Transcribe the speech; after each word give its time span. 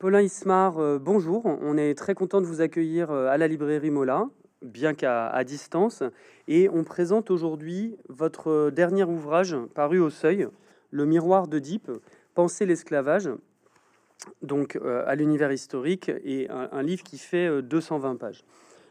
Paulin 0.00 0.22
Ismar, 0.22 0.78
euh, 0.78 0.98
bonjour. 0.98 1.44
On 1.44 1.76
est 1.76 1.94
très 1.94 2.14
content 2.14 2.40
de 2.40 2.46
vous 2.46 2.62
accueillir 2.62 3.10
euh, 3.10 3.26
à 3.26 3.36
la 3.36 3.46
librairie 3.46 3.90
Mola, 3.90 4.30
bien 4.62 4.94
qu'à 4.94 5.44
distance. 5.44 6.02
Et 6.48 6.70
on 6.70 6.84
présente 6.84 7.30
aujourd'hui 7.30 7.98
votre 8.08 8.50
euh, 8.50 8.70
dernier 8.70 9.04
ouvrage 9.04 9.54
paru 9.74 9.98
au 10.00 10.08
Seuil, 10.08 10.48
Le 10.90 11.04
miroir 11.04 11.48
Deep, 11.48 11.90
Penser 12.34 12.64
l'esclavage, 12.64 13.28
donc 14.40 14.78
à 15.06 15.14
l'univers 15.16 15.52
historique, 15.52 16.10
et 16.24 16.48
un, 16.48 16.82
livre 16.82 17.02
qui 17.02 17.18
fait 17.18 17.60
220 17.60 18.16
pages. 18.16 18.44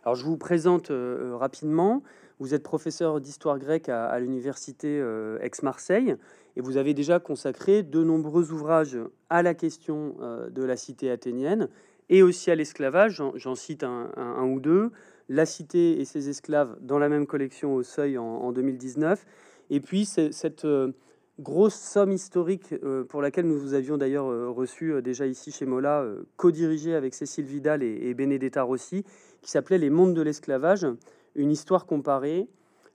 Alors 0.04 0.16
je 0.16 0.26
vous 0.26 0.38
présente 0.38 0.92
rapidement. 0.92 2.04
Vous 2.40 2.54
êtes 2.54 2.64
professeur 2.64 3.20
d'histoire 3.20 3.60
grecque 3.60 3.90
à 3.90 4.18
l'université 4.20 5.04
Aix-Marseille 5.42 6.16
et 6.60 6.62
vous 6.62 6.76
avez 6.76 6.94
déjà 6.94 7.20
consacré 7.20 7.84
de 7.84 8.04
nombreux 8.04 8.52
ouvrages 8.52 8.98
à 9.30 9.42
la 9.42 9.54
question 9.54 10.16
euh, 10.20 10.50
de 10.50 10.62
la 10.62 10.76
cité 10.76 11.10
athénienne 11.10 11.70
et 12.10 12.22
aussi 12.22 12.52
à 12.52 12.56
l'esclavage. 12.56 13.24
J'en 13.36 13.56
cite 13.56 13.84
un, 13.84 14.44
ou 14.44 14.60
deux. 14.60 14.92
La 15.30 15.46
cité 15.46 16.02
et 16.02 16.06
ses 16.06 16.28
esclaves 16.28 16.76
dans 16.82 17.00
la 17.00 17.08
même 17.08 17.28
collection 17.28 17.76
au 17.76 17.84
seuil 17.84 18.18
en, 18.18 18.52
2019. 18.52 19.26
Et 19.70 19.80
puis 19.80 20.06
cette 20.06 20.66
euh, 20.66 20.92
grosse 21.40 21.76
somme 21.76 22.12
historique 22.12 22.74
euh, 22.84 23.06
pour 23.06 23.22
laquelle 23.22 23.48
nous 23.48 23.58
vous 23.58 23.74
avions 23.74 23.96
d'ailleurs 23.96 24.54
reçu 24.54 25.02
déjà 25.02 25.28
ici 25.28 25.52
chez 25.52 25.66
Mola, 25.66 26.06
co-dirigée 26.36 26.94
avec 26.94 27.14
Cécile 27.14 27.46
Vidal 27.46 27.84
et, 27.84 28.10
et 28.10 28.14
Benedetta 28.16 28.64
Rossi, 28.64 29.06
qui 29.42 29.52
s'appelait 29.52 29.78
Les 29.78 29.92
mondes 29.92 30.14
de 30.14 30.22
l'esclavage, 30.22 30.88
une 31.36 31.52
histoire 31.52 31.86
comparée 31.86 32.48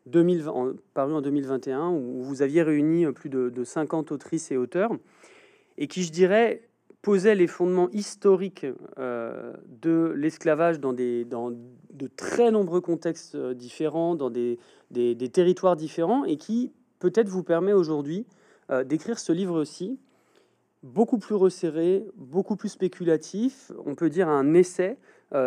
2020, 0.06 0.74
paru 0.92 1.14
en 1.14 1.22
2021, 1.22 1.90
où 1.90 2.22
vous 2.22 2.42
aviez 2.42 2.62
réuni 2.62 3.06
plus 3.12 3.30
de, 3.30 3.64
50 3.64 4.12
autrices 4.12 4.50
et 4.50 4.56
auteurs, 4.56 4.90
et 5.78 5.86
qui, 5.86 6.02
je 6.02 6.12
dirais, 6.12 6.68
posait 7.02 7.34
les 7.34 7.46
fondements 7.46 7.90
historiques 7.90 8.66
euh, 8.98 9.52
de 9.82 10.12
l'esclavage 10.16 10.80
dans, 10.80 10.92
de 10.92 12.06
très 12.16 12.50
nombreux 12.50 12.80
contextes 12.80 13.34
euh, 13.34 13.54
différents, 13.54 14.14
dans 14.14 14.30
des, 14.30 14.58
territoires 15.32 15.76
différents, 15.76 16.24
et 16.24 16.36
qui 16.36 16.72
peut-être 16.98 17.28
vous 17.28 17.42
permet 17.42 17.72
aujourd'hui 17.72 18.26
euh, 18.70 18.84
d'écrire 18.84 19.18
ce 19.18 19.32
livre 19.32 19.58
aussi, 19.58 19.98
beaucoup 20.82 21.18
plus 21.18 21.34
resserré, 21.34 22.06
beaucoup 22.16 22.56
plus 22.56 22.68
spéculatif, 22.68 23.72
on 23.86 23.94
peut 23.94 24.10
dire 24.10 24.28
un 24.28 24.54
essai 24.54 24.98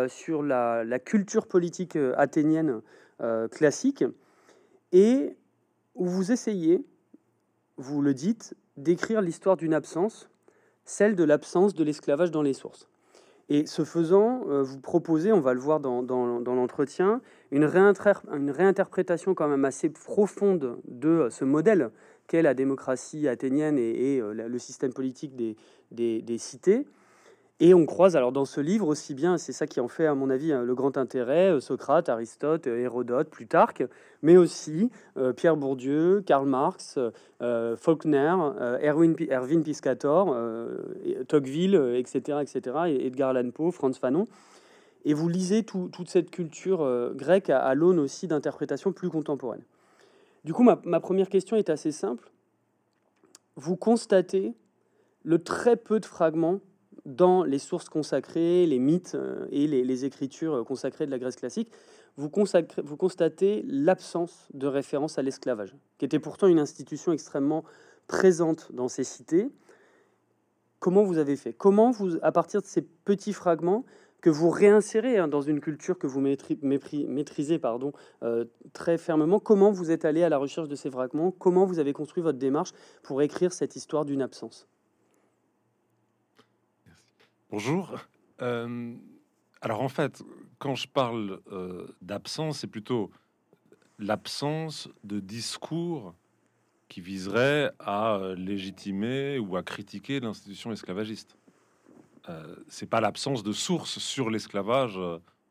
sur 0.08 0.42
la, 0.42 0.98
culture 0.98 1.46
politique 1.46 1.96
athénienne 2.16 2.80
classique, 3.50 4.04
et 4.92 5.36
où 5.94 6.06
vous 6.06 6.32
essayez, 6.32 6.84
vous 7.76 8.00
le 8.00 8.14
dites, 8.14 8.54
d'écrire 8.76 9.20
l'histoire 9.20 9.56
d'une 9.56 9.74
absence, 9.74 10.28
celle 10.84 11.16
de 11.16 11.24
l'absence 11.24 11.74
de 11.74 11.84
l'esclavage 11.84 12.30
dans 12.30 12.42
les 12.42 12.54
sources. 12.54 12.88
Et 13.50 13.66
ce 13.66 13.84
faisant, 13.84 14.42
euh, 14.48 14.62
vous 14.62 14.78
proposez, 14.78 15.32
on 15.32 15.40
va 15.40 15.54
le 15.54 15.60
voir 15.60 15.80
dans, 15.80 16.02
l'entretien, 16.02 17.20
une, 17.50 17.64
réinterprétation 17.64 19.34
quand 19.34 19.48
même 19.48 19.64
assez 19.64 19.88
profonde 19.88 20.78
de 20.86 21.28
ce 21.30 21.44
modèle 21.44 21.90
qu'est 22.26 22.42
la 22.42 22.52
démocratie 22.52 23.26
athénienne 23.26 23.78
et, 23.78 24.20
euh, 24.20 24.32
le 24.32 24.58
système 24.58 24.92
politique 24.92 25.34
des 25.34 26.38
cités, 26.38 26.86
et 27.60 27.74
on 27.74 27.86
croise 27.86 28.14
alors 28.14 28.30
dans 28.30 28.44
ce 28.44 28.60
livre 28.60 28.86
aussi 28.86 29.14
bien, 29.14 29.36
c'est 29.36 29.52
ça 29.52 29.66
qui 29.66 29.80
en 29.80 29.88
fait 29.88 30.06
à 30.06 30.14
mon 30.14 30.30
avis 30.30 30.52
hein, 30.52 30.62
le 30.62 30.74
grand 30.76 30.96
intérêt, 30.96 31.50
euh, 31.50 31.60
Socrate, 31.60 32.08
Aristote, 32.08 32.68
euh, 32.68 32.78
Hérodote, 32.78 33.30
Plutarque, 33.30 33.82
mais 34.22 34.36
aussi 34.36 34.90
euh, 35.16 35.32
Pierre 35.32 35.56
Bourdieu, 35.56 36.22
Karl 36.24 36.46
Marx, 36.46 36.98
Faulkner, 37.40 38.34
Erwin, 38.82 39.14
Erwin 39.30 39.62
Piscator, 39.62 40.36
Tocqueville, 41.28 41.94
etc., 41.96 42.38
etc., 42.42 42.76
et 42.88 43.06
Edgar 43.06 43.30
Allan 43.30 43.50
Poe, 43.50 43.70
Franz 43.70 43.98
Fanon. 43.98 44.26
Et 45.04 45.14
vous 45.14 45.28
lisez 45.28 45.62
toute 45.62 46.08
cette 46.08 46.30
culture 46.30 47.12
grecque 47.14 47.48
à, 47.50 47.74
l'aune 47.74 48.00
aussi 48.00 48.26
d'interprétations 48.26 48.92
plus 48.92 49.08
contemporaines. 49.08 49.62
Du 50.44 50.52
coup, 50.52 50.64
ma, 50.64 50.80
ma 50.84 50.98
première 50.98 51.28
question 51.28 51.56
est 51.56 51.70
assez 51.70 51.92
simple. 51.92 52.28
Vous 53.54 53.76
constatez 53.76 54.54
le 55.22 55.38
très 55.38 55.76
peu 55.76 56.00
de 56.00 56.06
fragments 56.06 56.58
dans 57.08 57.42
les 57.42 57.58
sources 57.58 57.88
consacrées, 57.88 58.66
les 58.66 58.78
mythes 58.78 59.14
euh, 59.14 59.46
et 59.50 59.66
les, 59.66 60.04
écritures 60.04 60.54
euh, 60.54 60.64
consacrées 60.64 61.06
de 61.06 61.10
la 61.10 61.18
Grèce 61.18 61.36
classique, 61.36 61.72
vous, 62.16 62.28
constatez 62.28 63.64
l'absence 63.66 64.48
de 64.52 64.66
référence 64.66 65.18
à 65.18 65.22
l'esclavage, 65.22 65.74
qui 65.98 66.04
était 66.04 66.18
pourtant 66.18 66.48
une 66.48 66.58
institution 66.58 67.12
extrêmement 67.12 67.64
présente 68.08 68.72
dans 68.72 68.88
ces 68.88 69.04
cités. 69.04 69.50
Comment 70.80 71.04
vous 71.04 71.18
avez 71.18 71.36
fait? 71.36 71.52
Comment 71.52 71.92
vous, 71.92 72.18
à 72.22 72.32
partir 72.32 72.60
de 72.60 72.66
ces 72.66 72.82
petits 72.82 73.32
fragments 73.32 73.84
que 74.20 74.30
vous 74.30 74.50
réinsérez 74.50 75.16
hein, 75.16 75.28
dans 75.28 75.42
une 75.42 75.60
culture 75.60 75.96
que 75.96 76.08
vous 76.08 76.20
maîtrisez 76.20 77.60
euh, 78.22 78.44
très 78.72 78.98
fermement, 78.98 79.38
comment 79.38 79.70
vous 79.70 79.92
êtes 79.92 80.04
allé 80.04 80.24
à 80.24 80.28
la 80.28 80.38
recherche 80.38 80.68
de 80.68 80.74
ces 80.74 80.90
fragments? 80.90 81.30
Comment 81.30 81.64
vous 81.64 81.78
avez 81.78 81.92
construit 81.92 82.22
votre 82.22 82.38
démarche 82.38 82.72
pour 83.02 83.22
écrire 83.22 83.52
cette 83.52 83.76
histoire 83.76 84.04
d'une 84.04 84.22
absence? 84.22 84.68
Bonjour. 87.50 87.98
Euh, 88.42 88.94
alors 89.62 89.80
en 89.80 89.88
fait, 89.88 90.22
quand 90.58 90.74
je 90.74 90.86
parle 90.86 91.40
euh, 91.50 91.86
d'absence, 92.02 92.58
c'est 92.58 92.66
plutôt 92.66 93.10
l'absence 93.98 94.90
de 95.02 95.18
discours 95.18 96.14
qui 96.90 97.00
viserait 97.00 97.72
à 97.78 98.16
euh, 98.16 98.34
légitimer 98.34 99.38
ou 99.38 99.56
à 99.56 99.62
critiquer 99.62 100.20
l'institution 100.20 100.72
esclavagiste. 100.72 101.36
Euh, 102.28 102.54
c'est 102.68 102.88
pas 102.88 103.00
l'absence 103.00 103.42
de 103.42 103.52
sources 103.52 103.98
sur 103.98 104.28
l'esclavage 104.28 105.00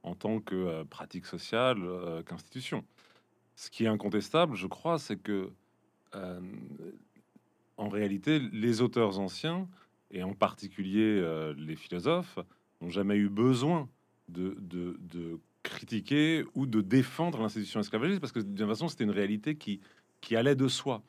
en 0.04 0.14
tant 0.14 0.40
que 0.40 0.84
pratique 0.84 1.26
sociale 1.26 1.82
qu'institution. 2.28 2.86
Ce 3.56 3.72
qui 3.72 3.86
est 3.86 3.88
incontestable, 3.88 4.56
je 4.56 4.68
crois, 4.68 5.00
c'est 5.00 5.18
que 5.18 5.50
en 7.76 7.90
réalité, 7.90 8.38
les 8.40 8.82
auteurs 8.82 9.18
anciens 9.18 9.68
et 10.12 10.24
en 10.24 10.34
particulier 10.34 11.20
euh, 11.22 11.54
les 11.58 11.76
philosophes, 11.76 12.40
n'ont 12.82 12.90
jamais 12.90 13.16
eu 13.16 13.30
besoin 13.30 13.90
de, 14.30 14.56
de, 14.60 15.40
critiquer 15.64 16.46
ou 16.56 16.66
de 16.66 16.80
défendre 16.80 17.42
l'institution 17.42 17.82
esclavagiste, 17.82 18.22
parce 18.22 18.32
que 18.32 18.40
de 18.40 18.58
toute 18.58 18.68
façon, 18.68 18.88
c'était 18.88 19.04
une 19.04 19.12
réalité 19.12 19.56
qui, 19.56 19.82
qui 20.22 20.38
allait 20.38 20.56
de 20.56 20.70
soi. 20.70 21.04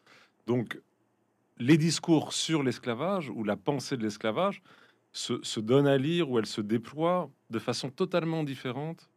Donc, 0.48 0.81
les 1.59 1.76
discours 1.76 2.32
sur 2.32 2.64
l'esclavage 2.64 3.31
ou 3.31 3.44
la 3.44 3.56
pensée 3.56 3.97
de 3.97 4.03
l'esclavage 4.03 4.62
se, 5.12 5.41
se 5.42 5.60
donnent 5.60 5.86
à 5.86 5.97
lire 5.97 6.28
ou 6.28 6.41
elle 6.41 6.47
se 6.47 6.60
déploie 6.60 7.30
de 7.50 7.59
façon 7.60 7.91
totalement 7.91 8.42
différente 8.42 9.09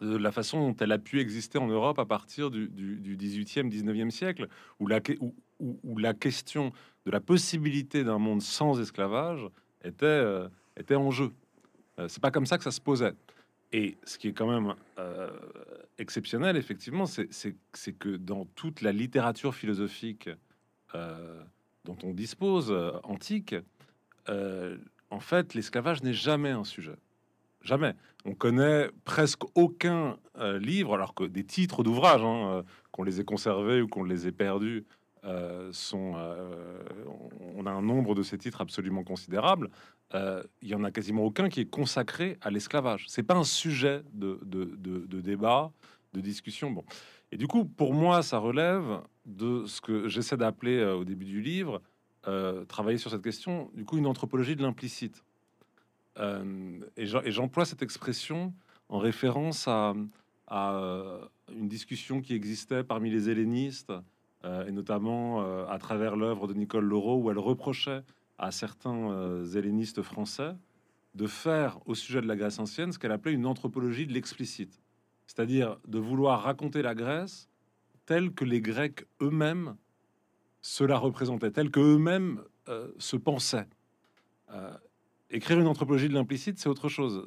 de 0.00 0.16
la 0.16 0.32
façon 0.32 0.60
dont 0.60 0.76
elle 0.80 0.92
a 0.92 0.98
pu 0.98 1.20
exister 1.20 1.58
en 1.58 1.66
Europe 1.66 1.98
à 1.98 2.06
partir 2.06 2.50
du, 2.50 2.68
du, 2.68 3.16
18e, 3.16 3.68
19e 3.68 4.10
siècle, 4.10 4.48
où 4.78 4.86
la, 4.86 5.00
où, 5.20 5.34
où, 5.60 5.98
la 5.98 6.14
question 6.14 6.72
de 7.06 7.10
la 7.10 7.20
possibilité 7.20 8.04
d'un 8.04 8.18
monde 8.18 8.42
sans 8.42 8.80
esclavage 8.80 9.46
était, 9.84 10.06
euh, 10.06 10.48
était 10.76 10.96
en 10.96 11.10
jeu. 11.10 11.32
Euh, 11.98 12.08
c'est 12.08 12.22
pas 12.22 12.30
comme 12.30 12.46
ça 12.46 12.58
que 12.58 12.64
ça 12.64 12.70
se 12.70 12.80
posait. 12.80 13.14
Et 13.72 13.96
ce 14.04 14.18
qui 14.18 14.28
est 14.28 14.32
quand 14.32 14.50
même 14.50 14.74
euh, 14.98 15.30
exceptionnel, 15.98 16.56
effectivement, 16.56 17.06
c'est 17.06 17.92
que 17.98 18.16
dans 18.16 18.44
toute 18.56 18.80
la 18.80 18.90
littérature 18.90 19.54
philosophique 19.54 20.28
dont 21.84 21.96
on 22.02 22.12
dispose, 22.12 22.74
antique, 23.04 23.54
en 24.26 25.20
fait, 25.20 25.54
l'esclavage 25.54 26.02
n'est 26.02 26.14
jamais 26.14 26.50
un 26.50 26.64
sujet. 26.64 26.96
Jamais. 27.62 27.94
On 28.24 28.34
connaît 28.34 28.90
presque 29.04 29.42
aucun 29.54 30.18
livre, 30.58 30.94
alors 30.94 31.14
que 31.14 31.22
des 31.22 31.44
titres 31.44 31.84
d'ouvrages, 31.84 32.24
hein, 32.24 32.64
qu'on 32.90 33.04
les 33.04 33.20
ait 33.20 33.24
conservés 33.24 33.82
ou 33.82 33.86
qu'on 33.86 34.02
les 34.02 34.26
ait 34.26 34.32
perdus, 34.32 34.84
euh, 35.24 35.70
sont, 35.72 36.14
euh, 36.16 36.82
on 37.54 37.66
a 37.66 37.70
un 37.70 37.82
nombre 37.82 38.14
de 38.14 38.22
ces 38.22 38.38
titres 38.38 38.62
absolument 38.62 39.04
considérable. 39.04 39.70
Euh, 40.14 40.42
il 40.62 40.68
y 40.68 40.74
en 40.74 40.82
a 40.82 40.90
quasiment 40.90 41.24
aucun 41.24 41.50
qui 41.50 41.60
est 41.60 41.68
consacré 41.68 42.38
à 42.40 42.50
l'esclavage. 42.50 43.04
C'est 43.06 43.22
pas 43.22 43.36
un 43.36 43.44
sujet 43.44 44.02
de, 44.14 44.40
débat, 45.20 45.72
de 46.14 46.20
discussion. 46.20 46.70
Bon, 46.70 46.84
et 47.32 47.36
du 47.36 47.46
coup, 47.46 47.66
pour 47.66 47.92
moi, 47.92 48.22
ça 48.22 48.38
relève 48.38 49.02
de 49.26 49.66
ce 49.66 49.82
que 49.82 50.08
j'essaie 50.08 50.38
d'appeler 50.38 50.82
au 50.84 51.04
début 51.04 51.26
du 51.26 51.42
livre, 51.42 51.82
travailler 52.68 52.98
sur 52.98 53.10
cette 53.10 53.22
question. 53.22 53.70
Du 53.74 53.84
coup, 53.84 53.98
une 53.98 54.06
anthropologie 54.06 54.56
de 54.56 54.62
l'implicite. 54.62 55.22
et 56.18 57.06
j'emploie 57.06 57.66
cette 57.66 57.82
expression 57.82 58.54
en 58.88 58.98
référence 58.98 59.68
à, 59.68 59.94
à 60.48 61.20
une 61.54 61.68
discussion 61.68 62.22
qui 62.22 62.34
existait 62.34 62.82
parmi 62.82 63.10
les 63.10 63.28
hellénistes 63.28 63.92
et 64.44 64.72
notamment 64.72 65.42
euh, 65.42 65.66
à 65.66 65.78
travers 65.78 66.16
l'œuvre 66.16 66.46
de 66.46 66.54
Nicole 66.54 66.84
Laureau, 66.84 67.16
où 67.16 67.30
elle 67.30 67.38
reprochait 67.38 68.02
à 68.38 68.50
certains 68.50 69.10
euh, 69.10 69.46
hellénistes 69.52 70.02
français 70.02 70.52
de 71.14 71.26
faire 71.26 71.78
au 71.86 71.94
sujet 71.94 72.20
de 72.20 72.26
la 72.26 72.36
Grèce 72.36 72.58
ancienne 72.58 72.92
ce 72.92 72.98
qu'elle 72.98 73.12
appelait 73.12 73.32
une 73.32 73.46
anthropologie 73.46 74.06
de 74.06 74.12
l'explicite, 74.12 74.80
c'est-à-dire 75.26 75.78
de 75.86 75.98
vouloir 75.98 76.42
raconter 76.42 76.82
la 76.82 76.94
Grèce 76.94 77.48
telle 78.06 78.32
que 78.32 78.44
les 78.44 78.60
Grecs 78.60 79.04
eux-mêmes 79.20 79.76
se 80.62 80.84
la 80.84 80.98
représentaient, 80.98 81.50
telle 81.50 81.70
que 81.70 81.80
eux-mêmes 81.80 82.42
se 82.98 83.16
pensaient. 83.16 83.68
écrire 85.30 85.58
une 85.58 85.66
anthropologie 85.66 86.08
de 86.08 86.14
l'implicite, 86.14 86.58
c'est 86.58 86.68
autre 86.68 86.88
chose. 86.88 87.26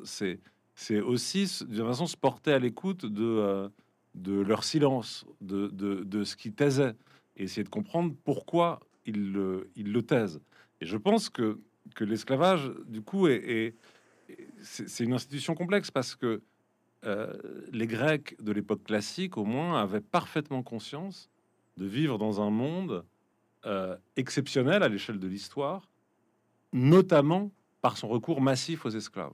C'est 0.76 1.00
aussi 1.02 1.66
de 1.66 1.84
façon 1.84 2.08
se 2.08 2.18
porter 2.18 2.54
à 2.54 2.60
l'écoute 2.60 3.06
de, 3.06 3.24
euh, 3.24 3.70
de 4.16 4.40
leur 4.40 4.64
silence, 4.64 5.26
de, 5.42 5.68
de, 5.68 6.04
de, 6.04 6.24
ce 6.24 6.36
qui 6.36 6.52
taisait, 6.52 6.96
et 7.36 7.44
essayer 7.44 7.64
de 7.64 7.70
comprendre 7.70 8.14
pourquoi 8.24 8.80
ils 9.06 9.32
le, 9.32 9.70
ils 9.76 9.92
le 9.92 10.04
taisent. 10.04 10.40
Et 10.82 10.86
je 10.86 10.98
pense 10.98 11.30
que, 11.30 11.60
que 11.96 12.04
l'esclavage, 12.04 12.72
du 12.86 13.02
coup, 13.02 13.28
est, 13.28 13.76
c'est 14.62 15.04
une 15.04 15.14
institution 15.14 15.56
complexe 15.56 15.92
parce 15.92 16.16
que 16.16 16.42
euh, 17.06 17.34
les 17.72 17.88
Grecs 17.88 18.36
de 18.42 18.52
l'époque 18.52 18.84
classique, 18.84 19.38
au 19.38 19.46
moins, 19.46 19.82
avaient 19.82 20.02
parfaitement 20.02 20.64
conscience 20.64 21.30
de 21.78 21.86
vivre 21.86 22.18
dans 22.18 22.40
un 22.40 22.50
monde 22.50 23.04
euh, 23.66 23.98
exceptionnel 24.16 24.84
à 24.84 24.90
l'échelle 24.90 25.20
de 25.20 25.28
l'histoire, 25.28 25.90
notamment 26.72 27.52
par 27.82 27.98
son 27.98 28.08
recours 28.08 28.42
massif 28.42 28.86
aux 28.86 28.90
esclaves. 28.90 29.34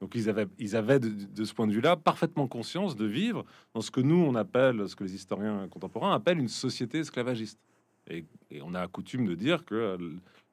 Donc 0.00 0.14
ils 0.14 0.28
avaient, 0.28 0.46
ils 0.58 0.76
avaient 0.76 1.00
de, 1.00 1.44
ce 1.44 1.54
point 1.54 1.66
de 1.66 1.72
vue-là 1.72 1.96
parfaitement 1.96 2.46
conscience 2.46 2.96
de 2.96 3.06
vivre 3.06 3.44
dans 3.74 3.80
ce 3.80 3.90
que 3.90 4.00
nous 4.00 4.16
on 4.16 4.34
appelle, 4.34 4.88
ce 4.88 4.94
que 4.94 5.04
les 5.04 5.14
historiens 5.14 5.68
contemporains 5.68 6.14
appellent 6.14 6.38
une 6.38 6.48
société 6.48 6.98
esclavagiste. 6.98 7.58
Et, 8.08 8.24
on 8.62 8.74
a 8.74 8.86
coutume 8.86 9.26
de 9.26 9.34
dire 9.34 9.64
que, 9.64 9.98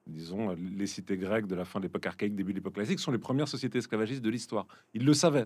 disons, 0.07 0.55
les 0.75 0.87
cités 0.87 1.17
grecques 1.17 1.45
de 1.45 1.55
la 1.55 1.65
fin 1.65 1.79
de 1.79 1.85
l'époque 1.85 2.05
archaïque, 2.05 2.35
début 2.35 2.51
de 2.53 2.57
l'époque 2.57 2.73
classique, 2.73 2.99
sont 2.99 3.11
les 3.11 3.19
premières 3.19 3.47
sociétés 3.47 3.77
esclavagistes 3.77 4.23
de 4.23 4.29
l'histoire. 4.29 4.65
Ils 4.93 5.05
le 5.05 5.13
savaient. 5.13 5.45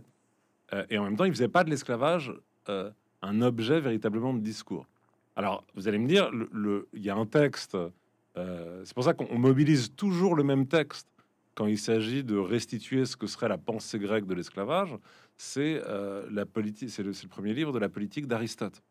Euh, 0.74 0.86
et 0.90 0.98
en 0.98 1.04
même 1.04 1.18
temps, 1.18 1.26
ils 1.26 1.34
faisaient 1.34 1.48
pas 1.48 1.64
de 1.64 1.70
l'esclavage 1.70 2.34
euh, 2.70 2.90
un 3.22 3.42
objet 3.42 3.80
véritablement 3.80 4.34
de 4.34 4.40
discours. 4.40 4.88
Alors, 5.36 5.64
vous 5.76 5.88
allez 5.88 5.98
me 5.98 6.08
dire, 6.08 6.32
il 6.94 7.04
y 7.04 7.10
a 7.10 7.16
un 7.16 7.26
texte. 7.26 7.78
Euh, 8.38 8.82
c'est 8.86 8.94
pour 8.94 9.04
ça 9.04 9.14
qu'on 9.14 9.38
mobilise 9.38 9.94
toujours 9.96 10.36
le 10.36 10.44
même 10.44 10.68
texte 10.68 11.08
quand 11.58 11.66
il 11.66 11.80
s'agit 11.80 12.24
de 12.24 12.38
restituer 12.38 13.06
ce 13.06 13.18
que 13.18 13.26
serait 13.26 13.50
la 13.50 13.58
pensée 13.58 13.98
grecque 13.98 14.28
de 14.28 14.36
l'esclavage, 14.36 14.96
c'est 15.38 15.82
euh, 15.88 16.28
la 16.30 16.46
politique, 16.46 16.92
c'est 16.92 17.02
le, 17.02 17.14
premier 17.28 17.56
livre 17.56 17.72
de 17.72 17.80
la 17.80 17.90
politique 17.90 18.28
d'Aristote, 18.28 18.84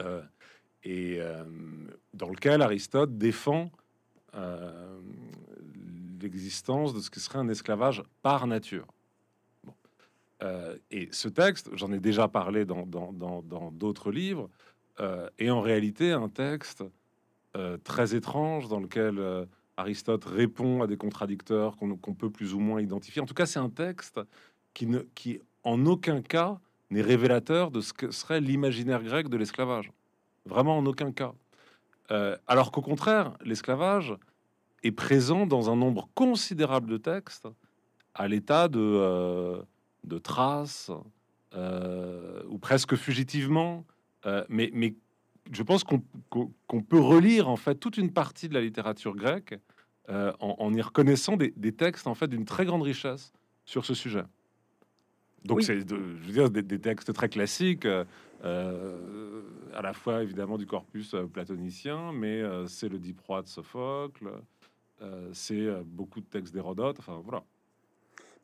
euh, 0.00 0.20
et 0.82 1.18
euh, 1.20 1.44
dans 2.12 2.28
lequel 2.28 2.60
Aristote 2.60 3.16
défend 3.16 3.70
l'existence 6.20 6.92
de 6.92 7.00
ce 7.00 7.08
qui 7.08 7.20
serait 7.20 7.38
un 7.38 7.48
esclavage 7.48 8.02
par 8.20 8.46
nature. 8.46 8.86
et 10.90 11.08
ce 11.10 11.28
texte, 11.28 11.70
j'en 11.74 11.92
ai 11.92 11.98
déjà 11.98 12.28
parlé 12.28 12.64
dans 12.64 13.72
d'autres 13.72 14.12
livres, 14.12 14.48
est 15.38 15.50
en 15.50 15.60
réalité 15.60 16.12
un 16.12 16.28
texte 16.28 16.84
très 17.82 18.14
étrange 18.14 18.68
dans 18.68 18.78
lequel 18.78 19.48
Aristote 19.80 20.24
répond 20.24 20.82
à 20.82 20.86
des 20.86 20.96
contradicteurs 20.96 21.76
qu'on 21.76 22.14
peut 22.14 22.30
plus 22.30 22.54
ou 22.54 22.60
moins 22.60 22.80
identifier. 22.80 23.20
En 23.22 23.26
tout 23.26 23.34
cas, 23.34 23.46
c'est 23.46 23.58
un 23.58 23.70
texte 23.70 24.20
qui, 24.74 24.88
qui 25.14 25.40
en 25.64 25.84
aucun 25.86 26.22
cas 26.22 26.58
n'est 26.90 27.02
révélateur 27.02 27.70
de 27.70 27.80
ce 27.80 27.92
que 27.92 28.10
serait 28.10 28.40
l'imaginaire 28.40 29.02
grec 29.02 29.28
de 29.28 29.36
l'esclavage. 29.36 29.92
Vraiment 30.46 30.78
en 30.78 30.86
aucun 30.86 31.12
cas. 31.12 31.32
Euh, 32.10 32.36
alors 32.46 32.72
qu'au 32.72 32.82
contraire, 32.82 33.34
l'esclavage 33.44 34.14
est 34.82 34.92
présent 34.92 35.46
dans 35.46 35.70
un 35.70 35.76
nombre 35.76 36.08
considérable 36.14 36.88
de 36.88 36.96
textes 36.96 37.48
à 38.14 38.26
l'état 38.26 38.68
de, 38.68 38.80
euh, 38.80 39.62
de 40.04 40.18
traces, 40.18 40.90
euh, 41.54 42.42
ou 42.48 42.58
presque 42.58 42.96
fugitivement. 42.96 43.84
mais, 44.48 44.70
mais 44.72 44.94
je 45.52 45.62
pense 45.62 45.84
qu'on 45.84 46.82
peut 46.82 47.00
relire 47.00 47.48
en 47.48 47.56
fait 47.56 47.74
toute 47.74 47.96
une 47.96 48.12
partie 48.12 48.48
de 48.48 48.54
la 48.54 48.60
littérature 48.60 49.14
grecque 49.14 49.54
euh, 50.10 50.32
en, 50.40 50.74
y 50.74 50.82
reconnaissant 50.82 51.36
des, 51.36 51.72
textes 51.72 52.06
en 52.06 52.14
fait 52.14 52.26
d'une 52.26 52.44
très 52.44 52.64
grande 52.64 52.82
richesse 52.82 53.32
sur 53.64 53.84
ce 53.84 53.94
sujet. 53.94 54.24
Donc 55.44 55.62
c'est, 55.62 55.78
je 55.78 55.94
veux 55.94 56.32
dire, 56.32 56.50
des, 56.50 56.78
textes 56.80 57.12
très 57.12 57.28
classiques, 57.28 57.86
euh, 57.86 58.04
euh, 58.44 59.42
à 59.72 59.82
la 59.82 59.92
fois 59.92 60.22
évidemment 60.22 60.58
du 60.58 60.66
corpus 60.66 61.14
platonicien, 61.32 62.12
mais 62.12 62.42
c'est 62.66 62.88
le 62.88 62.98
Diproie 62.98 63.42
de 63.42 63.48
Sophocle, 63.48 64.30
c'est 65.32 65.68
beaucoup 65.84 66.20
de 66.20 66.26
textes 66.26 66.52
d'Hérodote, 66.52 66.96
enfin 66.98 67.20
voilà. 67.24 67.44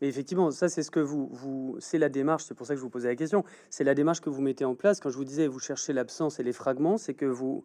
Mais 0.01 0.09
effectivement, 0.09 0.51
ça 0.51 0.69
c'est 0.69 0.83
ce 0.83 0.91
que 0.91 1.01
vous, 1.01 1.29
vous 1.33 1.77
c'est 1.81 1.99
la 1.99 2.09
démarche, 2.09 2.45
c'est 2.45 2.55
pour 2.55 2.67
ça 2.67 2.75
que 2.75 2.79
je 2.79 2.83
vous 2.83 2.91
posais 2.91 3.09
la 3.09 3.17
question, 3.17 3.45
c'est 3.71 3.85
la 3.85 3.95
démarche 3.95 4.21
que 4.21 4.31
vous 4.31 4.43
mettez 4.43 4.65
en 4.65 4.75
place 4.75 5.01
quand 5.01 5.11
je 5.11 5.17
vous 5.17 5.25
disais 5.25 5.49
vous 5.49 5.59
cherchez 5.59 5.93
l'absence 5.93 6.39
et 6.39 6.43
les 6.43 6.53
fragments, 6.53 6.97
c'est 6.97 7.15
que 7.15 7.27
vous 7.27 7.65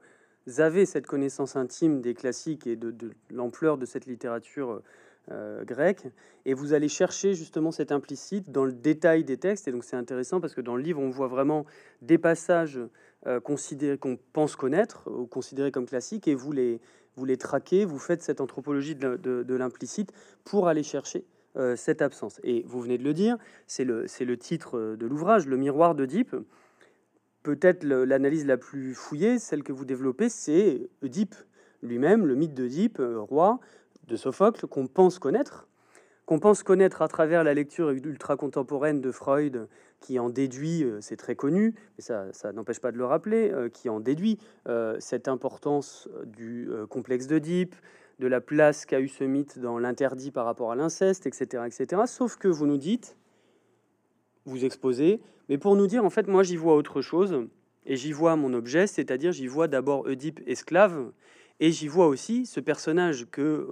avez 0.58 0.86
cette 0.86 1.08
connaissance 1.08 1.56
intime 1.56 2.02
des 2.02 2.14
classiques 2.14 2.68
et 2.68 2.76
de, 2.76 2.94
l'ampleur 3.30 3.78
de 3.78 3.86
cette 3.86 4.06
littérature 4.06 4.82
euh, 5.32 5.64
grecque, 5.64 6.08
et 6.46 6.54
vous 6.56 6.74
allez 6.74 6.90
chercher 6.90 7.36
justement 7.36 7.72
cet 7.72 7.92
implicite 7.92 8.52
dans 8.52 8.66
le 8.66 8.74
détail 8.74 9.24
des 9.24 9.38
textes, 9.38 9.68
et 9.68 9.72
donc 9.72 9.84
c'est 9.84 9.96
intéressant 9.96 10.42
parce 10.42 10.56
que 10.56 10.62
dans 10.62 10.76
le 10.76 10.82
livre 10.82 11.00
on 11.00 11.12
voit 11.12 11.28
vraiment 11.28 11.66
des 12.02 12.18
passages 12.18 12.80
euh, 13.28 13.40
considérés 13.40 14.00
qu'on 14.00 14.18
pense 14.34 14.56
connaître 14.56 15.08
ou 15.12 15.28
considérés 15.28 15.72
comme 15.72 15.86
classiques, 15.86 16.28
et 16.28 16.34
vous 16.34 16.52
les, 16.52 16.82
vous 17.16 17.26
les 17.26 17.38
traquez, 17.38 17.86
vous 17.86 18.00
faites 18.00 18.24
cette 18.24 18.42
anthropologie 18.42 18.96
de, 18.96 19.54
l'implicite 19.54 20.12
pour 20.44 20.68
aller 20.68 20.84
chercher 20.84 21.24
euh, 21.56 21.76
cette 21.76 22.02
absence. 22.02 22.40
Et 22.44 22.64
vous 22.66 22.82
venez 22.82 22.98
de 22.98 23.04
le 23.04 23.14
dire, 23.14 23.38
c'est 23.68 23.84
le, 23.84 24.08
le 24.20 24.38
titre 24.38 24.96
de 24.96 25.06
l'ouvrage, 25.06 25.46
Le 25.46 25.58
miroir 25.58 25.94
d'Oedipe. 25.94 26.36
Peut-être 27.44 27.84
l'analyse 27.84 28.46
la 28.46 28.58
plus 28.58 28.94
fouillée, 28.94 29.40
celle 29.40 29.64
que 29.64 29.72
vous 29.72 29.86
développez, 29.86 30.30
c'est 30.30 30.90
Oedipe 31.02 31.36
lui-même, 31.82 32.28
le 32.28 32.36
mythe 32.36 32.54
d'Oedipe, 32.54 33.00
euh, 33.00 33.20
roi 33.20 33.60
de 34.08 34.16
Sophocle, 34.16 34.68
qu'on 34.68 34.86
pense 34.86 35.18
connaître, 35.18 35.68
qu'on 36.28 36.38
pense 36.38 36.62
connaître 36.62 37.02
à 37.02 37.08
travers 37.08 37.44
la 37.44 37.56
lecture 37.56 37.90
ultra-contemporaine 37.90 39.02
de 39.02 39.12
Freud, 39.12 39.68
qui 40.00 40.20
en 40.20 40.30
déduit, 40.30 40.84
euh, 40.84 41.00
c'est 41.02 41.16
très 41.16 41.36
connu, 41.36 41.74
mais 41.98 42.04
ça, 42.04 42.52
n'empêche 42.54 42.80
pas 42.80 42.92
de 42.92 42.98
le 42.98 43.06
rappeler, 43.06 43.52
qui 43.74 43.90
en 43.90 44.00
déduit 44.00 44.38
cette 45.00 45.28
importance 45.28 46.08
du 46.26 46.70
complexe 46.90 47.26
d'Oedipe, 47.26 47.76
de 48.20 48.28
la 48.28 48.40
place 48.40 48.86
qu'a 48.86 49.00
eu 49.00 49.08
ce 49.08 49.24
mythe 49.24 49.58
dans 49.58 49.80
l'interdit 49.80 50.30
par 50.30 50.46
rapport 50.46 50.72
à 50.72 50.76
l'inceste, 50.76 51.26
etc., 51.26 51.64
etc. 51.66 52.04
Sauf 52.06 52.38
que 52.38 52.48
vous 52.48 52.68
nous 52.68 52.78
dites, 52.78 53.18
vous 54.46 54.66
exposez, 54.66 55.22
mais 55.50 55.58
pour 55.58 55.76
nous 55.76 55.88
dire, 55.88 56.06
en 56.06 56.10
fait, 56.10 56.28
moi 56.28 56.44
j'y 56.44 56.56
vois 56.56 56.76
autre 56.76 57.02
chose, 57.02 57.48
et 57.86 57.96
j'y 57.96 58.12
vois 58.12 58.36
mon 58.36 58.54
objet, 58.54 58.88
c'est-à-dire 58.88 59.32
j'y 59.32 59.48
vois 59.48 59.68
d'abord 59.68 60.06
Oedipe 60.06 60.40
esclave, 60.46 61.12
et 61.60 61.72
j'y 61.72 61.88
vois 61.88 62.08
aussi 62.08 62.46
ce 62.46 62.60
personnage 62.60 63.28
que 63.32 63.68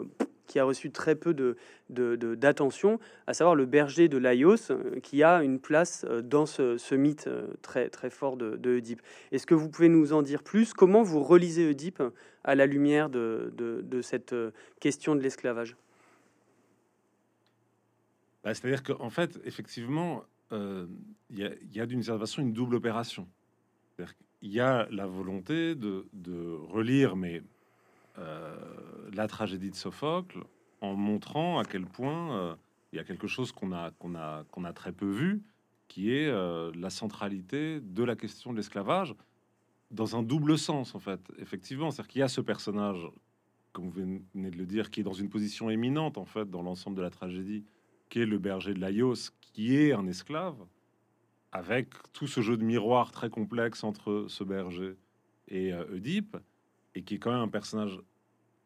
qui 0.50 0.60
a 0.60 0.64
reçu 0.66 0.92
très 0.92 1.16
peu 1.16 1.34
de, 1.34 1.56
d'attention, 2.36 3.00
à 3.28 3.34
savoir 3.34 3.56
le 3.56 3.66
berger 3.66 4.10
de 4.10 4.18
Laios, 4.18 4.72
euh, 4.72 5.00
qui 5.00 5.24
a 5.24 5.44
une 5.44 5.60
place 5.60 6.06
euh, 6.10 6.22
dans 6.22 6.48
ce, 6.48 6.96
mythe 6.96 7.28
euh, 7.28 7.48
très, 7.62 7.88
très 7.90 8.10
fort 8.10 8.36
de, 8.36 8.58
de 8.58 8.82
Est-ce 9.32 9.46
que 9.46 9.54
vous 9.54 9.70
pouvez 9.70 9.90
nous 9.90 10.12
en 10.12 10.24
dire 10.24 10.42
plus? 10.44 10.74
Comment 10.74 11.04
vous 11.04 11.24
relisez 11.24 11.70
Oedipe 11.70 12.02
à 12.44 12.56
la 12.56 12.66
lumière 12.66 13.10
de, 13.10 14.02
cette 14.02 14.36
question 14.80 15.16
de 15.16 15.22
l'esclavage? 15.22 15.78
Bah, 18.44 18.54
C'est-à-dire 18.56 18.82
qu'en 18.82 19.12
fait, 19.12 19.40
effectivement, 19.46 20.24
il 20.52 20.98
y 21.38 21.80
a, 21.80 21.86
d'une 21.86 22.04
certaine 22.04 22.20
façon 22.20 22.42
une 22.42 22.54
double 22.54 22.76
opération. 22.76 23.28
Il 24.42 24.52
y 24.52 24.60
a 24.60 24.88
la 24.90 25.06
volonté 25.06 25.76
de, 25.76 26.06
relire, 26.70 27.16
mais 27.16 27.44
euh, 28.18 28.56
la 29.14 29.28
tragédie 29.28 29.70
de 29.70 29.76
Sophocle 29.76 30.40
en 30.82 30.96
montrant 30.96 31.60
à 31.60 31.66
quel 31.66 31.86
point 31.86 32.38
euh, 32.38 32.56
il 32.94 32.96
y 32.96 33.00
a 33.00 33.04
quelque 33.04 33.28
chose 33.28 33.52
qu'on 33.52 33.74
a, 33.74 34.74
très 34.74 34.92
peu 34.92 35.10
vu, 35.10 35.44
qui 35.88 36.14
est 36.14 36.28
euh, 36.28 36.72
la 36.76 36.90
centralité 36.90 37.82
de 37.82 38.04
la 38.04 38.16
question 38.16 38.52
de 38.52 38.58
l'esclavage 38.58 39.16
dans 39.92 40.16
un 40.16 40.24
double 40.24 40.58
sens, 40.58 40.96
en 40.96 41.00
fait. 41.00 41.20
Effectivement, 41.40 41.92
c'est-à-dire 41.92 42.08
qu'il 42.08 42.20
y 42.20 42.24
a 42.24 42.28
ce 42.28 42.42
personnage, 42.42 43.08
comme 43.74 43.86
vous 43.90 44.22
venez 44.34 44.52
de 44.52 44.58
le 44.58 44.66
dire, 44.66 44.92
qui 44.92 45.02
est 45.02 45.04
dans 45.04 45.14
une 45.14 45.30
position 45.30 45.70
éminente, 45.70 46.18
en 46.18 46.26
fait, 46.26 46.50
dans 46.50 46.62
l'ensemble 46.62 46.96
de 46.96 47.02
la 47.02 47.10
tragédie, 47.10 47.66
qui 48.10 48.20
est 48.22 48.26
le 48.26 48.38
berger 48.38 48.74
de 48.74 48.80
Laios, 48.80 49.32
qui 49.60 49.76
est 49.76 49.92
un 49.92 50.08
esclave, 50.08 50.56
avec 51.52 51.90
tout 52.14 52.28
ce 52.28 52.40
jeu 52.40 52.56
de 52.56 52.64
miroir 52.64 53.12
très 53.12 53.30
complexe 53.30 53.84
entre 53.84 54.28
ce 54.30 54.46
berger 54.46 54.96
et 55.50 55.74
Oedipe, 55.74 56.38
et 56.96 57.04
qui 57.04 57.16
est 57.16 57.18
quand 57.18 57.34
même 57.34 57.42
un 57.42 57.50
personnage 57.50 58.00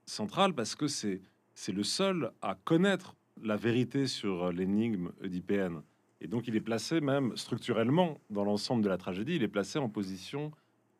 central 0.05 0.53
parce 0.53 0.75
que 0.75 0.87
c'est 0.87 1.19
c'est 1.55 1.71
le 1.71 1.81
seul 1.81 2.31
à 2.43 2.53
connaître 2.53 3.15
la 3.41 3.55
vérité 3.55 4.05
sur 4.05 4.51
l'énigme 4.51 5.11
oedipéenne. 5.23 5.81
Et 6.21 6.27
donc 6.27 6.47
il 6.47 6.55
est 6.55 6.61
placé 6.61 7.01
même 7.01 7.35
structurellement 7.37 8.21
dans 8.29 8.43
l'ensemble 8.43 8.83
de 8.83 8.89
la 8.89 8.99
tragédie, 8.99 9.37
il 9.37 9.43
est 9.43 9.47
placé 9.47 9.79
en 9.79 9.89
position 9.89 10.51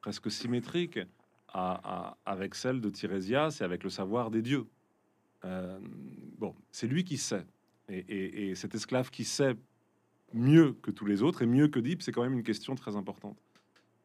presque 0.02 0.32
symétrique 0.32 1.02
à, 1.50 2.18
avec 2.26 2.56
celle 2.56 2.82
de 2.82 2.90
Tirésias 2.90 3.60
et 3.62 3.64
avec 3.64 3.84
le 3.84 3.92
savoir 3.92 4.32
des 4.32 4.42
dieux. 4.42 4.66
Euh, 5.46 5.78
bon, 6.40 6.56
c'est 6.72 6.88
lui 6.88 7.04
qui 7.04 7.18
sait. 7.18 7.46
Et, 7.90 8.56
cet 8.56 8.74
esclave 8.74 9.12
qui 9.12 9.24
sait 9.24 9.56
mieux 10.34 10.74
que 10.82 10.92
tous 10.92 11.06
les 11.06 11.22
autres 11.22 11.42
et 11.42 11.46
mieux 11.46 11.68
que 11.68 11.80
Deep, 11.80 12.02
c'est 12.02 12.12
quand 12.12 12.24
même 12.24 12.34
une 12.34 12.44
question 12.44 12.76
très 12.76 12.96
importante. 12.96 13.38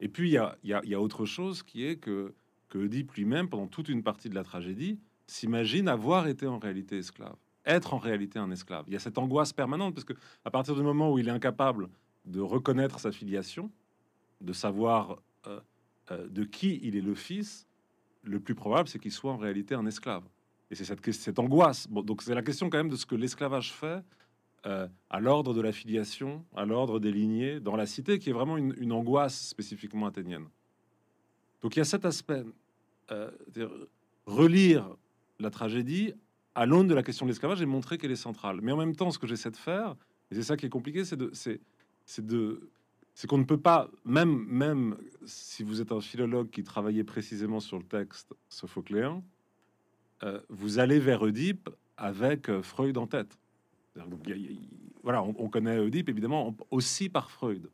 Et 0.00 0.08
puis 0.08 0.30
il 0.30 0.32
y 0.64 0.94
a, 0.94 1.00
autre 1.00 1.26
chose 1.26 1.62
qui 1.62 1.84
est 1.84 1.96
que 1.96 2.34
que 2.68 2.78
lui-même, 2.78 3.48
pendant 3.48 3.66
toute 3.66 3.88
une 3.88 4.02
partie 4.02 4.28
de 4.28 4.34
la 4.34 4.44
tragédie, 4.44 4.98
s'imagine 5.26 5.88
avoir 5.88 6.26
été 6.26 6.46
en 6.46 6.58
réalité 6.58 6.98
esclave. 6.98 7.36
être 7.64 7.94
en 7.94 7.98
réalité 7.98 8.38
un 8.38 8.50
esclave. 8.50 8.84
Il 8.88 8.92
y 8.92 8.96
a 8.96 8.98
cette 8.98 9.18
angoisse 9.18 9.52
permanente 9.52 9.94
parce 9.94 10.04
que 10.04 10.14
à 10.44 10.50
partir 10.50 10.74
du 10.74 10.82
moment 10.82 11.12
où 11.12 11.18
il 11.18 11.28
est 11.28 11.32
incapable 11.32 11.88
de 12.24 12.40
reconnaître 12.40 13.00
sa 13.00 13.10
filiation, 13.10 13.70
de 14.40 14.52
savoir 14.52 15.18
euh, 15.46 15.60
euh, 16.10 16.28
de 16.28 16.44
qui 16.44 16.78
il 16.82 16.96
est 16.96 17.00
le 17.00 17.14
fils, 17.14 17.66
le 18.22 18.40
plus 18.40 18.54
probable 18.54 18.88
c'est 18.88 18.98
qu'il 18.98 19.12
soit 19.12 19.32
en 19.32 19.38
réalité 19.38 19.74
un 19.74 19.86
esclave. 19.86 20.24
Et 20.70 20.74
c'est 20.74 20.84
cette, 20.84 21.12
cette 21.12 21.38
angoisse. 21.38 21.86
Bon, 21.88 22.02
donc 22.02 22.22
c'est 22.22 22.34
la 22.34 22.42
question 22.42 22.68
quand 22.68 22.78
même 22.78 22.90
de 22.90 22.96
ce 22.96 23.06
que 23.06 23.14
l'esclavage 23.14 23.72
fait 23.72 24.02
euh, 24.66 24.88
à 25.10 25.20
l'ordre 25.20 25.54
de 25.54 25.60
la 25.60 25.72
filiation, 25.72 26.44
à 26.54 26.64
l'ordre 26.64 26.98
des 26.98 27.12
lignées 27.12 27.60
dans 27.60 27.76
la 27.76 27.86
cité, 27.86 28.18
qui 28.18 28.30
est 28.30 28.32
vraiment 28.32 28.56
une, 28.56 28.92
angoisse 28.92 29.48
spécifiquement 29.48 30.06
athénienne. 30.06 30.46
Donc 31.62 31.76
il 31.76 31.78
y 31.78 31.82
a 31.82 31.84
cet 31.84 32.04
aspect, 32.04 32.44
relire 34.26 34.88
la 35.40 35.50
tragédie 35.50 36.12
à 36.54 36.66
l'aune 36.66 36.88
de 36.88 36.94
la 36.94 37.02
question 37.02 37.24
de 37.24 37.30
l'esclavage 37.30 37.62
et 37.62 37.66
montrer 37.66 37.98
qu'elle 37.98 38.10
est 38.10 38.16
centrale. 38.16 38.60
Mais 38.62 38.72
en 38.72 38.76
même 38.76 38.96
temps, 38.96 39.10
ce 39.10 39.18
que 39.18 39.26
j'essaie 39.26 39.50
de 39.50 39.56
faire, 39.56 39.94
et 40.30 40.34
c'est 40.34 40.42
ça 40.42 40.56
qui 40.56 40.66
est 40.66 40.70
compliqué, 40.70 41.04
c'est 41.04 41.56
qu'on 43.26 43.38
ne 43.38 43.44
peut 43.44 43.60
pas, 43.60 43.88
même, 44.04 44.44
même 44.48 44.96
si 45.24 45.62
vous 45.62 45.80
êtes 45.80 45.92
un 45.92 46.00
philologue 46.00 46.50
qui 46.50 46.62
travaillait 46.64 47.04
précisément 47.04 47.60
sur 47.60 47.78
le 47.78 47.84
texte 47.84 48.34
sophocléen, 48.48 49.22
euh, 50.24 50.40
vous 50.48 50.78
allez 50.78 50.98
vers 50.98 51.22
Oedipe 51.22 51.70
avec 51.96 52.48
euh, 52.48 52.62
Freud 52.62 52.98
en 52.98 53.06
tête. 53.06 53.38
Voilà, 55.02 55.22
on, 55.22 55.48
connaît 55.48 55.78
Oedipe 55.78 56.08
évidemment 56.08 56.54
aussi 56.70 57.08
par 57.08 57.30
Freud. 57.30 57.70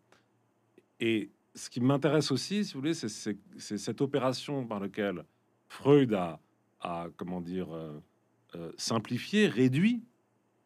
Et 1.01 1.31
ce 1.55 1.71
qui 1.71 1.81
m'intéresse 1.81 2.31
aussi, 2.31 2.65
si 2.65 2.75
vous 2.75 2.81
voulez, 2.81 2.95
c'est, 2.95 3.37
cette 3.59 4.01
opération 4.01 4.67
par 4.67 4.81
laquelle 4.81 5.25
Freud 5.69 6.13
a, 6.15 7.09
comment 7.17 7.41
dire, 7.41 7.75
euh, 7.75 7.99
euh, 8.55 8.73
simplifié, 8.77 9.49
réduit 9.49 10.03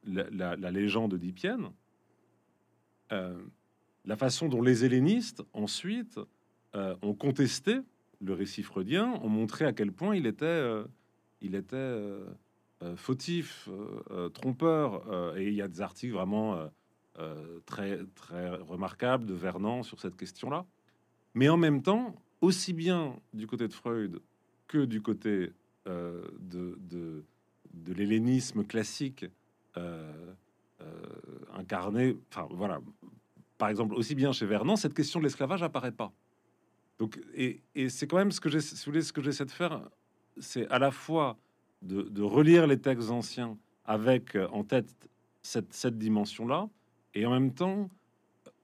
la, 0.04 0.56
légende 0.70 1.14
oedipienne, 1.14 1.70
euh, 3.12 3.38
la 4.04 4.16
façon 4.16 4.48
dont 4.48 4.62
les 4.62 4.84
hellénistes 4.84 5.42
ensuite 5.52 6.18
ont 6.74 7.14
contesté 7.14 7.78
le 8.20 8.34
récit 8.34 8.62
freudien, 8.62 9.14
ont 9.22 9.28
montré 9.28 9.64
à 9.64 9.72
quel 9.72 9.90
point 9.90 10.14
il 10.14 10.26
était 10.26 10.84
fautif, 12.97 13.68
trompeur, 14.35 15.37
et 15.37 15.49
il 15.49 15.54
y 15.54 15.62
a 15.62 15.68
des 15.68 15.80
articles 15.80 16.14
vraiment 16.14 16.70
très 17.66 17.99
très 18.14 18.50
remarquables 18.50 19.26
de 19.26 19.35
Vernon 19.35 19.82
sur 19.82 20.00
cette 20.00 20.16
question-là. 20.16 20.64
Mais 21.35 21.49
en 21.49 21.56
même 21.56 21.82
temps, 21.82 22.14
aussi 22.40 22.73
bien 22.73 23.16
du 23.32 23.47
côté 23.47 23.66
de 23.66 23.73
Freud 23.73 24.20
que 24.68 24.85
du 24.85 25.02
côté 25.02 25.52
de 25.87 27.25
de 27.73 27.92
l'hellénisme 27.92 28.64
classique 28.64 29.26
euh, 29.76 30.35
euh, 30.80 30.85
incarné, 31.54 32.16
enfin 32.30 32.47
voilà, 32.50 32.80
par 33.56 33.68
exemple 33.68 33.94
aussi 33.94 34.14
bien 34.14 34.32
chez 34.32 34.47
Vernon, 34.47 34.76
cette 34.76 34.94
question 34.94 35.20
de 35.20 35.25
l'esclavage 35.25 35.62
apparaît 35.62 35.92
pas. 35.92 36.12
Donc, 36.99 37.20
et, 37.35 37.62
c'est 37.88 38.06
quand 38.06 38.16
même 38.16 38.32
ce 38.32 38.40
que 38.40 38.49
j'ai, 38.49 38.61
ce 38.61 39.12
que 39.12 39.23
j'essaie 39.23 39.44
de 39.44 39.50
faire, 39.50 39.88
c'est 40.38 40.68
à 40.68 40.78
la 40.78 40.90
fois 40.90 41.37
de, 41.82 42.23
relire 42.23 42.66
les 42.66 42.80
textes 42.80 43.11
anciens 43.11 43.56
avec 43.85 44.35
euh, 44.35 44.49
en 44.49 44.64
tête 44.64 44.94
cette, 45.42 45.73
cette 45.73 45.99
dimension-là, 45.99 46.68
et 47.14 47.25
en 47.25 47.30
même 47.30 47.52
temps 47.54 47.88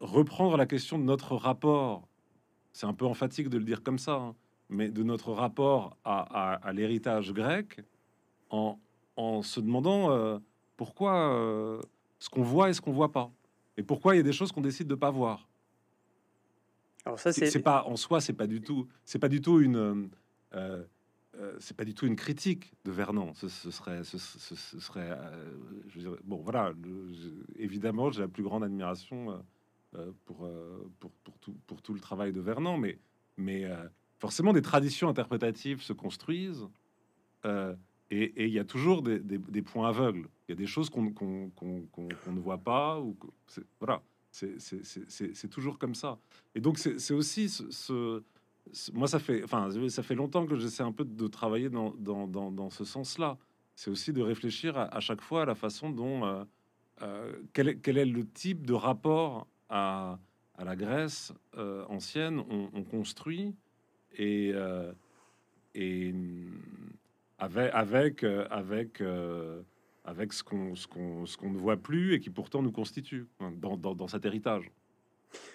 reprendre 0.01 0.57
la 0.57 0.67
question 0.67 0.99
de 0.99 1.05
notre 1.05 1.37
rapport. 1.37 2.09
C'est 2.73 2.87
un 2.87 2.95
peu 2.95 3.07
emphatique 3.07 3.49
de 3.49 3.59
le 3.59 3.65
dire 3.65 3.83
comme 3.83 3.99
ça, 3.99 4.15
hein, 4.15 4.35
mais 4.69 4.91
de 4.91 5.03
notre 5.03 5.33
rapport 5.33 5.97
à, 6.05 6.55
à 6.55 6.73
l'héritage 6.73 7.33
grec 7.33 7.81
en, 8.51 8.79
en 9.17 9.43
se 9.43 9.61
demandant 9.61 10.11
euh, 10.11 10.39
pourquoi 10.77 11.35
euh, 11.35 11.81
ce 12.19 12.29
qu'on 12.29 12.43
voit 12.43 12.71
et 12.71 12.73
ce 12.73 12.81
qu'on 12.81 12.93
voit 12.93 13.13
pas, 13.13 13.31
et 13.77 13.83
pourquoi 13.83 14.15
il 14.15 14.19
y 14.19 14.21
a 14.21 14.25
des 14.25 14.33
choses 14.33 14.53
qu'on 14.53 14.61
décide 14.61 14.89
de 14.89 14.95
pas 14.95 15.11
voir. 15.11 15.49
Alors 17.05 17.19
ça, 17.19 17.33
c'est 17.33 17.63
pas 17.63 17.85
en 17.85 17.97
soi, 17.97 18.21
c'est 18.21 18.33
pas 18.33 18.47
du 18.47 18.63
tout, 18.63 18.89
c'est 19.05 19.19
pas 19.19 19.29
du 19.29 19.41
tout 19.41 19.61
une, 19.61 20.09
euh, 20.55 20.85
c'est 21.59 21.77
pas 21.77 21.85
du 21.85 21.95
tout 21.95 22.07
une 22.07 22.17
critique 22.17 22.73
de 22.85 22.93
Vernon. 22.93 23.33
Ce, 23.35 23.49
serait, 23.49 24.05
ce, 24.05 24.19
serait, 24.19 25.19
bon, 26.25 26.37
voilà. 26.43 26.73
évidemment, 27.57 28.11
j'ai 28.11 28.23
la 28.23 28.29
plus 28.29 28.43
grande 28.43 28.65
admiration 28.65 29.43
pour, 30.25 30.49
pour, 31.01 31.11
pour, 31.11 31.39
tout, 31.39 31.57
pour 31.67 31.83
tout 31.83 31.95
le 31.95 32.01
travail 32.01 32.33
de 32.33 32.41
Vernon, 32.41 32.79
mais, 32.79 32.99
mais 33.37 33.65
forcément, 34.19 34.53
des 34.53 34.63
traditions 34.63 35.09
interprétatives 35.09 35.83
se 35.83 35.93
construisent. 35.93 36.69
Et 38.11 38.47
il 38.47 38.53
y 38.53 38.59
a 38.59 38.65
toujours 38.65 39.03
des, 39.03 39.63
points 39.63 39.89
aveugles. 39.89 40.29
Il 40.47 40.53
y 40.53 40.55
a 40.55 40.57
des 40.57 40.67
choses 40.67 40.91
qu'on 40.91 41.03
ne 41.03 42.41
voit 42.41 42.59
pas. 42.59 43.01
Ou 43.01 43.17
voilà, 43.81 44.03
c'est 44.31 45.49
toujours 45.51 45.79
comme 45.79 45.95
ça. 45.95 46.19
Et 46.55 46.61
donc, 46.61 46.79
c'est 46.79 47.15
aussi 47.15 47.49
ce, 47.49 48.23
Moi, 48.93 49.09
ça 49.09 49.19
fait, 49.19 49.45
enfin, 49.45 49.69
ça 49.89 50.03
fait 50.03 50.15
longtemps 50.15 50.47
que 50.47 50.57
j'essaie 50.57 50.83
un 50.83 50.93
peu 50.93 51.05
de 51.05 51.27
travailler 51.27 51.69
dans, 51.69 51.91
dans, 51.99 52.27
dans, 52.27 52.71
ce 52.71 52.85
sens-là. 52.85 53.37
C'est 53.75 53.91
aussi 53.91 54.13
de 54.13 54.23
réfléchir 54.23 54.77
à, 54.77 55.01
chaque 55.01 55.21
fois 55.21 55.43
à 55.43 55.45
la 55.45 55.55
façon 55.55 55.91
dont... 55.91 56.25
Euh, 56.25 56.45
euh, 57.03 57.33
quel, 57.53 57.69
est, 57.69 57.77
quel, 57.79 57.99
est, 57.99 58.05
le 58.05 58.25
type 58.25 58.65
de 58.65 58.73
rapport 58.73 59.49
à, 59.69 60.19
à 60.57 60.65
la 60.65 60.77
Grèce 60.77 61.33
euh, 61.57 61.85
ancienne 61.89 62.39
on, 62.49 62.85
construit 62.85 63.55
et, 64.17 64.53
et 65.75 66.15
avec, 67.39 67.75
avec, 67.75 68.25
avec, 68.25 69.01
euh, 69.01 69.63
avec 70.05 70.33
ce 70.33 70.43
qu'on 70.43 70.77
ce 70.77 70.87
qu'on 70.87 71.51
ne 71.51 71.59
voit 71.59 71.77
plus 71.77 72.15
et 72.15 72.21
qui 72.21 72.31
pourtant 72.31 72.63
nous 72.63 72.73
constitue 72.73 73.27
hein, 73.41 73.53
dans, 73.57 74.09
cet 74.09 74.25
héritage. 74.25 74.71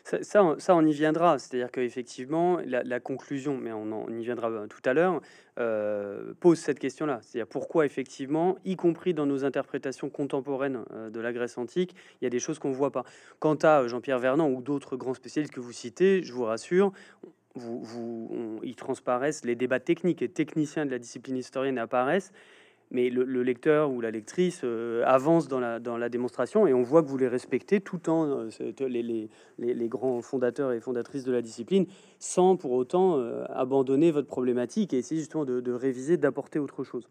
Ça, 0.03 0.55
ça, 0.57 0.75
on 0.75 0.85
y 0.85 0.93
viendra. 0.93 1.39
C'est-à-dire 1.39 1.71
qu'effectivement, 1.71 2.59
la, 2.65 2.83
la, 2.83 2.99
conclusion, 2.99 3.57
mais 3.57 3.71
on, 3.71 4.07
y 4.09 4.23
viendra 4.23 4.49
euh, 4.49 4.67
tout 4.67 4.81
à 4.85 4.93
l'heure, 4.93 5.21
pose 6.39 6.57
cette 6.57 6.79
question-là. 6.79 7.19
C'est-à-dire 7.21 7.47
pourquoi, 7.47 7.85
effectivement, 7.85 8.57
y 8.63 8.77
compris 8.77 9.13
dans 9.13 9.25
nos 9.25 9.43
interprétations 9.43 10.09
contemporaines 10.09 10.85
de 11.11 11.19
la 11.19 11.33
Grèce 11.33 11.57
antique, 11.57 11.95
il 12.21 12.23
y 12.23 12.27
a 12.27 12.29
des 12.29 12.39
choses 12.39 12.59
qu'on 12.59 12.69
ne 12.69 12.75
voit 12.75 12.91
pas. 12.91 13.03
Quant 13.39 13.55
à 13.55 13.85
Jean-Pierre 13.85 14.19
Vernant 14.19 14.49
ou 14.49 14.61
d'autres 14.61 14.95
grands 14.95 15.13
spécialistes 15.13 15.53
que 15.53 15.59
vous 15.59 15.73
citez, 15.73 16.23
je 16.23 16.31
vous 16.31 16.45
rassure, 16.45 16.93
vous, 17.55 17.81
vous, 17.81 18.59
ils 18.63 18.75
transparaissent, 18.75 19.43
les 19.43 19.55
débats 19.55 19.79
techniques 19.79 20.21
et 20.21 20.29
techniciens 20.29 20.85
de 20.85 20.91
la 20.91 20.99
discipline 20.99 21.37
historienne 21.37 21.77
apparaissent, 21.77 22.31
mais 22.91 23.09
le, 23.09 23.43
lecteur 23.43 23.91
ou 23.91 24.01
la 24.01 24.09
lectrice 24.09 24.61
euh, 24.63 25.03
avance 25.05 25.47
dans 25.47 25.59
la, 25.59 25.79
dans 25.79 25.97
la 25.97 26.09
démonstration 26.09 26.65
et 26.65 26.73
on 26.73 26.81
voit 26.81 27.03
que 27.03 27.07
vous 27.07 27.17
les 27.17 27.27
respectez 27.27 27.81
tout 27.81 28.09
en 28.09 28.25
euh, 28.25 28.49
les, 28.79 29.03
les, 29.03 29.29
les, 29.59 29.87
grands 29.87 30.21
fondateurs 30.21 30.71
et 30.71 30.79
fondatrices 30.79 31.23
de 31.23 31.31
la 31.31 31.41
discipline 31.41 31.85
sans 32.17 32.55
pour 32.55 32.71
autant 32.71 33.17
euh, 33.17 33.43
abandonner 33.49 34.09
votre 34.11 34.27
problématique 34.27 34.93
et 34.93 34.97
essayer 34.97 35.21
justement 35.21 35.45
de, 35.45 35.71
réviser, 35.71 36.17
d'apporter 36.17 36.57
autre 36.57 36.83
chose. 36.83 37.07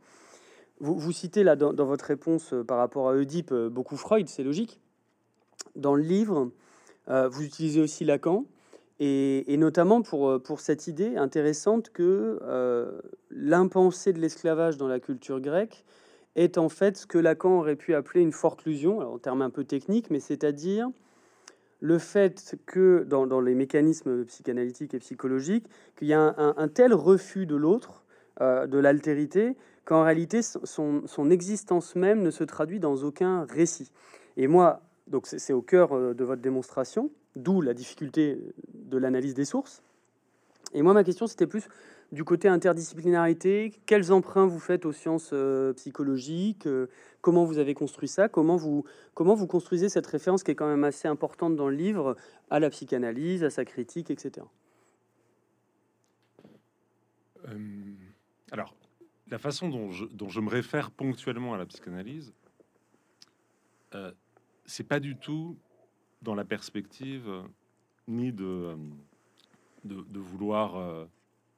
Vous, 0.81 0.99
vous 0.99 1.13
citez 1.13 1.45
là 1.45 1.55
dans, 1.55 1.73
dans, 1.73 1.87
votre 1.87 2.07
réponse 2.07 2.55
par 2.67 2.79
rapport 2.79 3.09
à 3.09 3.15
Oedipe 3.15 3.55
beaucoup 3.55 3.97
Freud, 3.97 4.29
c'est 4.29 4.45
logique. 4.45 4.81
Dans 5.77 5.95
le 5.95 6.03
livre, 6.03 6.51
vous 7.09 7.43
utilisez 7.43 7.81
aussi 7.81 8.05
Lacan. 8.05 8.45
Et, 9.01 9.57
notamment 9.59 10.03
pour, 10.03 10.29
euh, 10.29 10.39
pour 10.41 10.61
cette 10.61 10.89
idée 10.89 11.17
intéressante 11.17 11.91
que 11.91 12.41
euh, 12.43 13.01
l'impensé 13.31 14.13
de 14.13 14.19
l'esclavage 14.19 14.77
dans 14.77 14.89
la 14.89 14.99
culture 14.99 15.41
grecque 15.41 15.85
est 16.35 16.59
en 16.59 16.69
fait 16.69 16.97
ce 16.97 17.07
que 17.07 17.19
Lacan 17.19 17.59
aurait 17.59 17.77
pu 17.77 17.95
appeler 17.95 18.23
une 18.23 18.33
forclusion, 18.33 19.01
alors 19.01 19.15
en 19.15 19.19
termes 19.19 19.43
un 19.43 19.51
peu 19.51 19.65
techniques, 19.65 20.11
mais 20.11 20.21
c'est-à-dire 20.21 20.91
le 21.81 21.99
fait 21.99 22.57
que 22.67 23.05
dans, 23.09 23.27
dans, 23.27 23.41
les 23.41 23.55
mécanismes 23.55 24.25
psychanalytiques 24.25 24.95
et 24.95 24.99
psychologiques, 24.99 25.67
qu'il 25.97 26.09
y 26.09 26.13
a 26.13 26.35
un, 26.37 26.69
tel 26.69 26.93
refus 26.93 27.47
de 27.47 27.55
l'autre, 27.55 28.05
euh, 28.41 28.67
de 28.67 28.79
l'altérité, 28.79 29.57
qu'en 29.85 30.03
réalité 30.03 30.43
son, 30.43 31.07
son, 31.07 31.31
existence 31.31 31.95
même 31.95 32.23
ne 32.23 32.31
se 32.31 32.43
traduit 32.43 32.81
dans 32.81 32.97
aucun 33.05 33.45
récit. 33.45 33.93
Et 34.37 34.49
moi, 34.49 34.83
donc 35.09 35.27
c'est 35.27 35.53
au 35.53 35.63
cœur 35.63 36.15
de 36.15 36.25
votre 36.25 36.43
démonstration, 36.43 37.11
d'où 37.37 37.61
la 37.61 37.75
difficulté 37.75 38.39
de 38.75 38.99
l'analyse 38.99 39.35
des 39.35 39.45
sources. 39.45 39.83
Et 40.75 40.83
moi, 40.83 40.93
ma 40.93 41.05
question, 41.05 41.27
c'était 41.27 41.47
plus 41.47 41.69
du 42.13 42.25
côté 42.25 42.49
interdisciplinarité. 42.49 43.73
Quels 43.87 44.13
emprunts 44.13 44.47
vous 44.47 44.59
faites 44.59 44.87
aux 44.87 44.93
sciences 44.93 45.31
euh, 45.33 45.73
psychologiques 45.75 46.67
euh, 46.67 46.87
Comment 47.21 47.45
vous 47.45 47.59
avez 47.59 47.75
construit 47.75 48.09
ça 48.09 48.29
comment 48.29 48.57
vous, 48.57 48.85
comment 49.15 49.35
vous 49.35 49.47
construisez 49.47 49.89
cette 49.89 50.07
référence 50.07 50.43
qui 50.43 50.53
est 50.53 50.55
quand 50.55 50.69
même 50.69 50.85
assez 50.85 51.09
importante 51.09 51.57
dans 51.57 51.69
le 51.69 51.77
livre 51.77 52.17
à 52.51 52.61
la 52.61 52.71
psychanalyse, 52.71 53.45
à 53.45 53.51
sa 53.51 53.65
critique, 53.65 54.11
etc. 54.11 54.47
Euh, 57.49 57.57
alors, 58.53 58.75
la 59.29 59.39
façon 59.39 59.69
dont 59.69 59.91
je, 59.91 60.41
me 60.41 60.49
réfère 60.49 60.91
ponctuellement 60.91 61.55
à 61.55 61.59
la 61.59 61.67
psychanalyse, 61.67 62.33
c'est 64.69 64.85
pas 64.85 65.01
du 65.01 65.17
tout 65.17 65.59
dans 66.23 66.35
la 66.35 66.45
perspective 66.45 67.29
euh, 67.29 67.43
ni 68.07 68.33
de, 68.33 68.45
euh, 68.45 68.77
de, 69.85 70.19
vouloir, 70.19 70.77
euh, 70.77 71.07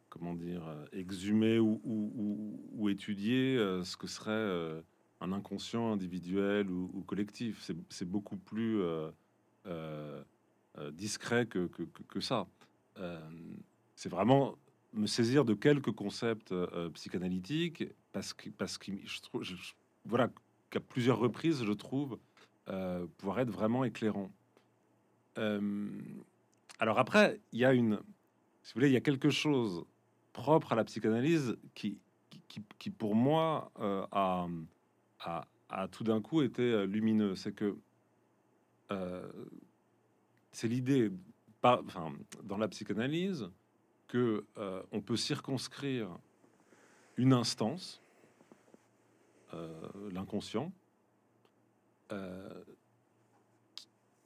comment 0.08 0.34
dire, 0.34 0.62
exhumer 0.92 1.58
ou, 1.58 2.88
étudier 2.88 3.56
ce 3.84 3.96
que 3.96 4.06
serait 4.06 4.82
un 5.20 5.32
inconscient 5.32 5.92
individuel 5.92 6.70
ou, 6.70 7.04
collectif. 7.06 7.70
C'est 7.88 8.08
beaucoup 8.08 8.36
plus 8.36 8.82
discret 10.92 11.46
que, 11.46 12.20
ça. 12.20 12.48
c'est 13.94 14.08
vraiment 14.08 14.56
me 14.92 15.06
saisir 15.06 15.44
de 15.44 15.54
quelques 15.54 15.92
concepts 15.92 16.52
psychanalytiques 16.94 17.84
parce 18.12 18.32
que 18.32 18.50
parce 18.50 18.76
que 18.76 18.90
je 19.04 19.20
voilà 20.04 20.30
qu'à 20.70 20.80
plusieurs 20.80 21.18
reprises 21.18 21.64
je 21.64 21.72
trouve 21.72 22.18
pouvoir 22.66 23.40
être 23.40 23.50
vraiment 23.50 23.84
éclairant. 23.84 24.30
alors 25.36 26.98
après, 26.98 27.40
il 27.52 27.58
y 27.58 27.64
a 27.64 27.72
une, 27.72 28.00
si 28.62 28.74
vous 28.74 28.80
voulez, 28.80 28.88
il 28.88 28.94
y 28.94 28.96
a 28.96 29.00
quelque 29.00 29.30
chose 29.30 29.84
propre 30.32 30.72
à 30.72 30.76
la 30.76 30.84
psychanalyse 30.84 31.56
qui, 31.74 31.98
qui, 32.48 32.62
qui 32.78 32.90
pour 32.90 33.14
moi, 33.14 33.72
euh, 33.80 34.06
a, 34.12 34.48
a, 35.68 35.88
tout 35.88 36.04
d'un 36.04 36.20
coup 36.20 36.42
été 36.42 36.62
euh, 36.62 36.84
lumineux. 36.84 37.34
C'est 37.36 37.52
que 37.52 37.76
euh, 38.92 39.30
c'est 40.52 40.68
l'idée, 40.68 41.10
enfin, 41.62 42.12
dans 42.42 42.58
la 42.58 42.68
psychanalyse, 42.68 43.50
que 44.08 44.44
on 44.90 45.00
peut 45.00 45.16
circonscrire 45.16 46.10
une 47.16 47.32
instance, 47.32 48.02
l'inconscient, 50.10 50.72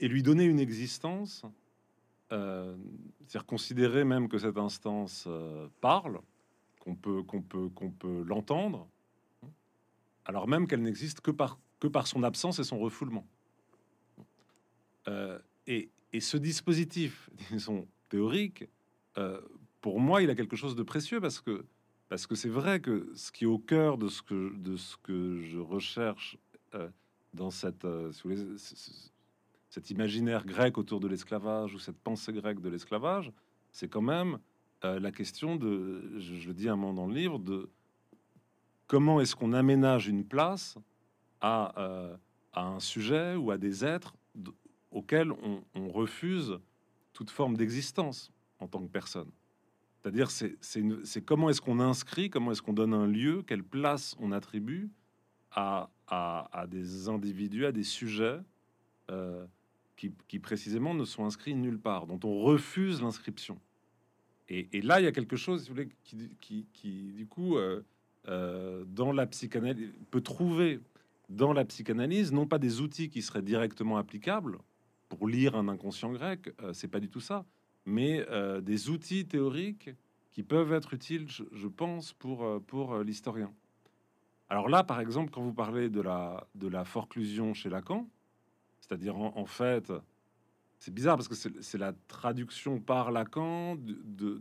et 0.01 0.09
lui 0.09 0.23
donner 0.23 0.45
une 0.45 0.59
existence 0.61 1.45
euh, 2.33 2.75
c'est-à-dire 3.21 3.47
considérer 3.47 4.05
même 4.05 4.29
que 4.29 4.39
cette 4.39 4.59
instance 4.59 5.25
euh, 5.27 5.69
parle, 5.81 6.21
qu'on 6.81 6.95
peut, 6.95 7.23
qu'on 7.23 7.43
peut, 7.43 7.69
qu'on 7.69 7.91
peut 7.91 8.23
l'entendre, 8.27 8.89
alors 10.25 10.49
même 10.49 10.67
qu'elle 10.67 10.83
n'existe 10.83 11.21
que 11.21 11.31
par, 11.31 11.59
que 11.81 11.87
par 11.87 12.07
son 12.07 12.23
absence 12.23 12.59
et 12.59 12.65
son 12.65 12.79
refoulement. 12.79 13.27
Euh, 15.07 15.39
et, 15.67 15.91
et, 16.13 16.21
ce 16.21 16.37
dispositif, 16.37 17.31
disons, 17.51 17.87
théorique, 18.09 18.65
pour 19.81 20.01
moi, 20.01 20.23
il 20.23 20.31
a 20.31 20.35
quelque 20.35 20.57
chose 20.57 20.75
de 20.75 20.83
précieux 20.83 21.21
parce 21.21 21.41
que 21.41 21.65
parce 22.09 22.27
que 22.27 22.35
c'est 22.35 22.49
vrai 22.49 22.81
que 22.81 23.11
ce 23.15 23.33
qui 23.33 23.45
est 23.45 23.47
au 23.47 23.59
cœur 23.59 23.97
de 23.97 24.09
ce 24.09 24.23
que 24.23 24.55
de 24.57 24.77
ce 24.77 24.97
que 24.97 25.41
je 25.41 25.59
recherche 25.59 26.37
dans 27.35 27.51
cette, 27.51 27.85
voulez, 28.23 28.39
cet 29.69 29.91
imaginaire 29.91 30.47
grec 30.47 30.79
autour 30.79 31.01
de 31.01 31.09
l'esclavage 31.09 31.75
ou 31.75 31.79
cette 31.79 31.99
pensée 31.99 32.33
grecque 32.33 32.61
de 32.61 32.69
l'esclavage, 32.69 33.33
c'est 33.73 33.89
quand 33.89 34.03
même 34.03 34.39
euh, 34.85 35.01
la 35.01 35.11
question 35.11 35.57
de, 35.57 36.19
je, 36.19 36.47
le 36.47 36.55
dis 36.55 36.69
un 36.69 36.77
moment 36.77 36.95
dans 36.95 37.07
le 37.07 37.15
livre, 37.15 37.39
de 37.39 37.69
comment 38.87 39.21
est-ce 39.21 39.35
qu'on 39.35 39.53
aménage 39.53 40.09
une 40.09 40.25
place 40.25 40.77
à, 41.41 41.79
euh, 41.81 42.17
à, 42.53 42.67
un 42.67 42.81
sujet 42.81 43.35
ou 43.35 43.51
à 43.51 43.59
des 43.59 43.85
êtres 43.85 44.15
auxquels 44.91 45.33
on, 45.33 45.89
refuse 45.89 46.59
toute 47.13 47.31
forme 47.31 47.57
d'existence 47.57 48.31
en 48.61 48.69
tant 48.69 48.81
que 48.81 48.91
personne. 48.91 49.31
C'est-à-dire, 50.01 50.31
c'est 50.31 51.25
comment 51.25 51.51
est-ce 51.51 51.61
qu'on 51.61 51.81
inscrit, 51.81 52.31
comment 52.31 52.53
est-ce 52.53 52.63
qu'on 52.63 52.73
donne 52.73 52.95
un 52.95 53.07
lieu, 53.07 53.43
quelle 53.43 53.65
place 53.65 54.15
on 54.21 54.31
attribue 54.33 54.91
à, 55.55 56.67
des 56.69 57.09
individus, 57.09 57.67
à 57.67 57.73
des 57.73 57.83
sujets 57.83 58.41
euh, 59.11 59.45
qui, 59.97 60.39
précisément 60.39 60.93
ne 60.93 61.05
sont 61.05 61.25
inscrits 61.25 61.55
nulle 61.55 61.79
part, 61.79 62.07
dont 62.07 62.21
on 62.25 62.41
refuse 62.41 63.01
l'inscription. 63.01 63.59
Et, 64.49 64.83
là, 64.83 65.01
il 65.01 65.05
y 65.05 65.07
a 65.07 65.13
quelque 65.13 65.37
chose, 65.37 65.71
qui, 66.41 67.13
du 67.15 67.27
coup, 67.27 67.57
euh, 67.57 67.83
euh, 68.29 68.85
dans 68.87 69.13
la 69.13 69.27
psychanalyse, 69.27 69.91
peut 70.11 70.21
trouver 70.21 70.81
dans 71.31 71.55
la 71.55 71.65
psychanalyse 71.65 72.33
non 72.33 72.47
pas 72.47 72.59
des 72.59 72.83
outils 72.83 73.09
qui 73.09 73.23
seraient 73.23 73.43
directement 73.43 73.97
applicables 73.97 74.59
pour 75.09 75.27
lire 75.27 75.57
un 75.57 75.69
inconscient 75.69 76.13
grec, 76.13 76.51
c'est 76.75 76.89
pas 76.89 77.01
du 77.01 77.09
tout 77.09 77.21
ça, 77.21 77.47
mais 77.87 78.27
des 78.63 78.91
outils 78.91 79.27
théoriques 79.27 79.91
qui 80.33 80.43
peuvent 80.43 80.73
être 80.73 80.93
utiles, 80.93 81.27
je, 81.29 81.69
pense, 81.69 82.13
pour, 82.13 82.61
pour 82.67 82.99
l'historien. 82.99 83.51
Alors 84.49 84.69
là, 84.69 84.85
par 84.85 85.01
exemple, 85.01 85.31
quand 85.31 85.43
vous 85.43 85.55
parlez 85.55 85.89
de 85.89 86.01
la, 86.01 86.47
de 86.55 86.69
la 86.69 86.85
forclusion 86.85 87.55
chez 87.55 87.69
Lacan, 87.69 88.09
c'est-à-dire, 88.81 89.17
en, 89.17 89.47
fait, 89.47 89.91
c'est 90.79 90.93
bizarre 90.93 91.17
parce 91.17 91.29
que 91.29 91.35
c'est 91.35 91.79
la 91.79 91.95
traduction 92.07 92.79
par 92.79 93.11
Lacan 93.13 93.77
de, 93.77 94.39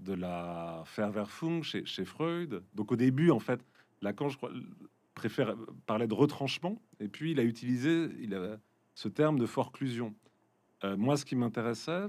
de, 0.00 0.14
la 0.14 0.82
Verwerfung 0.96 1.62
chez, 1.62 1.84
chez 1.84 2.06
Freud. 2.06 2.62
Donc, 2.74 2.90
au 2.90 2.96
début, 2.96 3.30
en 3.30 3.40
fait, 3.40 3.60
Lacan, 4.00 4.30
je 4.30 4.38
crois, 4.38 4.50
préfère 5.14 5.54
parler 5.84 6.06
de 6.06 6.14
retranchement, 6.14 6.80
et 7.00 7.08
puis 7.08 7.32
il 7.32 7.40
a 7.40 7.42
utilisé 7.42 8.08
il 8.20 8.34
a 8.34 8.58
ce 8.94 9.08
terme 9.08 9.38
de 9.38 9.46
forclusion. 9.46 10.14
Euh, 10.84 10.96
moi, 10.96 11.16
ce 11.16 11.24
qui 11.24 11.36
m'intéressait, 11.36 12.06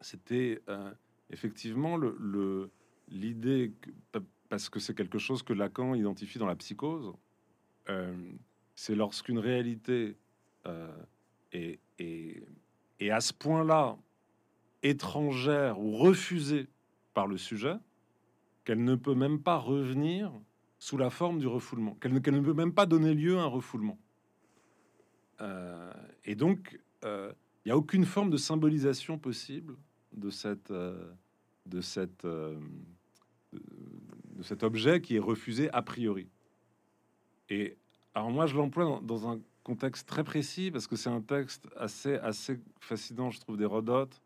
c'était 0.00 0.60
euh, 0.68 0.92
effectivement 1.30 1.96
le 1.96 2.70
l'idée, 3.12 3.72
parce 4.52 4.68
que 4.68 4.80
c'est 4.80 4.94
quelque 4.94 5.16
chose 5.16 5.42
que 5.42 5.54
Lacan 5.54 5.94
identifie 5.94 6.38
dans 6.38 6.46
la 6.46 6.56
psychose, 6.56 7.14
euh, 7.88 8.14
c'est 8.74 8.94
lorsqu'une 8.94 9.38
réalité 9.38 10.18
euh, 10.66 10.94
est, 11.52 11.80
à 13.10 13.22
ce 13.22 13.32
point-là 13.32 13.96
étrangère 14.82 15.80
ou 15.80 15.96
refusée 15.96 16.68
par 17.14 17.26
le 17.26 17.38
sujet 17.38 17.76
qu'elle 18.66 18.84
ne 18.84 18.94
peut 18.94 19.14
même 19.14 19.40
pas 19.40 19.56
revenir 19.56 20.30
sous 20.78 20.98
la 20.98 21.08
forme 21.08 21.38
du 21.38 21.46
refoulement, 21.46 21.94
qu'elle 21.94 22.12
ne, 22.12 22.18
peut 22.18 22.52
même 22.52 22.74
pas 22.74 22.84
donner 22.84 23.14
lieu 23.14 23.38
à 23.38 23.44
un 23.44 23.46
refoulement. 23.46 23.98
Euh, 25.40 25.94
et 26.26 26.34
donc, 26.34 26.78
il 27.02 27.32
n'y 27.64 27.72
a 27.72 27.76
aucune 27.78 28.04
forme 28.04 28.28
de 28.28 28.36
symbolisation 28.36 29.18
possible 29.18 29.78
de 30.12 30.28
cette, 30.28 30.70
de 30.70 31.80
cette, 31.80 32.26
cet 34.42 34.62
objet 34.62 35.00
qui 35.00 35.16
est 35.16 35.20
refusé 35.20 35.70
a 35.72 35.82
priori. 35.82 36.28
Et 37.48 37.76
alors 38.14 38.30
moi, 38.30 38.46
je 38.46 38.56
l'emploie 38.56 39.00
dans, 39.02 39.28
un 39.28 39.40
contexte 39.62 40.08
très 40.08 40.24
précis 40.24 40.70
parce 40.70 40.86
que 40.86 40.96
c'est 40.96 41.10
un 41.10 41.20
texte 41.20 41.68
assez, 41.76 42.16
assez 42.16 42.58
fascinant, 42.80 43.30
je 43.30 43.40
trouve, 43.40 43.56
d'Hérodote, 43.56 44.20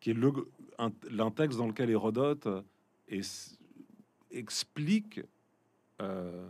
qui 0.00 0.10
est 0.10 0.16
un, 0.78 1.30
texte 1.30 1.58
dans 1.58 1.66
lequel 1.66 1.90
Hérodote 1.90 2.48
explique, 4.30 5.20
euh, 6.00 6.48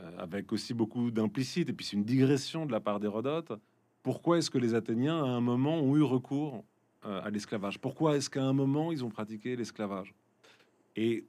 euh, 0.00 0.18
avec 0.18 0.52
aussi 0.52 0.74
beaucoup 0.74 1.10
d'implicite, 1.10 1.68
et 1.68 1.72
puis 1.72 1.86
c'est 1.86 1.96
une 1.96 2.04
digression 2.04 2.66
de 2.66 2.72
la 2.72 2.80
part 2.80 3.00
d'Hérodote, 3.00 3.52
pourquoi 4.02 4.38
est-ce 4.38 4.50
que 4.50 4.58
les 4.58 4.74
Athéniens, 4.74 5.24
à 5.24 5.28
un 5.28 5.40
moment, 5.40 5.80
ont 5.80 5.96
eu 5.96 6.02
recours 6.02 6.64
euh, 7.06 7.20
à 7.24 7.30
l'esclavage? 7.30 7.80
Pourquoi 7.80 8.16
est-ce 8.16 8.30
qu'à 8.30 8.44
un 8.44 8.52
moment, 8.52 8.92
ils 8.92 9.04
ont 9.04 9.08
pratiqué 9.08 9.56
l'esclavage? 9.56 10.14
Et 10.94 11.24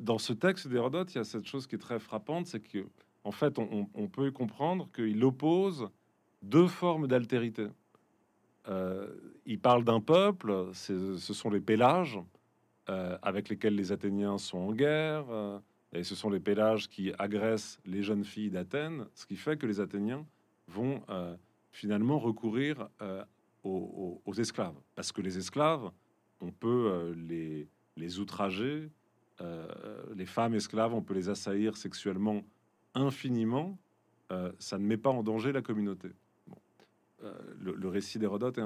dans 0.00 0.18
ce 0.18 0.32
texte 0.32 0.68
d'Hérodote, 0.68 1.14
il 1.14 1.18
y 1.18 1.20
a 1.20 1.24
cette 1.24 1.46
chose 1.46 1.66
qui 1.66 1.74
est 1.76 1.78
très 1.78 1.98
frappante, 1.98 2.46
c'est 2.46 2.60
que 2.60 2.86
en 3.24 3.32
fait, 3.32 3.58
on, 3.58 4.08
peut 4.08 4.30
comprendre 4.30 4.90
qu'il 4.94 5.24
oppose 5.24 5.88
deux 6.42 6.66
formes 6.66 7.06
d'altérité. 7.06 7.68
Euh, 8.68 9.08
il 9.46 9.58
parle 9.58 9.82
d'un 9.82 10.00
peuple, 10.00 10.70
ce 10.74 11.16
sont 11.16 11.48
les 11.48 11.60
Pélages, 11.60 12.18
euh, 12.90 13.16
avec 13.22 13.48
lesquels 13.48 13.74
les 13.74 13.92
Athéniens 13.92 14.36
sont 14.36 14.58
en 14.58 14.72
guerre, 14.72 15.24
euh, 15.30 15.58
et 15.94 16.04
ce 16.04 16.14
sont 16.14 16.28
les 16.28 16.38
Pélages 16.38 16.90
qui 16.90 17.12
agressent 17.18 17.78
les 17.86 18.02
jeunes 18.02 18.24
filles 18.24 18.50
d'Athènes, 18.50 19.06
ce 19.14 19.24
qui 19.24 19.36
fait 19.36 19.56
que 19.56 19.66
les 19.66 19.80
Athéniens 19.80 20.26
vont 20.68 21.02
finalement 21.70 22.18
recourir 22.18 22.88
aux, 23.62 24.32
esclaves, 24.36 24.76
parce 24.96 25.12
que 25.12 25.20
les 25.20 25.38
esclaves, 25.38 25.90
on 26.40 26.50
peut 26.50 27.14
les 27.96 28.18
outrager, 28.18 28.90
les 30.14 30.26
femmes 30.26 30.54
esclaves, 30.54 30.94
on 30.94 31.02
peut 31.02 31.14
les 31.14 31.28
assaillir 31.28 31.76
sexuellement 31.76 32.42
infiniment, 32.94 33.76
euh, 34.32 34.52
ça 34.58 34.78
ne 34.78 34.84
met 34.84 34.96
pas 34.96 35.10
en 35.10 35.22
danger 35.22 35.52
la 35.52 35.62
communauté. 35.62 36.08
Euh, 37.22 37.32
le, 37.58 37.88
récit 37.88 38.18
d'Hérodote, 38.18 38.58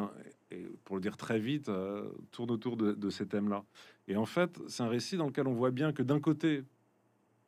pour 0.85 0.97
le 0.97 1.03
dire 1.03 1.17
très 1.17 1.39
vite, 1.39 1.69
euh, 1.69 2.11
tourne 2.31 2.51
autour 2.51 2.77
de, 2.77 3.11
ces 3.11 3.27
thèmes-là. 3.27 3.65
Et 4.07 4.17
en 4.17 4.27
fait, 4.27 4.59
c'est 4.69 4.83
un 4.83 4.89
récit 4.89 5.17
dans 5.17 5.27
lequel 5.27 5.47
on 5.47 5.55
voit 5.55 5.71
bien 5.71 5.93
que 5.93 6.03
d'un 6.03 6.21
côté, 6.21 6.65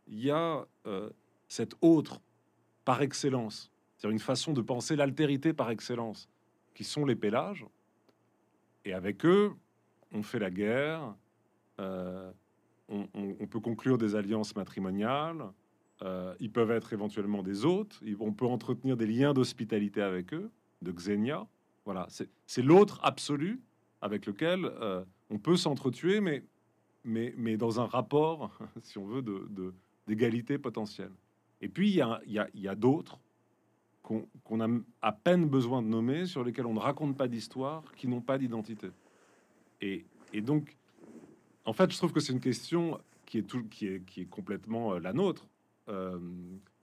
il 0.06 0.20
y 0.20 0.30
a 0.30 0.66
cette 1.48 1.74
autre 1.80 2.20
par 2.85 3.02
excellence, 3.02 3.70
c'est-à-dire 3.96 4.12
une 4.12 4.20
façon 4.20 4.52
de 4.52 4.61
penser 4.61 4.96
l'altérité 4.96 5.52
par 5.52 5.70
excellence, 5.70 6.28
qui 6.74 6.85
sont 6.85 7.04
les 7.04 7.16
pélages. 7.16 7.66
Et 8.85 8.92
avec 8.92 9.24
eux, 9.24 9.52
on 10.12 10.22
fait 10.22 10.38
la 10.38 10.50
guerre, 10.50 11.14
on, 12.90 13.46
peut 13.46 13.61
conclure 13.61 13.98
des 13.98 14.16
alliances 14.16 14.55
matrimoniales, 14.57 15.44
euh, 16.03 16.35
ils 16.40 16.50
peuvent 16.50 16.70
être 16.70 16.92
éventuellement 16.92 17.42
des 17.42 17.64
hôtes. 17.64 18.00
On 18.18 18.33
peut 18.33 18.46
entretenir 18.46 18.96
des 18.96 19.07
liens 19.07 19.33
d'hospitalité 19.33 20.03
avec 20.03 20.35
eux, 20.35 20.50
de 20.83 20.92
Xenia. 20.92 21.46
Voilà, 21.85 22.07
c'est 22.46 22.62
l'autre 22.62 23.00
absolu 23.03 23.61
avec 24.00 24.26
lequel 24.26 24.64
euh, 24.64 25.05
on 25.29 25.38
peut 25.38 25.57
s'entretuer, 25.57 26.20
mais, 26.20 26.44
mais, 27.05 27.57
dans 27.57 27.81
un 27.81 27.87
rapport, 27.87 28.59
si 28.83 28.98
on 28.98 29.07
veut, 29.07 29.22
d'égalité 30.07 30.55
de, 30.55 30.62
potentielle. 30.62 31.12
Et 31.61 31.68
puis, 31.68 31.90
il 31.90 31.96
y 32.24 32.68
a, 32.68 32.74
d'autres 32.74 33.18
qu'on 34.03 34.61
a 34.61 34.68
à 35.03 35.12
peine 35.12 35.46
besoin 35.46 35.83
de 35.83 35.87
nommer, 35.87 36.26
sur 36.26 36.42
lesquels 36.42 36.66
on 36.66 36.74
ne 36.74 36.81
raconte 36.81 37.16
pas 37.16 37.29
d'histoire, 37.29 37.85
qui 37.94 38.09
n'ont 38.09 38.22
pas 38.22 38.38
d'identité. 38.38 38.88
Et, 39.81 40.05
donc, 40.42 40.76
en 41.70 41.72
fait, 41.72 41.92
je 41.92 41.96
trouve 41.98 42.12
que 42.12 42.18
c'est 42.18 42.33
une 42.33 42.40
question 42.40 43.00
qui 43.26 43.38
est, 43.38 43.42
tout, 43.42 43.62
qui 43.68 43.87
est, 43.87 44.28
complètement 44.28 44.94
euh, 44.94 44.98
la 44.98 45.12
nôtre. 45.12 45.46
Euh, 45.88 46.18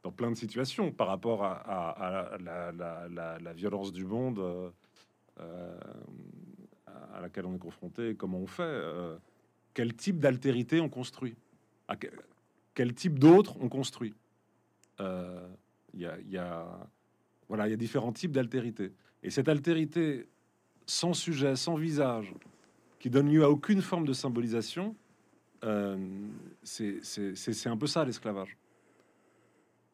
dans 0.02 0.13
plein 0.13 0.32
de 0.32 0.36
situations 0.38 0.93
par 0.93 1.08
rapport 1.08 1.43
à, 1.43 2.38
la, 2.39 3.54
violence 3.54 3.91
du 3.91 4.06
monde 4.06 4.39
euh, 4.39 5.78
à 7.13 7.19
laquelle 7.19 7.45
on 7.45 7.56
est 7.56 7.60
confronté, 7.60 8.15
comment 8.15 8.38
on 8.38 8.47
fait, 8.47 8.82
quel 9.73 9.93
type 9.93 10.19
d'altérité 10.19 10.80
on 10.80 10.88
construit, 10.88 11.36
quel 12.73 12.93
type 12.93 13.19
d'autres 13.19 13.58
on 13.60 13.67
construit. 13.67 14.13
Voilà, 14.97 15.50
il 15.93 16.00
y 16.00 17.73
a 17.73 17.76
différents 17.76 18.13
types 18.13 18.32
d'altérité. 18.32 18.93
Et 19.21 19.32
cette 19.32 19.50
altérité 19.50 20.30
sans 20.86 21.13
sujet, 21.13 21.58
sans 21.58 21.76
visage, 21.76 22.34
qui 22.99 23.10
donne 23.10 23.29
lieu 23.29 23.43
à 23.43 23.49
aucune 23.49 23.81
forme 23.81 24.05
de 24.05 24.13
symbolisation, 24.13 24.95
euh, 25.63 25.97
c'est 26.63 27.67
un 27.67 27.77
peu 27.77 27.88
ça 27.88 28.05
l'esclavage. 28.05 28.57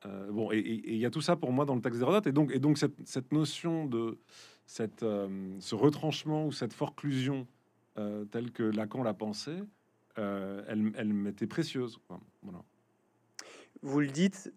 Euh, 0.05 0.31
bon, 0.31 0.51
et 0.51 0.59
il 0.59 0.97
y 0.97 1.05
a 1.05 1.09
tout 1.09 1.21
ça 1.21 1.35
pour 1.35 1.51
moi 1.51 1.65
dans 1.65 1.75
le 1.75 1.81
texte 1.81 1.99
d'Hérodote, 1.99 2.27
et 2.27 2.31
donc, 2.31 2.51
et 2.53 2.59
donc 2.59 2.77
cette, 2.77 2.95
cette 3.05 3.31
notion 3.31 3.85
de 3.85 4.17
cette, 4.65 5.03
euh, 5.03 5.55
ce 5.59 5.75
retranchement 5.75 6.45
ou 6.45 6.51
cette 6.51 6.73
forclusion 6.73 7.47
telle 8.31 8.51
que 8.51 8.63
Lacan 8.63 9.03
l'a 9.03 9.13
pensée, 9.13 9.59
elle, 10.15 10.91
elle 10.95 11.13
m'était 11.13 11.45
précieuse. 11.45 11.99
Vous 13.83 13.99
le 13.99 14.07
dites, 14.07 14.51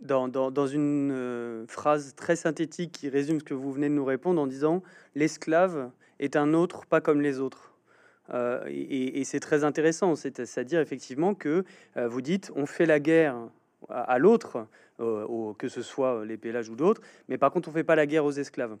dans, 0.00 0.28
dans, 0.28 0.66
une 0.66 1.10
euh, 1.12 1.66
phrase 1.66 2.14
très 2.14 2.36
synthétique 2.36 2.92
qui 2.92 3.08
résume 3.08 3.40
ce 3.40 3.44
que 3.44 3.54
vous 3.54 3.72
venez 3.72 3.88
de 3.88 3.94
nous 3.94 4.04
répondre 4.04 4.40
en 4.40 4.46
disant 4.46 4.82
l'esclave 5.14 5.90
est 6.18 6.36
un 6.36 6.54
autre 6.54 6.86
pas 6.86 7.00
comme 7.00 7.20
les 7.20 7.40
autres. 7.40 7.72
Euh, 8.30 8.64
et, 8.68 9.22
c'est 9.24 9.40
très 9.40 9.64
intéressant, 9.64 10.16
c'est-à-dire 10.16 10.80
effectivement 10.80 11.34
que 11.34 11.64
euh, 11.96 12.08
vous 12.08 12.20
dites 12.20 12.50
on 12.56 12.66
fait 12.66 12.86
la 12.86 13.00
guerre 13.00 13.36
à, 13.88 14.18
l'autre, 14.18 14.66
que 14.98 15.68
ce 15.68 15.82
soit 15.82 16.24
les 16.24 16.36
pélages 16.36 16.68
ou 16.68 16.76
d'autres, 16.76 17.02
mais 17.28 17.38
par 17.38 17.52
contre 17.52 17.68
on 17.68 17.72
fait 17.72 17.84
pas 17.84 17.94
la 17.94 18.06
guerre 18.06 18.24
aux 18.24 18.32
esclaves. 18.32 18.76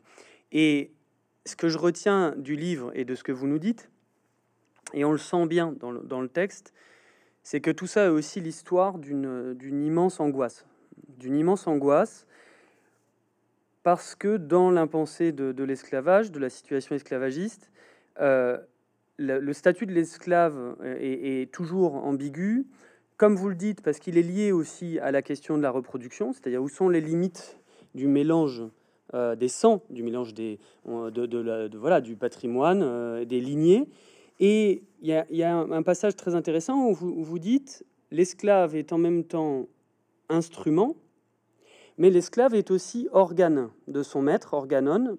Et 0.50 0.90
ce 1.44 1.54
que 1.54 1.68
je 1.68 1.78
retiens 1.78 2.34
du 2.36 2.56
livre 2.56 2.90
et 2.94 3.04
de 3.04 3.14
ce 3.14 3.22
que 3.22 3.30
vous 3.30 3.46
nous 3.46 3.58
dites, 3.58 3.88
et 4.94 5.04
on 5.04 5.12
le 5.12 5.18
sent 5.18 5.46
bien 5.46 5.74
dans 5.78 5.90
le, 5.92 6.28
texte, 6.28 6.72
c'est 7.42 7.60
que 7.60 7.70
tout 7.70 7.86
ça 7.86 8.06
est 8.06 8.08
aussi 8.08 8.40
l'histoire 8.40 8.98
d'une 8.98 9.84
immense 9.84 10.18
angoisse 10.18 10.66
d'une 11.08 11.36
immense 11.36 11.66
angoisse, 11.66 12.26
parce 13.82 14.14
que 14.14 14.36
dans 14.36 14.70
l'impensée 14.70 15.32
de, 15.32 15.52
de 15.52 15.64
l'esclavage, 15.64 16.32
de 16.32 16.38
la 16.38 16.50
situation 16.50 16.94
esclavagiste, 16.94 17.70
euh, 18.20 18.58
le, 19.18 19.52
statut 19.52 19.86
de 19.86 19.92
l'esclave 19.92 20.76
est, 20.84 21.50
toujours 21.52 21.94
ambigu, 21.94 22.66
comme 23.16 23.36
vous 23.36 23.48
le 23.48 23.54
dites, 23.54 23.80
parce 23.80 23.98
qu'il 23.98 24.18
est 24.18 24.22
lié 24.22 24.52
aussi 24.52 24.98
à 24.98 25.10
la 25.10 25.22
question 25.22 25.56
de 25.56 25.62
la 25.62 25.70
reproduction, 25.70 26.32
c'est-à-dire 26.32 26.62
où 26.62 26.68
sont 26.68 26.88
les 26.88 27.00
limites 27.00 27.58
du 27.94 28.06
mélange 28.06 28.62
euh, 29.14 29.36
des 29.36 29.48
sangs, 29.48 29.82
du 29.88 30.02
mélange 30.02 30.34
des, 30.34 30.58
de, 30.86 31.26
de, 31.26 31.78
voilà, 31.78 32.00
du 32.00 32.16
patrimoine, 32.16 32.82
euh, 32.82 33.24
des 33.24 33.40
lignées. 33.40 33.88
Et 34.40 34.82
il 35.00 35.24
y, 35.30 35.42
a 35.42 35.56
un, 35.56 35.82
passage 35.82 36.16
très 36.16 36.34
intéressant 36.34 36.88
où 36.88 36.92
vous, 36.92 37.08
où 37.08 37.22
vous 37.22 37.38
dites 37.38 37.86
l'esclave 38.10 38.76
est 38.76 38.92
en 38.92 38.98
même 38.98 39.24
temps 39.24 39.66
instrument, 40.28 40.96
mais 41.98 42.10
l'esclave 42.10 42.54
est 42.54 42.70
aussi 42.70 43.08
organe 43.12 43.70
de 43.88 44.02
son 44.02 44.20
maître, 44.20 44.52
organon, 44.52 45.16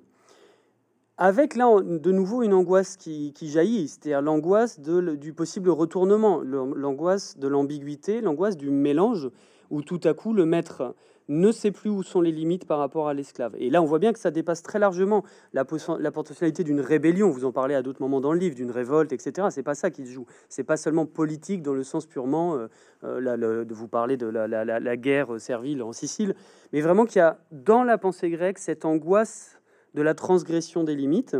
avec 1.17 1.55
là 1.55 1.67
de 1.81 2.11
nouveau 2.11 2.43
une 2.43 2.53
angoisse 2.53 2.95
qui, 2.95 3.33
jaillit, 3.41 3.87
c'est-à-dire 3.87 4.21
l'angoisse 4.21 4.79
du 4.79 5.33
possible 5.33 5.69
retournement, 5.69 6.41
l'angoisse 6.41 7.37
de 7.37 7.47
l'ambiguïté, 7.47 8.21
l'angoisse 8.21 8.57
du 8.57 8.69
mélange, 8.69 9.29
où 9.69 9.81
tout 9.81 9.99
à 10.03 10.13
coup 10.13 10.33
le 10.33 10.45
maître 10.45 10.95
ne 11.29 11.51
sait 11.51 11.71
plus 11.71 11.89
où 11.89 12.03
sont 12.03 12.21
les 12.21 12.31
limites 12.31 12.65
par 12.65 12.79
rapport 12.79 13.09
à 13.09 13.13
l'esclave. 13.13 13.53
Et 13.57 13.69
là, 13.69 13.81
on 13.81 13.85
voit 13.85 13.99
bien 13.99 14.13
que 14.13 14.19
ça 14.19 14.31
dépasse 14.31 14.61
très 14.61 14.79
largement 14.79 15.23
la, 15.53 15.65
potentialité 15.65 16.63
d'une 16.63 16.79
rébellion. 16.79 17.29
Vous 17.29 17.43
en 17.43 17.51
parlez 17.51 17.75
à 17.75 17.81
d'autres 17.81 18.01
moments 18.01 18.21
dans 18.21 18.31
le 18.31 18.39
livre, 18.39 18.55
d'une 18.55 18.71
révolte, 18.71 19.11
etc. 19.11 19.47
C'est 19.51 19.63
pas 19.63 19.75
ça 19.75 19.89
qui 19.89 20.05
se 20.05 20.11
joue. 20.11 20.25
C'est 20.47 20.63
pas 20.63 20.77
seulement 20.77 21.05
politique 21.05 21.61
dans 21.61 21.73
le 21.73 21.83
sens 21.83 22.05
purement 22.05 22.55
euh, 22.55 22.67
euh, 23.03 23.65
de 23.65 23.73
vous 23.73 23.89
parler 23.89 24.15
de 24.15 24.27
la, 24.27 24.97
guerre 24.97 25.39
servile 25.39 25.83
en 25.83 25.91
Sicile, 25.91 26.33
mais 26.71 26.81
vraiment 26.81 27.05
qu'il 27.05 27.19
y 27.19 27.21
a 27.21 27.39
dans 27.51 27.83
la 27.83 27.97
pensée 27.97 28.29
grecque 28.29 28.57
cette 28.57 28.85
angoisse 28.85 29.59
de 29.93 30.01
la 30.01 30.13
transgression 30.13 30.83
des 30.83 30.95
limites. 30.95 31.35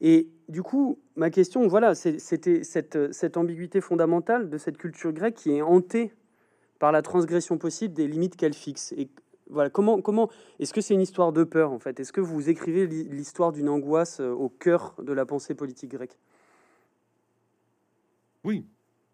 Et 0.00 0.28
du 0.48 0.62
coup, 0.62 0.98
ma 1.16 1.30
question, 1.30 1.66
voilà, 1.68 1.94
c'était 1.94 2.64
cette, 2.64 3.12
cette 3.12 3.36
ambiguïté 3.36 3.80
fondamentale 3.80 4.50
de 4.50 4.58
cette 4.58 4.76
culture 4.76 5.12
grecque 5.12 5.36
qui 5.36 5.52
est 5.52 5.62
hantée 5.62 6.12
par 6.78 6.90
la 6.90 7.02
transgression 7.02 7.58
possible 7.58 7.94
des 7.94 8.08
limites 8.08 8.36
qu'elle 8.36 8.54
fixe. 8.54 8.92
Et 8.96 9.08
voilà, 9.48 9.70
comment, 9.70 10.00
comment 10.00 10.30
est-ce 10.58 10.74
que 10.74 10.80
c'est 10.80 10.94
une 10.94 11.00
histoire 11.00 11.32
de 11.32 11.44
peur 11.44 11.70
en 11.70 11.78
fait? 11.78 12.00
Est-ce 12.00 12.12
que 12.12 12.20
vous 12.20 12.48
écrivez 12.48 12.86
l'histoire 12.86 13.52
d'une 13.52 13.68
angoisse 13.68 14.20
euh, 14.20 14.30
au 14.32 14.48
cœur 14.48 14.94
de 15.00 15.12
la 15.12 15.24
pensée 15.24 15.54
politique 15.54 15.92
grecque? 15.92 16.18
Oui, 18.44 18.66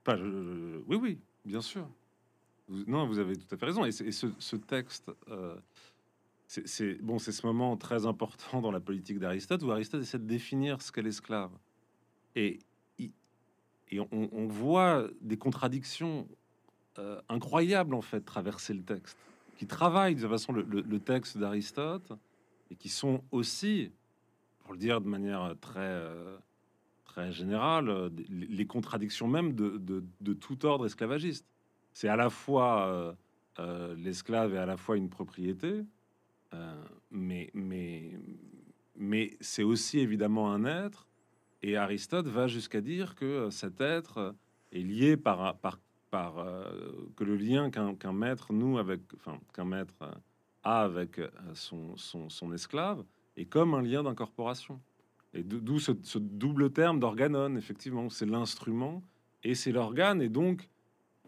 pas, 0.04 0.16
oui, 0.16 0.96
oui, 0.96 1.18
bien 1.44 1.60
sûr. 1.60 1.86
non, 2.68 3.06
vous 3.06 3.18
avez 3.18 3.36
tout 3.36 3.54
à 3.54 3.58
fait 3.58 3.66
raison. 3.66 3.84
Et, 3.84 3.92
ce, 3.92 4.56
texte, 4.56 5.10
euh, 5.28 5.54
c'est 6.48 6.94
bon, 7.02 7.18
c'est 7.18 7.32
ce 7.32 7.46
moment 7.46 7.76
très 7.76 8.06
important 8.06 8.60
dans 8.62 8.70
la 8.70 8.80
politique 8.80 9.18
d'Aristote 9.18 9.62
où 9.62 9.70
Aristote 9.70 10.00
essaie 10.00 10.18
de 10.18 10.24
définir 10.24 10.80
ce 10.80 10.90
qu'est 10.90 11.02
l'esclave. 11.02 11.50
Et, 12.34 12.58
on, 14.12 14.46
voit 14.46 15.08
des 15.22 15.38
contradictions 15.38 16.28
euh, 16.98 17.20
incroyable 17.30 17.94
en 17.94 18.02
fait 18.02 18.20
traverser 18.20 18.74
le 18.74 18.82
texte, 18.82 19.16
qui 19.56 19.66
travaillent 19.66 20.14
de 20.14 20.28
façon 20.28 20.52
le, 20.52 20.98
texte 20.98 21.38
d'Aristote 21.38 22.12
et 22.70 22.76
qui 22.76 22.90
sont 22.90 23.22
aussi, 23.30 23.90
pour 24.60 24.72
le 24.72 24.78
dire 24.78 25.00
de 25.00 25.08
manière 25.08 25.54
très 25.60 25.80
euh, 25.80 26.36
très 27.06 27.32
générale, 27.32 28.10
les 28.28 28.66
contradictions 28.66 29.26
même 29.26 29.54
de, 29.54 30.34
tout 30.34 30.66
ordre 30.66 30.86
esclavagiste. 30.86 31.46
C'est 31.94 32.08
à 32.08 32.16
la 32.16 32.28
fois 32.30 33.16
euh, 33.58 33.94
l'esclave 33.96 34.54
et 34.54 34.58
à 34.58 34.66
la 34.66 34.76
fois 34.76 34.98
une 34.98 35.08
propriété, 35.08 35.84
mais 37.10 37.50
mais 37.54 38.12
mais 38.96 39.36
c'est 39.40 39.62
aussi 39.62 40.00
évidemment 40.00 40.52
un 40.52 40.64
être. 40.64 41.06
Et 41.62 41.76
Aristote 41.76 42.26
va 42.26 42.46
jusqu'à 42.46 42.80
dire 42.80 43.14
que 43.14 43.50
cet 43.50 43.80
être 43.80 44.34
est 44.72 44.80
lié 44.80 45.16
par, 45.16 45.56
euh, 46.14 46.64
que 47.16 47.24
le 47.24 47.36
lien 47.36 47.70
qu'un 47.70 48.12
maître 48.12 48.52
nous 48.52 48.78
avec, 48.78 49.00
enfin 49.16 49.38
qu'un 49.54 49.64
maître 49.64 49.94
a 50.62 50.82
avec 50.82 51.18
euh, 51.18 51.28
son, 51.54 51.96
son, 51.96 52.52
esclave 52.52 53.04
est 53.36 53.46
comme 53.46 53.74
un 53.74 53.82
lien 53.82 54.02
d'incorporation. 54.02 54.80
Et 55.34 55.42
d'où 55.42 55.78
ce, 55.78 55.92
double 56.18 56.72
terme 56.72 57.00
d'organon, 57.00 57.56
effectivement, 57.56 58.08
c'est 58.08 58.26
l'instrument 58.26 59.02
et 59.44 59.54
c'est 59.54 59.72
l'organe, 59.72 60.22
et 60.22 60.28
donc 60.28 60.68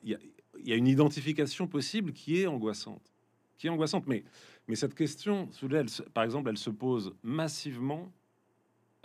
il 0.03 0.19
y, 0.65 0.73
a 0.73 0.77
une 0.77 0.89
identification 0.89 1.69
possible 1.69 2.13
qui 2.13 2.41
est 2.41 2.47
angoissante, 2.47 3.13
qui 3.61 3.67
est 3.67 3.71
angoissante. 3.71 4.07
Mais, 4.07 4.25
mais 4.67 4.75
cette 4.75 4.95
question, 4.95 5.49
elle, 5.63 5.87
par 6.13 6.25
exemple, 6.25 6.49
elle 6.49 6.59
se 6.59 6.71
pose 6.71 7.15
massivement. 7.23 8.13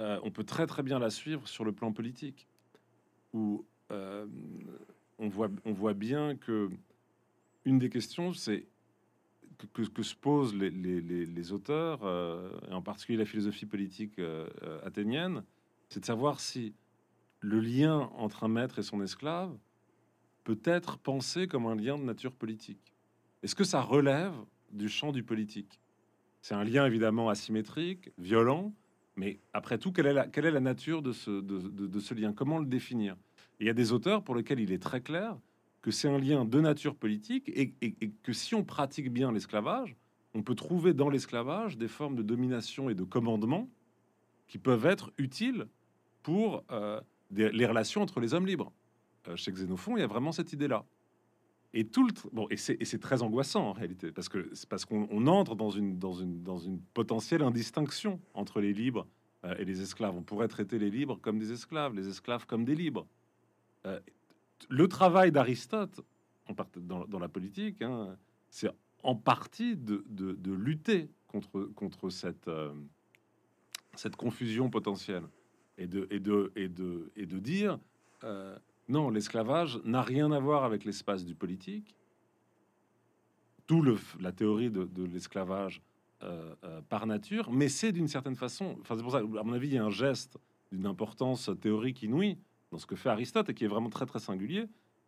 Euh, 0.02 0.20
on 0.24 0.32
peut 0.32 0.44
très 0.44 0.66
très 0.66 0.82
bien 0.82 0.98
la 0.98 1.10
suivre 1.10 1.48
sur 1.48 1.66
le 1.66 1.72
plan 1.72 1.92
politique, 1.92 2.48
où 3.34 3.66
on 5.20 5.28
voit, 5.30 5.50
on 5.64 5.74
voit 5.74 5.94
bien 5.94 6.36
que 6.36 6.70
une 7.66 7.80
des 7.80 7.90
questions, 7.90 8.34
c'est 8.34 8.66
que, 9.74 9.82
que, 9.82 10.04
se 10.04 10.16
posent 10.16 10.56
les, 10.56 11.52
auteurs, 11.52 12.02
euh, 12.04 12.50
et 12.70 12.74
en 12.74 12.82
particulier 12.82 13.18
la 13.18 13.26
philosophie 13.26 13.66
politique 13.66 14.20
euh, 14.20 14.48
athénienne, 14.84 15.44
c'est 15.90 16.00
de 16.00 16.06
savoir 16.06 16.40
si 16.40 16.74
le 17.40 17.60
lien 17.60 18.10
entre 18.16 18.44
un 18.44 18.48
maître 18.48 18.80
et 18.80 18.84
son 18.84 19.02
esclave 19.02 19.56
peut 20.44 20.60
être 20.64 20.98
pensé 20.98 21.48
comme 21.48 21.66
un 21.66 21.76
lien 21.76 21.98
de 21.98 22.04
nature 22.04 22.34
politique. 22.34 22.95
Est-ce 23.46 23.54
que 23.54 23.64
ça 23.64 23.80
relève 23.80 24.34
du 24.72 24.90
champ 24.90 25.12
du 25.12 25.22
politique? 25.22 25.80
C'est 26.42 26.56
un 26.56 26.64
lien 26.64 26.84
évidemment 26.88 27.30
asymétrique, 27.30 28.10
violent, 28.18 28.74
mais 29.18 29.40
après 29.54 29.78
tout, 29.78 29.92
quelle 29.92 30.08
est 30.08 30.52
la, 30.52 30.60
nature 30.60 31.04
de 31.04 31.12
ce, 31.12 31.42
de 31.42 32.00
ce 32.00 32.16
lien? 32.16 32.34
Comment 32.34 32.58
le 32.58 32.66
définir? 32.66 33.16
Il 33.60 33.68
y 33.68 33.70
a 33.70 33.74
des 33.74 33.92
auteurs 33.92 34.24
pour 34.24 34.34
lesquels 34.34 34.60
il 34.60 34.72
est 34.72 34.82
très 34.82 35.00
clair 35.00 35.38
que 35.84 35.92
c'est 35.92 36.10
un 36.10 36.18
lien 36.18 36.44
de 36.44 36.60
nature 36.60 36.96
politique 36.96 37.48
et, 37.50 37.76
que 38.24 38.34
si 38.34 38.56
on 38.56 38.64
pratique 38.64 39.14
bien 39.14 39.32
l'esclavage, 39.32 39.96
on 40.34 40.42
peut 40.42 40.56
trouver 40.56 40.96
dans 40.96 41.12
l'esclavage 41.12 41.78
des 41.78 41.88
formes 41.88 42.16
de 42.16 42.24
domination 42.24 42.90
et 42.90 42.96
de 42.96 43.04
commandement 43.04 43.70
qui 44.48 44.58
peuvent 44.58 44.88
être 44.88 45.12
utiles 45.20 45.68
pour 46.24 46.64
euh, 46.72 47.00
les 47.30 47.68
relations 47.68 48.02
entre 48.02 48.20
les 48.22 48.34
hommes 48.34 48.48
libres. 48.48 48.74
Euh, 49.28 49.36
chez 49.36 49.52
Xénophon, 49.52 49.98
il 49.98 50.00
y 50.00 50.04
a 50.04 50.08
vraiment 50.08 50.32
cette 50.32 50.52
idée-là. 50.52 50.84
Et 51.76 51.86
tout 51.86 52.08
le 52.08 52.14
bon 52.32 52.48
et 52.50 52.58
c'est 52.58 53.00
très 53.00 53.22
angoissant 53.22 53.68
en 53.68 53.74
réalité 53.74 54.12
parce 54.12 54.30
que 54.30 54.50
c'est 54.54 54.68
parce 54.68 54.86
qu'on 54.86 55.28
entre 55.28 55.56
dans 55.56 55.70
une 55.70 56.00
dans 56.00 56.14
une 56.14 56.42
dans 56.42 56.58
une 56.58 56.80
potentielle 56.80 57.44
indistinction 57.44 58.20
entre 58.34 58.62
les 58.62 58.74
libres 58.74 59.06
euh, 59.44 59.56
et 59.60 59.66
les 59.66 59.82
esclaves. 59.82 60.16
On 60.16 60.24
pourrait 60.24 60.48
traiter 60.48 60.80
les 60.80 60.90
libres 60.90 61.20
comme 61.22 61.38
des 61.38 61.52
esclaves, 61.52 61.94
les 61.94 62.08
esclaves 62.08 62.46
comme 62.46 62.64
des 62.64 62.76
libres. 62.76 63.06
Euh, 63.86 64.00
le 64.70 64.88
travail 64.88 65.34
d'Aristote, 65.34 66.00
dans, 66.78 67.06
dans 67.06 67.20
la 67.20 67.28
politique, 67.28 67.82
hein, 67.82 68.18
c'est 68.50 68.70
en 69.04 69.16
partie 69.16 69.76
de, 69.76 70.06
de, 70.08 70.54
lutter 70.54 71.10
contre 71.28 71.60
contre 71.76 72.10
cette 72.10 72.48
euh, 72.48 72.74
cette 73.98 74.16
confusion 74.16 74.70
potentielle 74.70 75.24
et 75.78 75.88
de 75.88 76.08
et 76.10 76.22
de 76.22 76.54
et 76.56 76.70
de 76.70 77.12
et 77.18 77.26
de 77.26 77.38
dire 77.38 77.80
non, 78.88 79.10
l'esclavage 79.10 79.80
n'a 79.84 80.02
rien 80.02 80.32
à 80.32 80.40
voir 80.40 80.64
avec 80.64 80.86
l'espace 80.86 81.26
du 81.26 81.36
politique. 81.36 81.96
Tout 83.66 83.82
le, 83.82 83.98
la 84.20 84.32
théorie 84.32 84.70
de, 84.70 85.04
l'esclavage 85.06 85.82
euh, 86.22 86.54
euh, 86.64 86.82
par 86.88 87.08
nature, 87.08 87.52
mais 87.52 87.68
c'est 87.68 87.92
d'une 87.92 88.08
certaine 88.08 88.36
façon, 88.36 88.78
enfin 88.82 88.96
c'est 88.96 89.02
pour 89.02 89.12
ça, 89.12 89.20
à 89.20 89.44
mon 89.44 89.54
avis, 89.54 89.70
il 89.70 89.74
y 89.74 89.78
a 89.78 89.84
un 89.84 89.90
geste 89.90 90.38
d'une 90.72 90.86
importance 90.86 91.50
théorique 91.62 92.04
inouïe 92.04 92.38
dans 92.72 92.78
ce 92.78 92.86
que 92.86 92.96
fait 92.96 93.10
Aristote 93.10 93.50
et 93.50 93.54
qui 93.54 93.64
est 93.64 93.68
vraiment 93.68 93.90
très 93.90 94.06
très 94.06 94.20
singulier, 94.20 94.68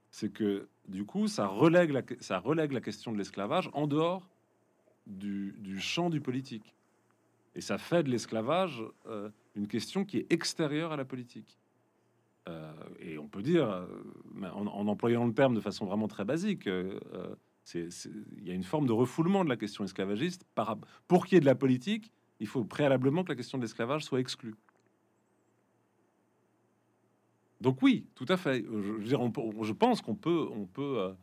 c'est 0.09 0.31
que 0.31 0.67
du 0.87 1.05
coup, 1.05 1.27
ça 1.27 1.47
relègue 1.47 1.91
la, 1.91 2.01
ça 2.19 2.41
la 2.45 2.81
question 2.81 3.11
de 3.11 3.17
l'esclavage 3.17 3.69
en 3.73 3.87
dehors 3.87 4.27
du, 5.05 5.79
champ 5.79 6.09
du 6.09 6.21
politique. 6.21 6.73
Et 7.55 7.61
ça 7.61 7.77
fait 7.77 8.03
de 8.03 8.09
l'esclavage 8.09 8.83
euh, 9.07 9.29
une 9.55 9.67
question 9.67 10.05
qui 10.05 10.17
est 10.17 10.31
extérieure 10.31 10.91
à 10.91 10.97
la 10.97 11.05
politique. 11.05 11.57
Euh, 12.47 12.71
et 12.99 13.17
on 13.17 13.27
peut 13.27 13.41
dire, 13.41 13.69
euh, 13.69 13.85
en, 14.53 14.87
employant 14.87 15.25
le 15.25 15.33
terme 15.33 15.55
de 15.55 15.59
façon 15.59 15.85
vraiment 15.85 16.07
très 16.07 16.25
basique, 16.25 16.67
euh, 16.67 16.99
il 17.73 18.47
y 18.47 18.51
a 18.51 18.53
une 18.53 18.63
forme 18.63 18.87
de 18.87 18.93
refoulement 18.93 19.43
de 19.43 19.49
la 19.49 19.57
question 19.57 19.83
esclavagiste. 19.83 20.45
Par, 20.55 20.77
pour 21.07 21.25
qu'il 21.25 21.35
y 21.35 21.37
ait 21.37 21.41
de 21.41 21.45
la 21.45 21.55
politique, 21.55 22.11
il 22.39 22.47
faut 22.47 22.63
préalablement 22.63 23.23
que 23.23 23.29
la 23.29 23.35
question 23.35 23.57
de 23.57 23.63
l'esclavage 23.63 24.03
soit 24.03 24.19
exclue. 24.19 24.55
Donc 27.59 27.81
oui, 27.81 28.05
tout 28.15 28.27
à 28.29 28.37
fait. 28.37 28.63
Je 29.01 29.73
pense 29.73 30.01
qu'on 30.01 30.15
peut, 30.15 30.47
on 30.53 30.65
peut, 30.65 31.13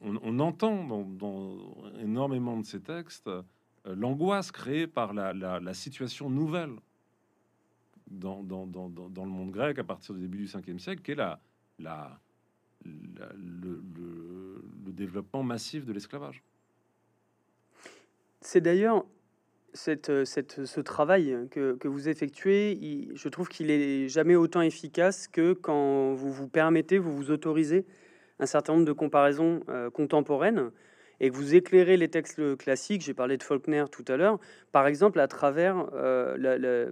on, 0.00 0.38
entend 0.38 1.04
dans, 1.04 1.74
énormément 2.00 2.56
de 2.56 2.64
ces 2.64 2.80
textes 2.80 3.28
l'angoisse 3.84 4.52
créée 4.52 4.86
par 4.86 5.12
la 5.12 5.74
situation 5.74 6.30
nouvelle 6.30 6.76
dans, 8.10 8.42
dans, 8.42 8.66
dans, 8.66 8.88
dans, 8.88 9.24
le 9.24 9.30
monde 9.30 9.50
grec 9.50 9.78
à 9.78 9.84
partir 9.84 10.14
du 10.14 10.22
début 10.22 10.38
du 10.38 10.46
5e 10.46 10.78
siècle, 10.78 11.02
qui 11.02 11.12
est 11.12 11.16
la, 11.16 11.40
la, 11.78 12.20
le, 12.84 13.82
développement 14.92 15.42
massif 15.42 15.86
de 15.86 15.92
l'esclavage. 15.92 16.42
C'est 18.42 18.60
d'ailleurs 18.60 19.06
cette, 19.72 20.24
cette, 20.24 20.66
ce 20.66 20.80
travail 20.80 21.48
que, 21.50 21.74
que 21.76 21.88
vous 21.88 22.08
effectuez, 22.08 23.08
je 23.14 23.28
trouve 23.28 23.48
qu'il 23.48 23.70
est 23.70 24.08
jamais 24.08 24.34
autant 24.34 24.60
efficace 24.60 25.26
que 25.26 25.54
quand 25.54 26.12
vous 26.12 26.30
vous 26.30 26.48
permettez, 26.48 26.98
vous 26.98 27.16
vous 27.16 27.30
autorisez 27.30 27.86
un 28.40 28.46
certain 28.46 28.74
nombre 28.74 28.84
de 28.84 28.92
comparaisons 28.92 29.60
euh, 29.68 29.90
contemporaines 29.90 30.70
et 31.20 31.30
que 31.30 31.36
vous 31.36 31.54
éclairez 31.54 31.96
les 31.96 32.08
textes 32.08 32.56
classiques. 32.56 33.02
J'ai 33.02 33.14
parlé 33.14 33.36
de 33.36 33.42
Faulkner 33.42 33.84
tout 33.90 34.04
à 34.08 34.16
l'heure, 34.16 34.38
par 34.72 34.86
exemple 34.86 35.20
à 35.20 35.28
travers 35.28 35.88
euh, 35.94 36.36
la, 36.36 36.90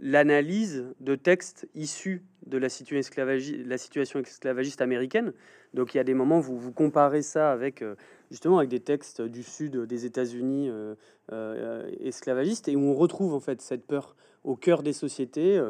l'analyse 0.00 0.86
de 1.00 1.14
textes 1.14 1.68
issus 1.74 2.22
de 2.46 2.58
la 2.58 2.68
situation, 2.68 4.20
esclavagiste, 4.20 4.80
américaine. 4.80 5.32
Donc 5.74 5.94
il 5.94 5.98
y 5.98 6.00
a 6.00 6.04
des 6.04 6.14
moments 6.14 6.38
où 6.38 6.56
vous, 6.56 6.72
comparez 6.72 7.22
ça 7.22 7.52
avec 7.52 7.82
euh, 7.82 7.94
justement 8.30 8.58
avec 8.58 8.70
des 8.70 8.80
textes 8.80 9.20
du 9.20 9.42
sud 9.42 9.76
des 9.84 10.06
États-Unis 10.06 10.68
euh, 10.70 10.94
euh, 11.32 11.90
esclavagistes 12.00 12.68
et 12.68 12.76
où 12.76 12.80
on 12.80 12.94
retrouve 12.94 13.34
en 13.34 13.40
fait 13.40 13.60
cette 13.60 13.86
peur 13.86 14.16
au 14.44 14.56
cœur 14.56 14.82
des 14.82 14.92
sociétés. 14.92 15.60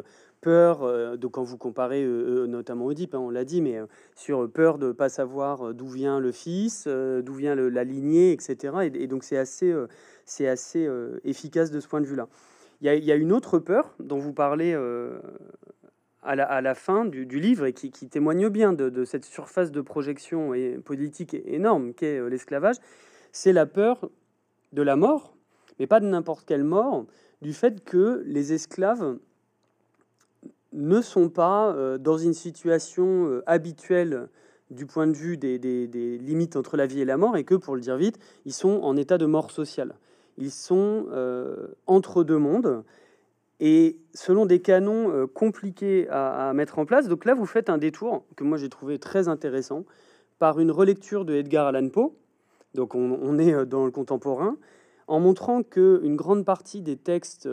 peur, 0.41 1.19
de 1.19 1.27
quand 1.27 1.43
vous 1.43 1.57
comparez 1.57 2.05
notamment 2.05 2.87
Oedipe, 2.87 3.15
hein, 3.15 3.19
on 3.19 3.31
l'a 3.31 3.45
dit, 3.45 3.61
mais 3.61 3.81
sur 4.15 4.49
peur 4.49 4.79
de 4.79 4.93
pas 4.93 5.09
savoir 5.09 5.75
d'où 5.75 5.89
vient 5.89 6.21
le 6.21 6.31
fils, 6.31 6.87
d'où 6.87 7.35
vient 7.35 7.57
la 7.57 7.83
lignée, 7.83 8.31
etc. 8.33 8.77
Et, 8.85 9.03
et 9.03 9.07
donc 9.09 9.25
c'est 9.25 9.39
assez, 9.39 9.75
c'est 10.27 10.47
assez 10.47 10.89
efficace 11.25 11.73
de 11.73 11.81
ce 11.81 11.89
point 11.89 12.01
de 12.01 12.07
vue-là. 12.07 12.29
Il 12.81 13.05
y, 13.05 13.13
a 13.13 13.17
une 13.17 13.33
autre 13.33 13.59
peur 13.59 13.93
dont 13.99 14.19
vous 14.19 14.33
parlez 14.33 14.73
euh, 14.73 15.19
à, 16.23 16.37
la, 16.37 16.75
fin 16.77 17.05
du, 17.05 17.25
livre 17.25 17.67
et 17.67 17.73
qui, 17.73 17.91
témoigne 17.91 18.49
bien 18.51 18.73
de, 18.73 19.05
cette 19.05 19.25
surface 19.25 19.73
de 19.73 19.81
projection 19.81 20.55
et 20.55 20.79
politique 20.79 21.35
énorme 21.45 21.93
qu'est 21.93 22.19
euh, 22.19 22.29
l'esclavage, 22.29 22.77
c'est 23.33 23.53
la 23.53 23.67
peur 23.67 24.09
de 24.73 24.83
la 24.83 24.95
mort, 24.95 25.35
mais 25.81 25.89
pas 25.89 25.99
de 25.99 26.07
n'importe 26.07 26.45
quelle 26.47 26.63
mort, 26.63 27.07
du 27.43 27.53
fait 27.53 27.83
que 27.83 28.23
les 28.27 28.53
esclaves 28.53 29.19
ne 30.73 31.01
sont 31.01 31.31
pas 31.31 31.73
euh, 31.73 31.99
dans 31.99 32.19
une 32.19 32.35
situation 32.35 33.43
habituelle 33.47 34.29
du 34.71 34.87
point 34.87 35.09
de 35.09 35.17
vue 35.17 35.37
des, 35.37 35.59
des, 35.59 36.19
limites 36.19 36.55
entre 36.55 36.77
la 36.77 36.87
vie 36.87 37.01
et 37.01 37.05
la 37.05 37.17
mort, 37.17 37.37
et 37.37 37.43
que, 37.43 37.57
pour 37.57 37.75
le 37.75 37.81
dire 37.81 37.97
vite, 37.97 38.21
ils 38.45 38.53
sont 38.53 38.81
en 38.83 38.97
état 38.97 39.19
de 39.19 39.27
mort 39.27 39.51
sociale. 39.51 39.95
Ils 40.39 40.53
sont 40.53 41.07
euh, 41.11 41.69
entre 41.87 42.23
deux 42.23 42.39
mondes 42.39 42.85
et 43.61 43.99
selon 44.15 44.47
des 44.47 44.61
canons 44.61 45.11
euh, 45.11 45.27
compliqués 45.27 46.09
à, 46.11 46.53
mettre 46.55 46.79
en 46.79 46.87
place. 46.87 47.09
Donc 47.09 47.25
là, 47.25 47.35
vous 47.35 47.45
faites 47.45 47.69
un 47.69 47.79
détour 47.79 48.25
que 48.37 48.45
moi 48.45 48.57
j'ai 48.57 48.69
trouvé 48.69 49.01
très 49.01 49.27
intéressant 49.27 49.85
par 50.39 50.61
une 50.61 50.71
relecture 50.71 51.25
de 51.25 51.35
Edgar 51.35 51.67
Allan 51.67 51.89
Poe. 51.89 52.13
Donc 52.75 52.95
on, 52.95 53.39
est 53.39 53.53
euh, 53.53 53.65
dans 53.65 53.85
le 53.85 53.91
contemporain 53.91 54.57
en 55.09 55.19
montrant 55.19 55.63
que 55.63 56.01
une 56.05 56.17
grande 56.17 56.45
partie 56.45 56.83
des 56.83 56.97
textes 56.97 57.49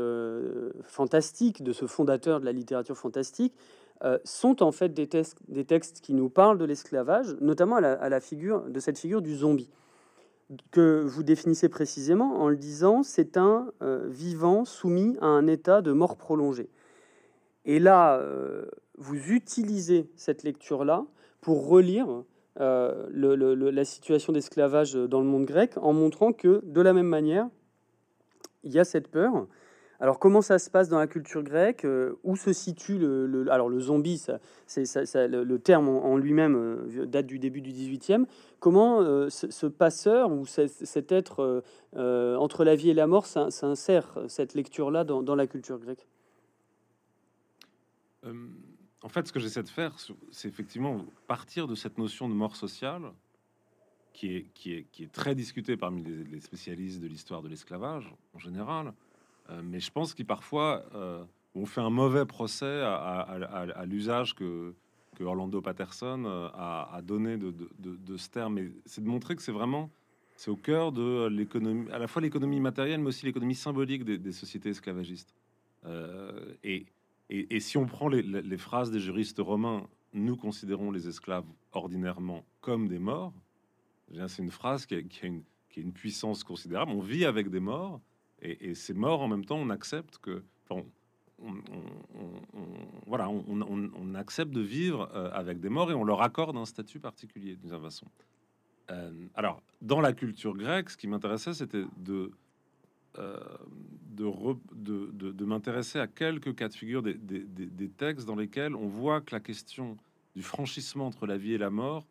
fantastiques 0.83 1.63
de 1.63 1.71
ce 1.71 1.87
fondateur 1.87 2.41
de 2.41 2.45
la 2.45 2.51
littérature 2.51 2.97
fantastique 2.97 3.53
sont 4.25 4.61
en 4.61 4.73
fait 4.73 4.93
des, 4.93 5.07
textes, 5.07 5.37
des 5.47 5.63
textes 5.63 6.01
qui 6.01 6.13
nous 6.13 6.27
parlent 6.27 6.57
de 6.57 6.65
l'esclavage, 6.65 7.33
notamment 7.39 7.77
à 7.77 8.09
la, 8.09 8.19
figure 8.19 8.63
de 8.63 8.77
cette 8.81 8.99
figure 8.99 9.21
du 9.21 9.33
zombie 9.37 9.69
que 10.71 11.01
vous 11.03 11.23
définissez 11.23 11.69
précisément 11.69 12.41
en 12.41 12.49
le 12.49 12.55
disant 12.55 13.03
c'est 13.03 13.37
un 13.37 13.71
euh, 13.81 14.07
vivant 14.07 14.65
soumis 14.65 15.17
à 15.21 15.25
un 15.25 15.47
état 15.47 15.81
de 15.81 15.91
mort 15.91 16.17
prolongée. 16.17 16.69
Et 17.65 17.79
là, 17.79 18.17
euh, 18.19 18.65
vous 18.97 19.31
utilisez 19.31 20.09
cette 20.15 20.43
lecture-là 20.43 21.05
pour 21.41 21.67
relire 21.67 22.23
euh, 22.61 23.07
la 23.11 23.85
situation 23.85 24.33
d'esclavage 24.33 24.93
dans 24.93 25.19
le 25.19 25.25
monde 25.25 25.45
grec 25.45 25.73
en 25.77 25.93
montrant 25.93 26.31
que 26.31 26.61
de 26.63 26.81
la 26.81 26.93
même 26.93 27.07
manière, 27.07 27.49
il 28.63 28.71
y 28.71 28.79
a 28.79 28.85
cette 28.85 29.07
peur 29.07 29.47
alors 29.99 30.19
comment 30.19 30.41
ça 30.41 30.59
se 30.59 30.69
passe 30.69 30.89
dans 30.89 30.99
la 30.99 31.07
culture 31.07 31.43
grecque 31.43 31.85
euh, 31.85 32.19
Où 32.23 32.35
se 32.35 32.51
situe 32.51 32.97
le, 32.97 33.49
alors 33.49 33.69
le 33.69 33.79
zombie 33.79 34.21
le, 34.75 35.57
terme 35.57 35.87
en, 35.87 36.17
lui-même 36.17 36.55
euh, 36.55 37.05
date 37.05 37.25
du 37.25 37.39
début 37.39 37.61
du 37.61 37.71
18e. 37.71 38.25
Comment 38.59 39.01
euh, 39.01 39.29
ce, 39.29 39.67
passeur 39.67 40.31
ou 40.31 40.45
cet 40.45 41.11
être 41.11 41.63
entre 41.93 42.63
la 42.63 42.75
vie 42.75 42.89
et 42.89 42.93
la 42.93 43.07
mort 43.07 43.25
s'insère 43.25 44.17
cette 44.27 44.53
lecture-là 44.53 45.03
dans, 45.03 45.35
la 45.35 45.47
culture 45.47 45.79
grecque? 45.79 46.07
En 48.23 49.09
fait, 49.09 49.27
ce 49.27 49.31
que 49.31 49.39
j'essaie 49.39 49.61
de 49.63 49.69
faire, 49.69 49.95
c'est 50.31 50.47
effectivement 50.47 51.05
partir 51.27 51.67
de 51.67 51.75
cette 51.75 51.99
notion 51.99 52.27
de 52.27 52.33
mort 52.33 52.55
sociale 52.55 53.03
qui 54.13 54.35
est, 54.35 54.45
qui 54.55 54.73
est, 54.73 54.83
qui 54.91 55.03
est 55.03 55.11
très 55.11 55.35
discutée 55.35 55.77
parmi 55.77 56.01
les 56.03 56.39
spécialistes 56.39 57.01
de 57.01 57.07
l'histoire 57.07 57.43
de 57.43 57.49
l'esclavage 57.49 58.11
en 58.33 58.39
général 58.39 58.93
mais 59.63 59.79
je 59.79 59.91
pense 59.91 60.13
qu'il 60.13 60.25
parfois 60.25 60.83
euh, 60.95 61.23
on 61.53 61.65
fait 61.65 61.81
un 61.81 61.89
mauvais 61.89 62.25
procès 62.25 62.81
à, 62.81 63.83
l'usage 63.85 64.35
que, 64.35 64.73
Orlando 65.21 65.61
Patterson 65.61 66.25
euh, 66.25 66.49
a, 66.53 67.01
donné 67.01 67.37
de, 67.37 68.17
ce 68.17 68.29
terme. 68.29 68.59
C'est 68.85 69.03
de 69.03 69.07
montrer 69.07 69.35
que 69.35 69.41
c'est 69.41 69.51
vraiment 69.51 69.89
c'est 70.35 70.51
au 70.51 70.57
cœur 70.57 70.91
de 70.91 71.27
l'économie, 71.27 71.89
à 71.91 71.97
la 71.97 72.07
fois 72.07 72.21
l'économie 72.21 72.59
matérielle, 72.59 72.99
mais 72.99 73.07
aussi 73.07 73.25
l'économie 73.25 73.55
symbolique 73.55 74.03
des, 74.03 74.31
sociétés 74.33 74.69
esclavagistes. 74.69 75.33
et, 76.63 76.85
si 77.59 77.77
on 77.77 77.85
prend 77.85 78.09
les, 78.09 78.57
phrases 78.57 78.91
des 78.91 78.99
juristes 78.99 79.39
romains, 79.39 79.87
nous 80.11 80.35
considérons 80.35 80.91
les 80.91 81.07
esclaves 81.07 81.45
ordinairement 81.71 82.43
comme 82.59 82.89
des 82.89 82.99
morts. 82.99 83.33
C'est 84.27 84.43
une 84.43 84.51
phrase 84.51 84.85
qui 84.85 84.95
a, 84.95 85.27
une, 85.77 85.93
puissance 85.93 86.43
considérable. 86.43 86.91
On 86.91 87.01
vit 87.01 87.23
avec 87.23 87.49
des 87.49 87.61
morts, 87.61 88.01
et, 88.41 88.69
et 88.69 88.75
c'est 88.75 88.93
mort 88.93 89.21
en 89.21 89.27
même 89.27 89.45
temps, 89.45 89.57
on 89.57 89.69
accepte 89.69 90.17
que, 90.17 90.43
on, 90.69 90.85
voilà, 93.05 93.29
on, 93.29 94.15
accepte 94.15 94.51
de 94.51 94.61
vivre 94.61 95.09
euh, 95.13 95.29
avec 95.33 95.59
des 95.59 95.69
morts 95.69 95.91
et 95.91 95.93
on 95.93 96.03
leur 96.03 96.21
accorde 96.21 96.55
un 96.57 96.65
statut 96.65 96.99
particulier 96.99 97.55
d'une 97.55 97.77
façon. 97.79 98.07
Euh, 98.91 99.11
alors, 99.35 99.61
dans 99.81 100.01
la 100.01 100.13
culture 100.13 100.55
grecque, 100.55 100.89
ce 100.89 100.97
qui 100.97 101.07
m'intéressait, 101.07 101.53
c'était 101.53 101.83
de, 101.97 102.31
euh, 103.17 103.39
de, 104.15 105.45
m'intéresser 105.45 105.99
à 105.99 106.07
quelques 106.07 106.55
cas 106.55 106.69
de 106.69 106.73
figure 106.73 107.03
des, 107.03 107.89
textes 107.97 108.25
dans 108.25 108.35
lesquels 108.35 108.75
on 108.75 108.87
voit 108.87 109.21
que 109.21 109.35
la 109.35 109.41
question 109.41 109.97
du 110.35 110.41
franchissement 110.41 111.07
entre 111.07 111.25
la 111.25 111.37
vie 111.37 111.53
et 111.53 111.57
la 111.57 111.69
mort 111.69 112.05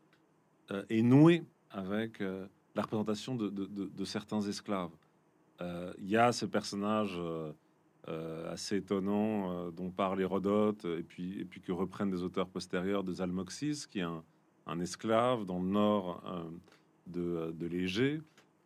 est 0.89 1.03
nouée 1.03 1.43
avec 1.71 2.21
la 2.21 2.83
représentation 2.83 3.35
de, 3.35 4.05
certains 4.05 4.41
esclaves. 4.41 4.91
Il 5.61 6.09
y 6.09 6.17
a 6.17 6.33
ce 6.33 6.47
personnage 6.47 7.19
assez 8.07 8.77
étonnant 8.77 9.71
dont 9.71 9.91
parle 9.91 10.21
Hérodote 10.21 10.85
et 10.85 11.03
puis, 11.03 11.47
que 11.63 11.73
reprennent 11.73 12.11
des 12.11 12.23
auteurs 12.23 12.49
postérieurs 12.49 13.05
de 13.05 13.13
Zalmoxis, 13.13 13.87
qui 13.89 14.01
est 14.01 14.03
un, 14.67 14.81
esclave 14.81 15.45
dans 15.47 15.59
le 15.59 15.69
nord 15.69 16.23
de, 17.07 17.53
de 17.53 17.67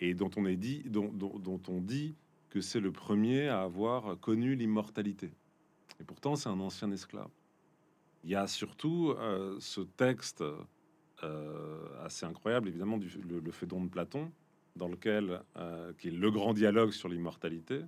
et 0.01 0.15
dont 0.15 0.31
on, 0.37 1.81
dit, 1.81 2.15
que 2.51 2.61
c'est 2.61 2.81
le 2.81 2.93
premier 2.93 3.49
à 3.49 3.63
avoir 3.63 4.19
connu 4.21 4.55
l'immortalité. 4.55 5.31
Et 6.01 6.05
pourtant, 6.05 6.37
c'est 6.37 6.49
un 6.49 6.61
ancien 6.61 6.91
esclave. 6.93 7.31
Il 8.25 8.31
y 8.31 8.35
a 8.35 8.47
surtout 8.47 9.15
euh, 9.19 9.57
ce 9.61 9.81
texte 9.81 10.45
euh, 11.23 12.05
assez 12.05 12.27
incroyable, 12.27 12.69
évidemment, 12.69 12.99
du, 12.99 13.09
le, 13.29 13.41
le 13.41 13.51
de 13.81 13.89
Platon, 13.89 14.31
dans 14.79 14.89
lequel, 14.89 15.41
euh, 15.57 15.93
qui 15.99 16.09
est 16.09 16.13
le 16.13 16.31
grand 16.31 16.55
dialogue 16.55 16.93
sur 16.93 17.09
l'immortalité, 17.09 17.83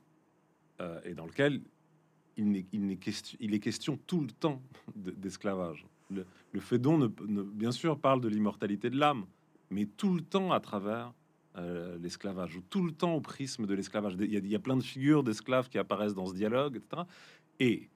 et 1.04 1.12
dans 1.12 1.26
lequel 1.26 1.60
il 2.38 2.56
est, 2.56 2.64
il, 2.72 2.90
est 2.90 2.96
question, 2.96 3.36
il 3.38 3.52
est 3.52 3.58
question 3.60 3.98
tout 4.06 4.22
le 4.22 4.30
temps 4.30 4.62
d'esclavage. 4.96 5.86
Le, 6.10 6.24
le 6.52 6.60
Phédon, 6.60 6.96
ne, 6.96 7.42
bien 7.42 7.70
sûr, 7.70 7.98
parle 7.98 8.22
de 8.22 8.28
l'immortalité 8.28 8.88
de 8.88 8.96
l'âme, 8.96 9.26
mais 9.68 9.84
tout 9.84 10.14
le 10.14 10.22
temps 10.22 10.52
à 10.52 10.60
travers 10.60 11.12
l'esclavage, 12.00 12.56
ou 12.56 12.62
tout 12.70 12.82
le 12.82 12.92
temps 12.92 13.12
au 13.12 13.20
prisme 13.20 13.66
de 13.66 13.74
l'esclavage. 13.74 14.14
Il, 14.18 14.32
il 14.32 14.46
y, 14.46 14.54
a 14.54 14.58
plein 14.58 14.78
de 14.78 14.82
figures 14.82 15.22
d'esclaves 15.22 15.68
qui 15.68 15.76
apparaissent 15.76 16.14
dans 16.14 16.24
ce 16.24 16.32
dialogue, 16.32 16.76
etc. 16.76 17.02
Et 17.58 17.90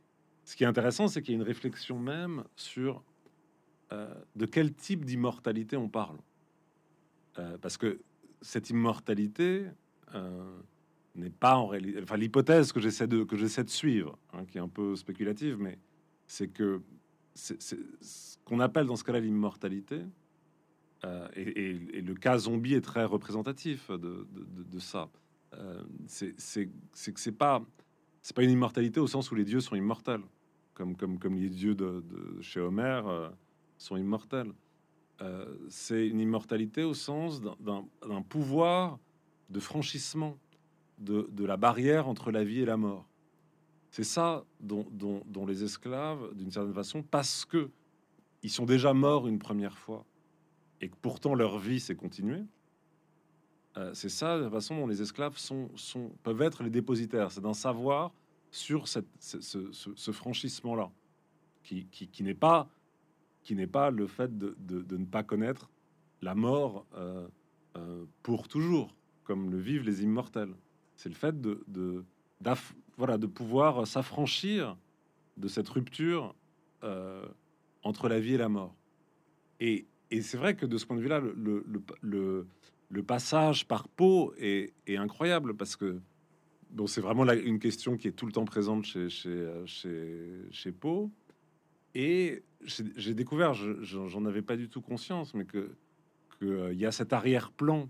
ce 0.44 0.56
qui 0.56 0.64
est 0.64 0.66
intéressant, 0.66 1.08
c'est 1.08 1.22
qu'il 1.22 1.32
y 1.32 1.36
a 1.36 1.40
une 1.40 1.46
réflexion 1.46 1.98
même 1.98 2.44
sur 2.54 3.02
euh, 3.92 4.14
de 4.36 4.46
quel 4.46 4.74
type 4.74 5.04
d'immortalité 5.04 5.76
on 5.76 5.88
parle. 5.88 6.18
Euh, 7.38 7.58
parce 7.58 7.76
que 7.76 8.00
cette 8.44 8.70
immortalité 8.70 9.66
euh, 10.14 10.58
n'est 11.14 11.30
pas 11.30 11.56
en 11.56 11.66
réalité... 11.66 12.00
Enfin, 12.02 12.16
l'hypothèse 12.16 12.72
que 12.72 12.80
j'essaie 12.80 13.06
de, 13.06 13.24
que 13.24 13.36
j'essaie 13.36 13.64
de 13.64 13.70
suivre, 13.70 14.18
hein, 14.32 14.44
qui 14.44 14.58
est 14.58 14.60
un 14.60 14.68
peu 14.68 14.96
spéculative, 14.96 15.56
mais 15.58 15.78
c'est 16.26 16.48
que 16.48 16.82
c'est, 17.34 17.60
ce 17.60 18.36
qu'on 18.44 18.60
appelle 18.60 18.86
dans 18.86 18.96
ce 18.96 19.04
cas-là 19.04 19.20
l'immortalité, 19.20 20.02
et, 21.36 21.74
le 22.00 22.14
cas 22.14 22.38
zombie 22.38 22.72
est 22.72 22.80
très 22.80 23.04
représentatif 23.04 23.90
de, 23.90 24.26
ça. 24.78 25.10
c'est, 26.06 26.34
que 26.34 27.20
c'est 27.20 27.32
pas 27.32 27.62
c'est 28.24 28.34
pas 28.34 28.42
une 28.42 28.52
immortalité 28.52 29.00
au 29.00 29.06
sens 29.06 29.30
où 29.30 29.34
les 29.34 29.44
dieux 29.44 29.60
sont 29.60 29.76
immortels, 29.76 30.22
comme, 30.72 30.96
comme, 30.96 31.18
comme 31.18 31.34
les 31.34 31.50
dieux 31.50 31.74
de, 31.74 32.02
chez 32.40 32.58
Homère 32.58 33.06
euh, 33.06 33.28
sont 33.76 33.98
immortels. 33.98 34.50
Euh, 35.20 35.56
c'est 35.68 36.06
une 36.06 36.20
immortalité 36.20 36.82
au 36.82 36.94
sens 36.94 37.40
d'un 37.40 38.22
pouvoir 38.22 38.98
de 39.50 39.60
franchissement 39.60 40.36
de, 40.98 41.44
la 41.44 41.56
barrière 41.56 42.08
entre 42.08 42.30
la 42.30 42.44
vie 42.44 42.60
et 42.60 42.64
la 42.64 42.76
mort. 42.76 43.08
C'est 43.90 44.04
ça 44.04 44.44
dont, 44.60 44.86
les 45.46 45.62
esclaves, 45.62 46.34
d'une 46.34 46.50
certaine 46.50 46.74
façon, 46.74 47.02
parce 47.02 47.44
que 47.44 47.70
ils 48.42 48.50
sont 48.50 48.66
déjà 48.66 48.92
morts 48.92 49.26
une 49.26 49.38
première 49.38 49.78
fois 49.78 50.04
et 50.80 50.88
que 50.88 50.96
pourtant 51.00 51.34
leur 51.34 51.58
vie 51.58 51.80
s'est 51.80 51.94
continuée, 51.94 52.44
euh, 53.76 53.92
c'est 53.94 54.08
ça 54.08 54.36
la 54.36 54.50
façon 54.50 54.76
dont 54.76 54.86
les 54.86 55.00
esclaves 55.00 55.38
sont, 55.38 55.70
peuvent 56.22 56.42
être 56.42 56.62
les 56.62 56.70
dépositaires. 56.70 57.32
C'est 57.32 57.40
d'un 57.40 57.54
savoir 57.54 58.12
sur 58.50 58.86
ce, 58.88 60.10
franchissement-là, 60.12 60.90
qui, 61.62 61.86
n'est 62.20 62.34
pas, 62.34 62.68
qui 63.44 63.54
n'est 63.54 63.68
pas 63.68 63.90
le 63.90 64.06
fait 64.06 64.36
de, 64.36 64.56
de, 64.58 64.96
ne 64.96 65.04
pas 65.04 65.22
connaître 65.22 65.70
la 66.22 66.34
mort 66.34 66.86
euh, 66.96 67.28
euh, 67.76 68.04
pour 68.22 68.48
toujours, 68.48 68.96
comme 69.22 69.50
le 69.50 69.58
vivent 69.58 69.84
les 69.84 70.02
immortels. 70.02 70.54
C'est 70.96 71.08
le 71.08 71.14
fait 71.14 71.40
de, 71.40 71.62
de 71.68 72.04
voilà, 72.96 73.18
de 73.18 73.26
pouvoir 73.26 73.86
s'affranchir 73.86 74.76
de 75.36 75.48
cette 75.48 75.68
rupture 75.68 76.34
entre 77.82 78.08
la 78.08 78.20
vie 78.20 78.34
et 78.34 78.38
la 78.38 78.50
mort. 78.50 78.74
Et, 79.60 79.86
et 80.10 80.20
c'est 80.20 80.36
vrai 80.36 80.54
que 80.54 80.66
de 80.66 80.76
ce 80.76 80.84
point 80.84 80.96
de 80.96 81.00
vue-là, 81.00 81.20
le, 81.20 81.32
le, 81.34 81.82
le, 82.02 82.46
le 82.94 83.02
passage 83.02 83.66
par 83.66 83.88
peau 83.88 84.32
est, 84.38 84.72
incroyable 84.88 85.54
parce 85.54 85.76
que 85.76 86.00
bon, 86.70 86.86
c'est 86.86 87.00
vraiment 87.00 87.24
une 87.30 87.58
question 87.58 87.96
qui 87.96 88.08
est 88.08 88.12
tout 88.12 88.26
le 88.26 88.32
temps 88.32 88.44
présente 88.44 88.84
chez, 88.84 89.08
chez, 89.08 89.48
chez, 89.66 90.42
chez 90.50 90.72
Poe. 90.72 91.10
Et 91.94 92.42
j'ai 92.64 93.14
découvert, 93.14 93.54
j'en 93.54 94.24
avais 94.24 94.42
pas 94.42 94.56
du 94.56 94.68
tout 94.68 94.80
conscience, 94.80 95.34
mais 95.34 95.44
que 95.44 95.76
qu'il 96.38 96.48
euh, 96.48 96.74
y 96.74 96.86
a 96.86 96.92
cet 96.92 97.12
arrière-plan 97.12 97.88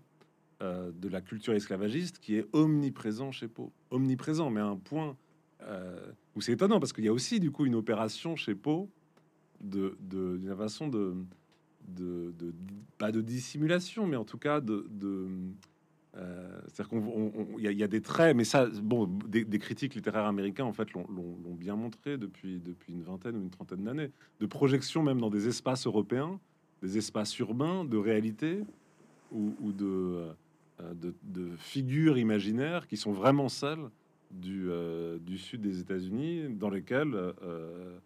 euh, 0.63 0.91
de 0.93 1.09
la 1.09 1.21
culture 1.21 1.55
esclavagiste 1.55 2.19
qui 2.19 2.37
est 2.37 2.47
omniprésent 2.53 3.33
chez 3.33 3.49
Poe. 3.49 3.71
Omniprésent, 3.91 4.51
mais 4.51 4.61
à 4.61 4.67
un 4.67 4.77
point 4.77 5.17
euh, 5.63 6.13
où 6.37 6.41
c'est 6.41 6.53
étonnant 6.53 6.79
parce 6.79 6.93
qu'il 6.93 7.05
y 7.05 7.09
a 7.09 7.13
aussi 7.13 7.41
du 7.41 7.51
coup 7.51 7.67
une 7.67 7.75
opération 7.75 8.37
chez 8.37 8.55
Poe 8.55 8.89
de 9.61 9.97
d'une 10.01 10.55
façon 10.57 10.89
de 10.89 11.15
de, 11.89 12.33
pas 12.99 13.13
de 13.13 13.21
dissimulation, 13.21 14.07
mais 14.07 14.17
en 14.17 14.25
tout 14.25 14.39
cas 14.39 14.61
de, 14.61 14.87
euh, 16.17 16.61
c'est-à-dire 16.69 16.89
qu'on 16.91 17.59
y, 17.59 17.83
a 17.83 17.89
des 17.89 18.01
traits, 18.01 18.37
mais 18.37 18.45
ça, 18.45 18.67
bon, 18.67 19.07
des, 19.27 19.59
critiques 19.59 19.95
littéraires 19.95 20.27
américains 20.27 20.65
en 20.65 20.73
fait 20.73 20.93
l'ont 20.93 21.57
bien 21.59 21.75
montré 21.75 22.19
depuis 22.19 22.61
une 22.89 23.03
vingtaine 23.03 23.37
ou 23.37 23.43
une 23.43 23.51
trentaine 23.51 23.83
d'années, 23.83 24.11
de 24.41 24.47
projection 24.47 25.03
même 25.03 25.21
dans 25.21 25.31
des 25.31 25.49
espaces 25.49 25.87
européens, 25.87 26.39
des 26.83 26.99
espaces 26.99 27.37
urbains 27.39 27.85
de 27.85 27.97
réalité 27.97 28.63
ou, 29.33 29.53
euh, 30.81 30.93
de, 31.23 31.51
figures 31.57 32.19
imaginaires 32.19 32.87
qui 32.87 32.97
sont 32.97 33.13
vraiment 33.13 33.49
celles 33.49 33.91
du, 34.31 34.71
euh, 34.71 35.19
sud 35.37 35.61
des 35.61 35.81
États-Unis, 35.81 36.49
dans 36.51 36.69
lesquelles 36.69 37.15
euh, 37.15 37.99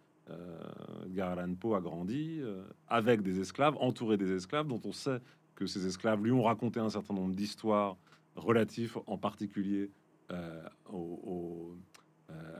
Garland 1.07 1.55
Poe 1.55 1.75
a 1.75 1.81
grandi 1.81 2.41
avec 2.87 3.21
des 3.21 3.39
esclaves, 3.39 3.75
entouré 3.79 4.17
des 4.17 4.31
esclaves, 4.31 4.67
dont 4.67 4.81
on 4.85 4.91
sait 4.91 5.19
que 5.59 5.67
ces 5.67 5.85
esclaves 5.85 6.23
lui 6.23 6.31
ont 6.31 6.43
raconté 6.43 6.79
un 6.79 6.89
certain 6.89 7.13
nombre 7.13 7.35
d'histoires 7.35 7.97
relatifs 8.35 8.97
en 9.05 9.17
particulier 9.17 9.91
euh, 10.31 10.63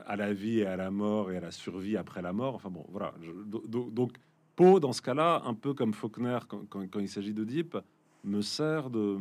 à 0.06 0.16
la 0.16 0.32
vie 0.32 0.58
et 0.60 0.66
à 0.66 0.76
la 0.76 0.90
mort 0.90 1.30
et 1.30 1.36
à 1.36 1.40
la 1.40 1.50
survie 1.50 1.96
après 1.96 2.22
la 2.22 2.32
mort. 2.32 2.54
Enfin 2.54 2.70
bon, 2.70 2.84
voilà. 2.90 3.14
donc, 3.46 4.12
Poe, 4.56 4.80
dans 4.80 4.92
ce 4.92 5.00
cas-là, 5.02 5.42
un 5.44 5.54
peu 5.54 5.72
comme 5.74 5.94
Faulkner 5.94 6.38
quand, 6.48 7.00
il 7.00 7.08
s'agit 7.08 7.32
Deep, 7.32 7.76
me 8.24 8.42
sert 8.42 8.90
de... 8.90 9.18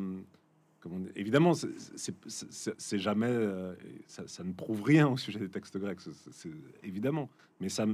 Évidemment, 1.15 1.54
c'est 1.54 2.98
jamais... 2.98 3.34
ça, 4.08 4.28
ça, 4.28 4.44
ne 4.44 4.54
prouve 4.54 4.82
rien 4.82 5.08
au 5.08 5.18
sujet 5.18 5.39
des 5.39 5.50
textes 5.50 5.78
grecs, 5.78 6.00
c'est 6.02 6.50
évidemment. 6.84 7.30
Mais 7.60 7.70
ça, 7.70 7.86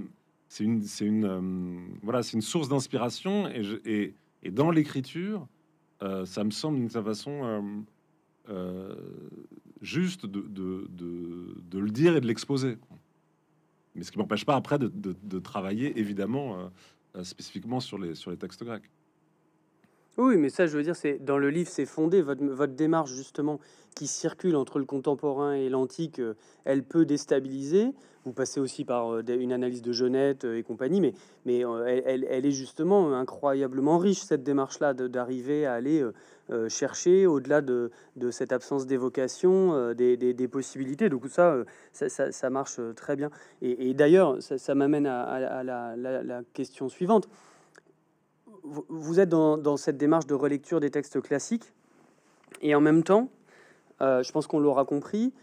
c'est 0.47 0.63
une, 0.63 0.83
une, 1.01 1.25
euh, 1.25 1.41
voilà, 2.01 2.23
c'est 2.23 2.33
une 2.33 2.41
source 2.41 2.69
d'inspiration 2.69 3.49
et, 3.49 4.13
et, 4.43 4.51
dans 4.51 4.71
l'écriture, 4.71 5.41
euh, 5.41 5.45
ça 6.25 6.43
me 6.43 6.51
semble 6.51 6.77
d'une 6.77 6.89
certaine 6.89 7.13
façon 7.13 7.85
euh, 8.49 8.95
juste 9.81 10.25
de, 10.25 10.41
de, 10.41 10.87
de, 10.89 11.79
le 11.79 11.89
dire 11.89 12.15
et 12.15 12.21
de 12.21 12.27
l'exposer. 12.27 12.77
Mais 13.95 14.03
ce 14.03 14.11
qui 14.11 14.17
m'empêche 14.17 14.45
pas 14.45 14.55
après 14.55 14.77
de, 14.79 15.39
travailler 15.39 15.97
évidemment 15.99 16.71
spécifiquement 17.23 17.79
sur 17.79 17.97
les, 17.97 18.15
sur 18.15 18.31
les 18.31 18.37
textes 18.37 18.63
grecs. 18.63 18.89
Oui, 20.17 20.37
mais 20.37 20.49
ça, 20.49 20.65
je 20.65 20.77
veux 20.77 20.83
dire, 20.83 20.95
c'est 20.95 21.23
dans 21.23 21.37
le 21.37 21.49
livre, 21.49 21.69
c'est 21.69 21.85
fondé. 21.85 22.21
Votre, 22.21 22.73
démarche, 22.73 23.11
justement, 23.11 23.59
qui 23.95 24.07
circule 24.07 24.55
entre 24.55 24.79
le 24.79 24.85
contemporain 24.85 25.53
et 25.53 25.67
l'antique, 25.67 26.19
euh, 26.19 26.35
elle 26.63 26.83
peut 26.83 27.05
déstabiliser. 27.05 27.91
Vous 28.23 28.31
passez 28.31 28.61
aussi 28.61 28.85
par 28.85 29.13
euh, 29.13 29.23
une 29.27 29.51
analyse 29.51 29.81
de 29.81 29.91
Genette 29.91 30.45
euh, 30.45 30.57
et 30.57 30.63
compagnie, 30.63 31.01
mais, 31.01 31.13
mais 31.45 31.63
elle, 32.05 32.45
est 32.45 32.51
justement 32.51 33.13
incroyablement 33.13 33.97
riche, 33.97 34.21
cette 34.21 34.43
démarche-là, 34.43 34.93
d'arriver 34.93 35.65
à 35.65 35.73
aller 35.73 36.03
chercher, 36.69 37.27
au-delà 37.27 37.61
de, 37.61 37.91
cette 38.31 38.53
absence 38.53 38.85
d'évocation, 38.85 39.93
des, 39.93 40.47
possibilités. 40.49 41.09
Donc 41.09 41.27
ça, 41.27 41.63
ça, 41.91 42.49
marche 42.49 42.79
très 42.95 43.15
bien. 43.15 43.29
Et, 43.61 43.93
d'ailleurs, 43.93 44.37
ça, 44.41 44.75
m'amène 44.75 45.07
à, 45.07 45.63
la 45.63 46.41
question 46.53 46.87
suivante 46.87 47.27
vous 48.65 49.19
êtes 49.19 49.29
dans, 49.29 49.77
cette 49.77 49.97
démarche 49.97 50.27
de 50.27 50.33
relecture 50.33 50.79
des 50.79 50.91
textes 50.91 51.21
classiques, 51.21 51.73
et 52.61 52.75
en 52.75 52.81
même 52.81 53.03
temps, 53.03 53.29
euh, 54.01 54.23
je 54.23 54.31
pense 54.31 54.47
qu'on 54.47 54.59
l'aura 54.59 54.85
compris, 54.85 55.33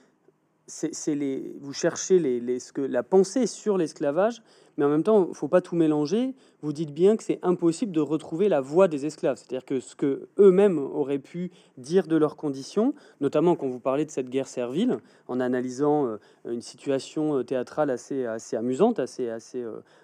c'est 0.67 1.15
les, 1.15 1.55
vous 1.61 1.73
cherchez 1.73 2.19
les, 2.19 2.59
ce 2.59 2.73
que, 2.73 2.81
la 2.81 3.03
pensée 3.03 3.47
sur 3.47 3.77
l'esclavage, 3.77 4.43
mais 4.77 4.85
en 4.85 4.89
même 4.89 5.03
temps, 5.03 5.35
faut 5.35 5.49
pas 5.49 5.61
tout 5.61 5.77
mélanger. 5.77 6.35
Vous 6.63 6.73
dites 6.73 6.95
bien 6.95 7.17
que 7.17 7.25
c'est 7.25 7.41
impossible 7.43 7.93
de 7.93 8.01
retrouver 8.01 8.49
la 8.49 8.63
voix 8.63 8.89
des 8.89 9.05
esclaves, 9.05 9.37
c'est-à-dire 9.37 9.67
que 9.67 9.81
ce 9.81 9.95
que 9.97 10.29
eux-mêmes 10.39 10.79
auraient 10.79 11.19
pu 11.19 11.51
dire 11.77 12.07
de 12.07 12.17
leurs 12.17 12.37
conditions, 12.37 12.95
notamment 13.21 13.55
quand 13.55 13.69
vous 13.69 13.81
parlez 13.81 14.07
de 14.07 14.11
cette 14.11 14.31
guerre 14.31 14.49
servile, 14.49 14.99
en 15.29 15.41
analysant 15.41 16.07
euh, 16.07 16.17
une 16.47 16.63
situation 16.63 17.37
euh, 17.39 17.43
théâtrale 17.43 17.91
assez, 17.91 18.25
amusante, 18.55 18.99
assez 18.99 19.31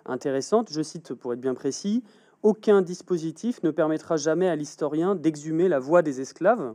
intéressante. 0.04 0.70
Je 0.70 0.82
cite 0.82 1.14
pour 1.14 1.32
être 1.32 1.40
bien 1.40 1.54
précis 1.54 2.02
aucun 2.42 2.82
dispositif 2.82 3.62
ne 3.62 3.70
permettra 3.70 4.16
jamais 4.16 4.48
à 4.48 4.56
l'historien 4.56 5.14
d'exhumer 5.14 5.68
la 5.68 5.78
voix 5.78 6.02
des 6.02 6.20
esclaves. 6.20 6.74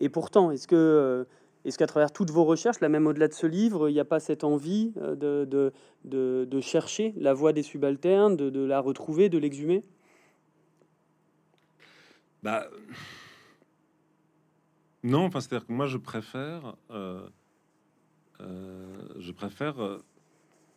Et 0.00 0.08
pourtant, 0.08 0.50
est-ce 0.50 0.66
que 0.68 1.26
est-ce 1.66 1.78
qu'à 1.78 1.88
travers 1.88 2.12
toutes 2.12 2.30
vos 2.30 2.44
recherches, 2.44 2.78
là 2.78 2.88
même 2.88 3.08
au-delà 3.08 3.26
de 3.26 3.32
ce 3.32 3.46
livre, 3.46 3.88
il 3.88 3.92
n'y 3.92 3.98
a 3.98 4.04
pas 4.04 4.20
cette 4.20 4.44
envie 4.44 4.92
de, 4.94 5.44
de, 5.44 5.72
de, 6.04 6.60
chercher 6.60 7.12
la 7.16 7.34
voix 7.34 7.52
des 7.52 7.64
subalternes, 7.64 8.36
de, 8.36 8.64
la 8.64 8.78
retrouver, 8.78 9.28
de 9.28 9.36
l'exhumer? 9.36 9.82
Bah, 12.44 12.68
Non, 15.02 15.24
enfin, 15.24 15.40
c'est-à-dire 15.40 15.66
que 15.66 15.72
moi, 15.72 15.88
je 15.88 15.98
préfère, 15.98 16.76
euh, 16.92 17.28
euh, 18.40 19.08
je 19.18 19.32
préfère 19.32 19.82
euh, 19.82 20.04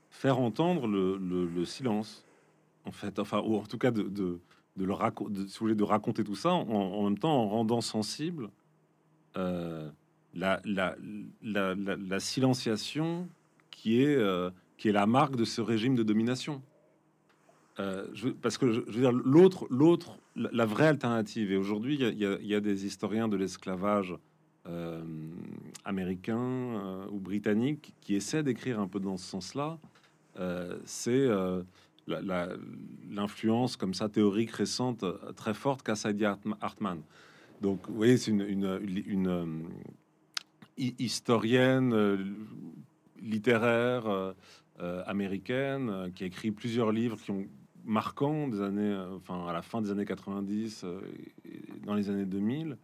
faire 0.10 0.40
entendre 0.40 0.88
le, 0.88 1.66
silence, 1.66 2.26
en 2.90 2.92
fait, 2.92 3.20
enfin, 3.20 3.42
ou 3.46 3.56
en 3.56 3.64
tout 3.64 3.78
cas 3.78 3.92
de, 3.92 4.04
de, 4.04 4.40
le 4.76 4.94
raconter, 4.94 5.48
si 5.48 5.60
vous 5.60 5.74
de 5.74 5.84
raconter 5.84 6.24
tout 6.24 6.36
ça 6.36 6.52
en, 6.52 7.04
même 7.04 7.18
temps 7.18 7.36
en 7.36 7.48
rendant 7.48 7.82
sensible 7.82 8.50
la, 10.34 10.62
la, 10.66 10.96
la, 11.42 11.76
la, 11.76 12.20
silenciation 12.20 13.28
qui 13.72 14.02
est, 14.02 14.16
euh, 14.16 14.50
qui 14.78 14.90
est 14.90 14.92
la 14.92 15.06
marque 15.06 15.36
de 15.36 15.46
ce 15.46 15.62
régime 15.62 15.96
de 15.96 16.04
domination. 16.04 16.62
Euh, 17.80 18.08
parce 18.42 18.58
que 18.58 18.72
je, 18.72 18.82
veux 18.82 19.02
dire, 19.02 19.12
l'autre, 19.12 19.66
l'autre, 19.70 20.18
la, 20.36 20.66
vraie 20.66 20.88
alternative, 20.88 21.52
et 21.52 21.58
aujourd'hui, 21.58 21.98
il 22.00 22.18
y, 22.18 22.48
y, 22.48 22.56
a 22.56 22.60
des 22.60 22.86
historiens 22.86 23.30
de 23.30 23.38
l'esclavage 23.38 24.16
euh, 24.68 25.02
américains 25.86 27.08
ou 27.10 27.20
britanniques 27.20 27.94
qui 28.02 28.16
essaient 28.16 28.44
d'écrire 28.44 28.80
un 28.80 28.88
peu 28.88 29.00
dans 29.00 29.18
ce 29.18 29.26
sens-là. 29.26 29.80
c'est 30.84 31.28
l'influence 33.10 33.78
comme 33.78 33.94
ça 33.94 34.10
théorique 34.10 34.52
récente 34.52 35.06
très 35.36 35.54
forte 35.54 35.84
qu'a 35.84 35.96
Sadie 35.96 36.26
Hartman. 36.26 37.02
Donc, 37.62 37.88
vous 37.88 37.96
voyez, 37.96 38.18
c'est 38.18 38.32
une, 38.32 38.42
une, 39.06 39.68
historienne 40.78 41.94
euh, 41.94 42.18
littéraire 43.22 44.08
euh, 44.08 44.34
euh, 44.80 45.04
américaine 45.06 46.12
qui 46.16 46.24
a 46.24 46.28
écrit 46.28 46.52
plusieurs 46.52 46.92
livres 46.92 47.18
qui 47.18 47.32
ont 47.32 47.46
marquant 47.84 48.48
des 48.48 48.62
années, 48.62 48.96
enfin 49.16 49.48
à 49.48 49.54
la 49.54 49.62
fin 49.62 49.82
des 49.82 49.92
années 49.92 50.06
90, 50.06 50.86
dans 51.86 51.96
les 51.96 52.10
années 52.10 52.26
2000, 52.26 52.78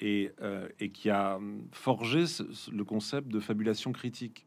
et, 0.00 0.30
et 0.78 0.90
qui 0.90 1.10
a 1.10 1.38
forgé 1.72 2.24
le 2.72 2.84
concept 2.84 3.28
de 3.28 3.38
fabulation 3.38 3.92
critique. 3.92 4.46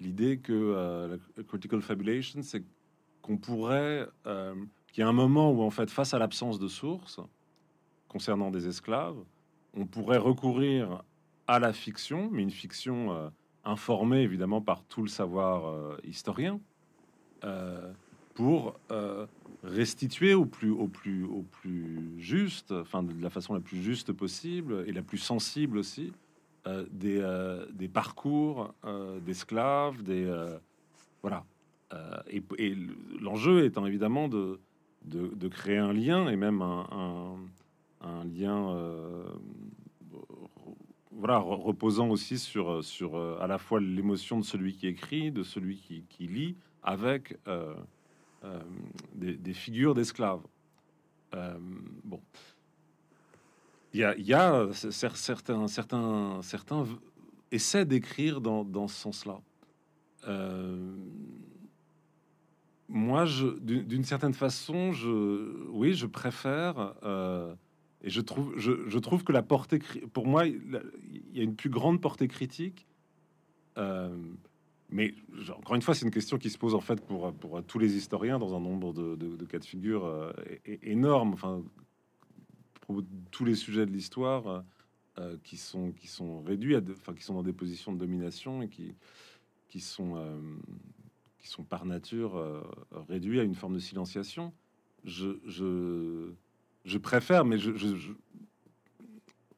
L'idée 0.00 0.38
que 0.38 1.18
la 1.36 1.42
critical 1.42 1.80
fabulation, 1.80 2.42
c'est 2.42 2.62
qu'on 3.26 3.36
pourrait, 3.36 4.06
qu'il 4.92 5.00
y 5.00 5.02
a 5.02 5.08
un 5.08 5.12
moment 5.12 5.50
où 5.50 5.62
en 5.62 5.70
fait, 5.70 5.90
face 5.90 6.14
à 6.14 6.18
l'absence 6.18 6.58
de 6.58 6.68
sources 6.68 7.20
concernant 8.08 8.50
des 8.50 8.68
esclaves, 8.68 9.18
on 9.74 9.84
pourrait 9.84 10.18
recourir 10.18 11.02
à 11.46 11.58
la 11.58 11.72
fiction, 11.72 12.28
mais 12.32 12.42
une 12.42 12.50
fiction 12.50 13.12
euh, 13.12 13.28
informée 13.64 14.22
évidemment 14.22 14.60
par 14.60 14.82
tout 14.84 15.02
le 15.02 15.08
savoir 15.08 15.66
euh, 15.66 15.96
historien, 16.04 16.60
euh, 17.44 17.92
pour 18.34 18.78
restituer 19.62 20.34
au 20.34 20.44
plus, 20.44 20.70
au, 20.70 20.88
plus, 20.88 21.24
au 21.24 21.42
plus 21.42 22.12
juste, 22.18 22.70
enfin 22.72 23.02
de 23.02 23.14
la 23.22 23.30
façon 23.30 23.54
la 23.54 23.60
plus 23.60 23.82
juste 23.82 24.12
possible 24.12 24.84
et 24.86 24.92
la 24.92 25.02
plus 25.02 25.16
sensible 25.16 25.78
aussi, 25.78 26.12
des, 26.90 27.22
des, 27.72 27.88
parcours 27.88 28.74
d'esclaves, 29.24 30.02
des 30.02 30.30
voilà. 31.22 31.46
Et, 32.28 32.74
l'enjeu 33.20 33.64
étant 33.64 33.86
évidemment 33.86 34.28
de, 34.28 34.60
de, 35.04 35.48
créer 35.48 35.78
un 35.78 35.92
lien 35.92 36.28
et 36.28 36.36
même 36.36 36.62
un, 36.62 37.36
un, 38.00 38.24
lien 38.24 38.74
voilà, 41.16 41.38
reposant 41.38 42.08
aussi 42.10 42.38
sur, 42.38 42.84
sur 42.84 43.16
euh, 43.16 43.38
à 43.40 43.46
la 43.46 43.58
fois 43.58 43.80
l'émotion 43.80 44.38
de 44.38 44.44
celui 44.44 44.74
qui 44.74 44.86
écrit, 44.86 45.32
de 45.32 45.42
celui 45.42 45.76
qui, 45.76 46.04
qui 46.08 46.26
lit, 46.26 46.56
avec 46.82 47.38
euh, 47.48 47.74
euh, 48.44 48.60
des, 49.14 49.54
figures 49.54 49.94
d'esclaves. 49.94 50.42
bon, 52.04 52.20
il 53.92 54.00
y 54.00 54.04
a, 54.04 54.16
y 54.18 54.34
a 54.34 54.68
certains, 54.72 55.66
certains, 55.68 56.42
certains 56.42 56.84
essaient 57.50 57.86
d'écrire 57.86 58.40
dans, 58.40 58.64
dans, 58.64 58.88
ce 58.88 58.96
sens-là. 58.96 59.40
Moi, 62.88 63.26
d'une 63.60 64.04
certaine 64.04 64.34
façon, 64.34 64.92
je, 64.92 65.68
oui, 65.70 65.94
je 65.94 66.06
préfère 66.06 66.94
et 68.06 68.10
je 68.10 68.20
trouve, 68.20 68.56
je, 68.56 68.98
trouve 68.98 69.24
que 69.24 69.32
la 69.32 69.42
portée, 69.42 69.80
pour 70.12 70.26
moi, 70.26 70.46
il 70.46 70.60
y 71.32 71.40
a 71.40 71.42
une 71.42 71.56
plus 71.56 71.70
grande 71.70 72.00
portée 72.00 72.28
critique. 72.28 72.86
Euh, 73.78 74.16
mais 74.90 75.12
encore 75.50 75.74
une 75.74 75.82
fois, 75.82 75.94
c'est 75.94 76.04
une 76.04 76.12
question 76.12 76.38
qui 76.38 76.50
se 76.50 76.56
pose 76.56 76.76
en 76.76 76.80
fait 76.80 77.04
pour, 77.04 77.32
pour 77.34 77.62
tous 77.64 77.80
les 77.80 77.96
historiens 77.96 78.38
dans 78.38 78.54
un 78.54 78.60
nombre 78.60 78.92
de, 78.92 79.44
cas 79.46 79.58
de 79.58 79.64
figure 79.64 80.04
euh, 80.04 80.32
énorme. 80.82 81.32
Enfin, 81.32 81.64
pour 82.82 83.02
tous 83.32 83.44
les 83.44 83.56
sujets 83.56 83.86
de 83.86 83.90
l'histoire 83.90 84.62
euh, 85.18 85.36
qui 85.42 85.56
sont 85.56 85.90
qui 85.90 86.06
sont 86.06 86.42
réduits, 86.42 86.76
à 86.76 86.80
enfin 86.92 87.12
qui 87.12 87.24
sont 87.24 87.34
dans 87.34 87.42
des 87.42 87.52
positions 87.52 87.92
de 87.92 87.98
domination 87.98 88.62
et 88.62 88.68
qui 88.68 88.94
qui 89.66 89.80
sont 89.80 90.14
qui 91.46 91.52
sont 91.52 91.64
par 91.64 91.86
nature 91.86 92.42
réduits 93.08 93.40
à 93.40 93.44
une 93.44 93.54
forme 93.54 93.74
de 93.74 93.78
silenciation. 93.78 94.52
Je, 95.04 95.38
je 95.46 96.32
je 96.86 96.98
préfère, 96.98 97.44
mais 97.44 97.58
je, 97.58 97.72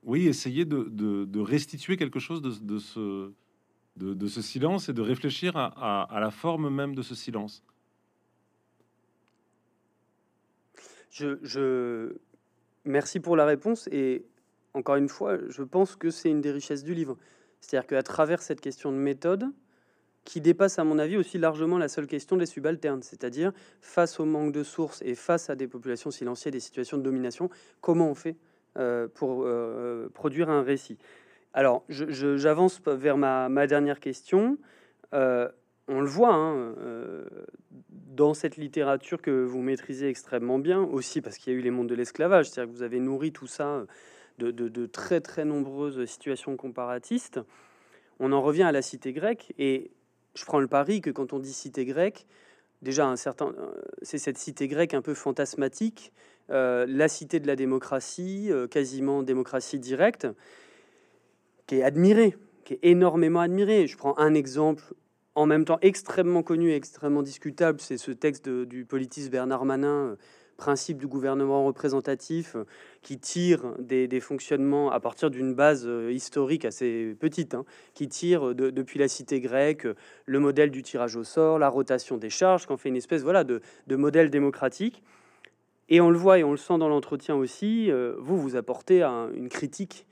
oui, 0.03 0.27
essayer 0.27 0.65
de, 0.65 1.41
restituer 1.41 1.97
quelque 1.97 2.19
chose 2.19 2.41
de, 2.43 2.79
ce, 2.79 4.43
silence 4.43 4.89
et 4.89 4.93
de 4.95 5.03
réfléchir 5.03 5.57
à, 5.57 6.19
la 6.19 6.31
forme 6.31 6.75
même 6.75 6.95
de 6.95 7.03
ce 7.03 7.15
silence. 7.15 7.63
Je, 11.11 12.15
merci 12.85 13.21
pour 13.21 13.37
la 13.37 13.45
réponse 13.45 13.89
et 13.93 14.25
encore 14.73 14.97
une 14.97 15.09
fois, 15.09 15.37
je 15.49 15.63
pense 15.63 15.97
que 15.97 16.11
c'est 16.11 16.31
une 16.31 16.41
des 16.41 16.53
richesses 16.53 16.85
du 16.85 16.95
livre. 16.95 17.19
C'est-à-dire 17.61 17.89
qu'à 17.89 18.03
travers 18.03 18.41
cette 18.41 18.61
question 18.61 18.93
de 18.93 18.97
méthode, 18.97 19.45
qui 20.29 20.43
dépasse 20.43 20.79
à 20.79 20.85
mon 20.85 20.99
avis 20.99 21.17
aussi 21.17 21.39
largement 21.39 21.79
la 21.79 21.89
seule 21.89 22.07
question 22.07 22.37
des 22.37 22.45
subalternes, 22.45 23.03
c'est-à-dire 23.03 23.51
face 23.81 24.21
au 24.21 24.27
manque 24.27 24.53
de 24.53 24.63
sources 24.63 25.01
et 25.01 25.15
face 25.15 25.49
à 25.49 25.57
des 25.57 25.67
populations 25.67 26.11
silencieuses, 26.11 26.53
des 26.53 26.61
situations 26.61 26.99
de 26.99 27.03
domination, 27.03 27.49
comment 27.81 28.11
on 28.11 28.15
fait 28.15 28.37
euh, 28.77 29.09
pour 29.09 29.45
euh, 29.47 30.11
produire 30.13 30.51
un 30.51 30.63
récit? 30.63 30.99
Alors, 31.55 31.83
j'avance 31.89 32.83
vers 32.87 33.17
ma, 33.17 33.67
dernière 33.67 34.01
question. 34.01 34.59
Euh, 35.15 35.49
on 35.89 36.03
le 36.03 36.07
voit 36.07 36.35
hein, 36.35 36.75
dans 37.91 38.35
cette 38.35 38.59
littérature 38.59 39.23
que 39.23 39.31
vous 39.31 39.63
maîtrisez 39.63 40.11
extrêmement 40.11 40.59
bien, 40.59 40.83
aussi 40.83 41.23
parce 41.23 41.39
qu'il 41.39 41.55
y 41.55 41.57
a 41.57 41.59
eu 41.59 41.63
les 41.63 41.71
mondes 41.71 41.89
de 41.89 41.95
l'esclavage, 41.95 42.51
c'est-à-dire 42.51 42.71
que 42.71 42.77
vous 42.77 42.85
avez 42.85 43.01
nourri 43.01 43.33
tout 43.33 43.47
ça 43.47 43.87
de, 44.37 44.51
de 44.51 44.87
très 44.87 45.23
très 45.23 45.47
nombreuses 45.47 46.05
situations 46.05 46.55
comparatistes. 46.59 47.41
On 48.21 48.33
en 48.33 48.43
revient 48.43 48.65
à 48.65 48.73
la 48.73 48.83
cité 48.83 49.13
grecque 49.13 49.55
et 49.59 49.91
je 50.35 50.45
prends 50.45 50.61
le 50.61 50.69
pari 50.69 51.01
que 51.01 51.11
quand 51.11 51.33
on 51.33 51.39
dit 51.39 51.53
cité 51.53 51.85
grecque, 51.85 52.27
déjà 52.83 53.07
un 53.07 53.17
certain, 53.17 53.47
euh, 53.59 53.73
c'est 54.03 54.19
cette 54.19 54.39
cité 54.39 54.69
grecque 54.69 54.95
un 54.95 55.03
peu 55.03 55.15
fantasmatique, 55.15 56.13
euh, 56.51 56.87
la 56.89 57.09
cité 57.09 57.41
de 57.41 57.47
la 57.47 57.57
démocratie, 57.57 58.49
euh, 58.51 58.67
quasiment 58.67 59.23
démocratie 59.23 59.79
directe, 59.79 60.27
qui 61.67 61.77
est 61.77 61.83
admirée, 61.83 62.37
qui 62.65 62.75
est 62.75 62.81
énormément 62.83 63.41
admirée. 63.41 63.87
Je 63.87 63.97
prends 63.97 64.17
un 64.19 64.35
exemple 64.35 64.83
en 65.35 65.47
même 65.47 65.65
temps 65.65 65.79
extrêmement 65.83 66.43
connu 66.43 66.71
et 66.71 66.75
extrêmement 66.75 67.23
discutable, 67.23 67.81
c'est 67.81 67.99
ce 67.99 68.11
texte 68.11 68.49
du 68.49 68.85
politiste 68.85 69.31
Bernard 69.31 69.65
Manin, 69.65 70.17
principe 70.59 70.99
du 70.99 71.07
gouvernement 71.07 71.65
représentatif 71.65 72.57
euh, 72.57 72.65
qui 73.01 73.19
tire 73.19 73.75
des, 73.79 74.21
fonctionnements 74.21 74.91
à 74.91 75.01
partir 75.01 75.31
d'une 75.31 75.55
base 75.55 75.87
euh, 75.87 76.13
historique 76.13 76.67
assez 76.67 77.17
petite, 77.19 77.55
hein, 77.55 77.65
qui 77.95 78.09
tire 78.09 78.55
depuis 78.55 78.99
la 78.99 79.09
cité 79.09 79.41
grecque 79.41 79.87
euh, 79.87 79.95
le 80.27 80.41
modèle 80.41 80.71
du 80.71 80.83
tirage 80.83 81.17
au 81.17 81.25
sort, 81.25 81.59
la 81.59 81.71
rotation 81.71 82.19
des 82.19 82.29
charges, 82.29 82.67
qu'on 82.67 82.77
fait 82.77 82.91
une 82.91 82.97
espèce 82.97 83.23
voilà, 83.23 83.45
de, 83.45 83.63
modèle 83.89 84.29
démocratique. 84.29 85.03
Et 85.89 86.03
on 86.03 86.11
le 86.11 86.19
voit 86.19 86.39
et 86.39 86.45
on 86.45 86.51
le 86.51 86.59
sent 86.59 86.77
dans 86.77 86.89
l'entretien 86.89 87.35
aussi, 87.35 87.91
vous, 88.19 88.37
vous 88.37 88.57
apportez 88.57 89.03
une 89.03 89.49
critique 89.49 90.07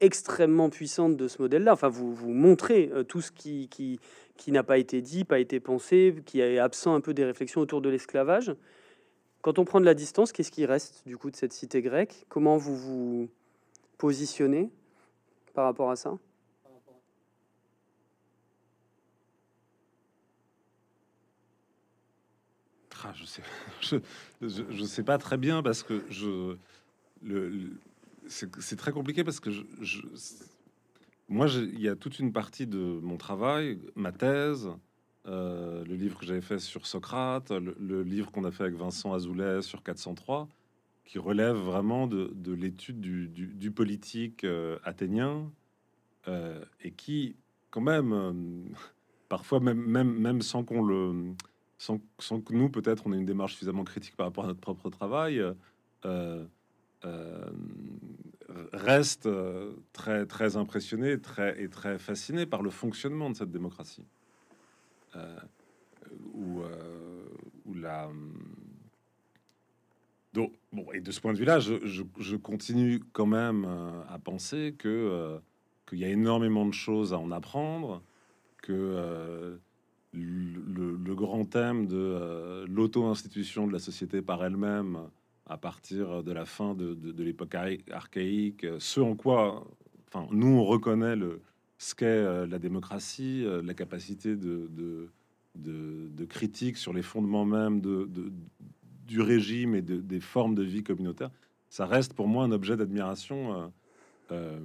extrêmement 0.00 0.68
puissante 0.68 1.16
de 1.16 1.28
ce 1.28 1.40
modèle-là. 1.40 1.72
Enfin, 1.72 1.88
vous, 1.88 2.12
vous 2.12 2.34
montrez 2.34 2.90
tout 3.08 3.22
ce 3.22 3.32
qui, 3.32 3.68
qui, 3.70 3.98
qui 4.36 4.52
n'a 4.52 4.62
pas 4.62 4.76
été 4.76 5.00
dit, 5.00 5.24
pas 5.24 5.38
été 5.38 5.60
pensé, 5.60 6.14
qui 6.26 6.42
est 6.42 6.58
absent 6.58 6.94
un 6.94 7.00
peu 7.00 7.14
des 7.14 7.24
réflexions 7.24 7.62
autour 7.62 7.80
de 7.80 7.88
l'esclavage. 7.88 8.54
Quand 9.44 9.58
on 9.58 9.66
prend 9.66 9.78
de 9.78 9.84
la 9.84 9.92
distance, 9.92 10.32
qu'est-ce 10.32 10.50
qui 10.50 10.64
reste 10.64 11.02
du 11.04 11.18
coup 11.18 11.30
de 11.30 11.36
cette 11.36 11.52
cité 11.52 11.82
grecque? 11.82 12.24
Comment 12.30 12.56
vous 12.56 12.74
vous 12.74 13.28
positionnez 13.98 14.70
par 15.52 15.66
rapport 15.66 15.90
à 15.90 15.96
ça? 15.96 16.16
Ah, 23.06 23.12
je 23.14 23.26
sais, 23.26 23.42
sais 24.86 25.02
pas 25.02 25.18
très 25.18 25.36
bien 25.36 25.62
parce 25.62 25.82
que 25.82 26.06
je, 26.08 26.56
c'est 28.28 28.76
très 28.76 28.92
compliqué 28.92 29.24
parce 29.24 29.40
que 29.40 29.50
je, 29.50 30.00
moi, 31.28 31.48
il 31.48 31.82
y 31.82 31.88
a 31.90 31.96
toute 31.96 32.18
une 32.18 32.32
partie 32.32 32.66
de 32.66 32.78
mon 32.78 33.18
travail, 33.18 33.78
ma 33.94 34.10
thèse, 34.10 34.70
euh, 35.26 35.84
le 35.84 35.94
livre 35.94 36.18
que 36.18 36.26
j'avais 36.26 36.42
fait 36.42 36.58
sur 36.58 36.86
Socrate, 36.86 37.50
le, 37.50 38.02
livre 38.02 38.30
qu'on 38.30 38.44
a 38.44 38.50
fait 38.50 38.64
avec 38.64 38.76
Vincent 38.76 39.14
Azoulay 39.14 39.62
sur 39.62 39.82
403, 39.82 40.48
qui 41.04 41.18
relève 41.18 41.56
vraiment 41.56 42.06
de, 42.06 42.30
de 42.34 42.52
l'étude 42.52 43.00
du, 43.00 43.70
politique 43.70 44.44
euh, 44.44 44.78
athénien 44.84 45.50
euh, 46.28 46.62
et 46.82 46.90
qui, 46.90 47.36
quand 47.70 47.80
même, 47.80 48.74
parfois 49.30 49.60
même, 49.60 49.80
même, 49.80 50.42
sans 50.42 50.62
qu'on 50.62 50.82
le, 50.82 51.34
sans, 51.78 52.00
sans, 52.18 52.40
que 52.42 52.52
nous 52.52 52.68
peut-être 52.68 53.06
on 53.06 53.12
ait 53.14 53.18
une 53.18 53.24
démarche 53.24 53.52
suffisamment 53.52 53.84
critique 53.84 54.16
par 54.16 54.26
rapport 54.26 54.44
à 54.44 54.48
notre 54.48 54.60
propre 54.60 54.90
travail, 54.90 55.42
reste 58.72 59.28
très 59.94 60.26
très 60.26 60.56
impressionné, 60.58 61.16
et 61.56 61.68
très 61.68 61.98
fasciné 61.98 62.44
par 62.44 62.62
le 62.62 62.68
fonctionnement 62.68 63.30
de 63.30 63.36
cette 63.36 63.50
démocratie. 63.50 64.04
Euh, 65.16 65.36
euh, 66.36 67.24
où 67.64 67.74
la 67.74 68.10
donc, 70.32 70.52
bon, 70.72 70.86
et 70.92 71.00
de 71.00 71.12
ce 71.12 71.20
point 71.20 71.32
de 71.32 71.38
vue-là, 71.38 71.60
je, 71.60 72.36
continue 72.36 73.00
quand 73.12 73.26
même 73.26 73.64
euh, 73.64 74.02
à 74.08 74.18
penser 74.18 74.74
que 74.76 75.38
qu'il 75.86 75.98
y 75.98 76.04
a 76.04 76.08
énormément 76.08 76.66
de 76.66 76.72
choses 76.72 77.12
à 77.12 77.18
en 77.18 77.30
apprendre, 77.30 78.02
que 78.62 79.58
le, 80.12 81.14
grand 81.14 81.44
thème 81.44 81.86
de 81.86 82.64
l'auto-institution 82.66 83.66
de 83.66 83.72
la 83.72 83.78
société 83.78 84.22
par 84.22 84.44
elle-même, 84.44 84.98
à 85.46 85.56
partir 85.56 86.24
de 86.24 86.32
la 86.32 86.46
fin 86.46 86.74
de, 86.74 86.94
de 86.94 87.22
l'époque 87.22 87.54
archaïque, 87.90 88.66
ce 88.78 89.00
en 89.00 89.14
quoi, 89.14 89.64
enfin, 90.08 90.26
nous 90.32 90.48
on 90.48 90.64
reconnaît 90.64 91.16
le, 91.16 91.42
ce 91.78 91.94
qu'est 91.94 92.06
euh, 92.06 92.46
la 92.46 92.58
démocratie, 92.58 93.44
euh, 93.44 93.62
la 93.62 93.74
capacité 93.74 94.36
de, 94.36 94.70
de, 95.56 96.24
critique 96.26 96.76
sur 96.76 96.92
les 96.92 97.02
fondements 97.02 97.44
même 97.44 97.80
de, 97.80 98.08
du 99.06 99.20
régime 99.20 99.74
et 99.74 99.82
des 99.82 100.20
formes 100.20 100.54
de 100.54 100.62
vie 100.62 100.82
communautaire, 100.82 101.30
ça 101.68 101.86
reste 101.86 102.14
pour 102.14 102.26
moi 102.28 102.44
un 102.44 102.52
objet 102.52 102.76
d'admiration. 102.76 103.72
Euh, 104.32 104.58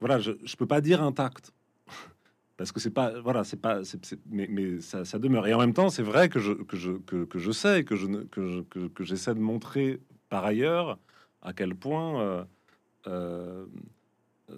voilà, 0.00 0.18
je 0.18 0.32
ne 0.32 0.56
peux 0.58 0.66
pas 0.66 0.80
dire 0.80 1.02
intact 1.02 1.52
parce 2.56 2.72
que 2.72 2.80
c'est 2.80 2.90
pas 2.90 3.20
voilà 3.20 3.44
c'est 3.44 3.60
pas 3.60 3.80
mais, 4.28 4.48
mais 4.50 4.80
ça, 4.80 5.04
demeure 5.18 5.46
et 5.46 5.54
en 5.54 5.60
même 5.60 5.72
temps 5.72 5.90
c'est 5.90 6.02
vrai 6.02 6.28
que 6.28 6.40
je 6.40 6.52
que 6.52 6.76
je 6.76 6.92
que 6.92 7.38
je 7.38 7.52
sais 7.52 7.84
que 7.84 7.94
je 7.94 8.06
que 8.24 8.88
que, 8.88 9.04
j'essaie 9.04 9.34
de 9.34 9.40
montrer 9.40 10.00
par 10.28 10.44
ailleurs 10.44 10.98
à 11.40 11.52
quel 11.52 11.76
point 11.76 12.46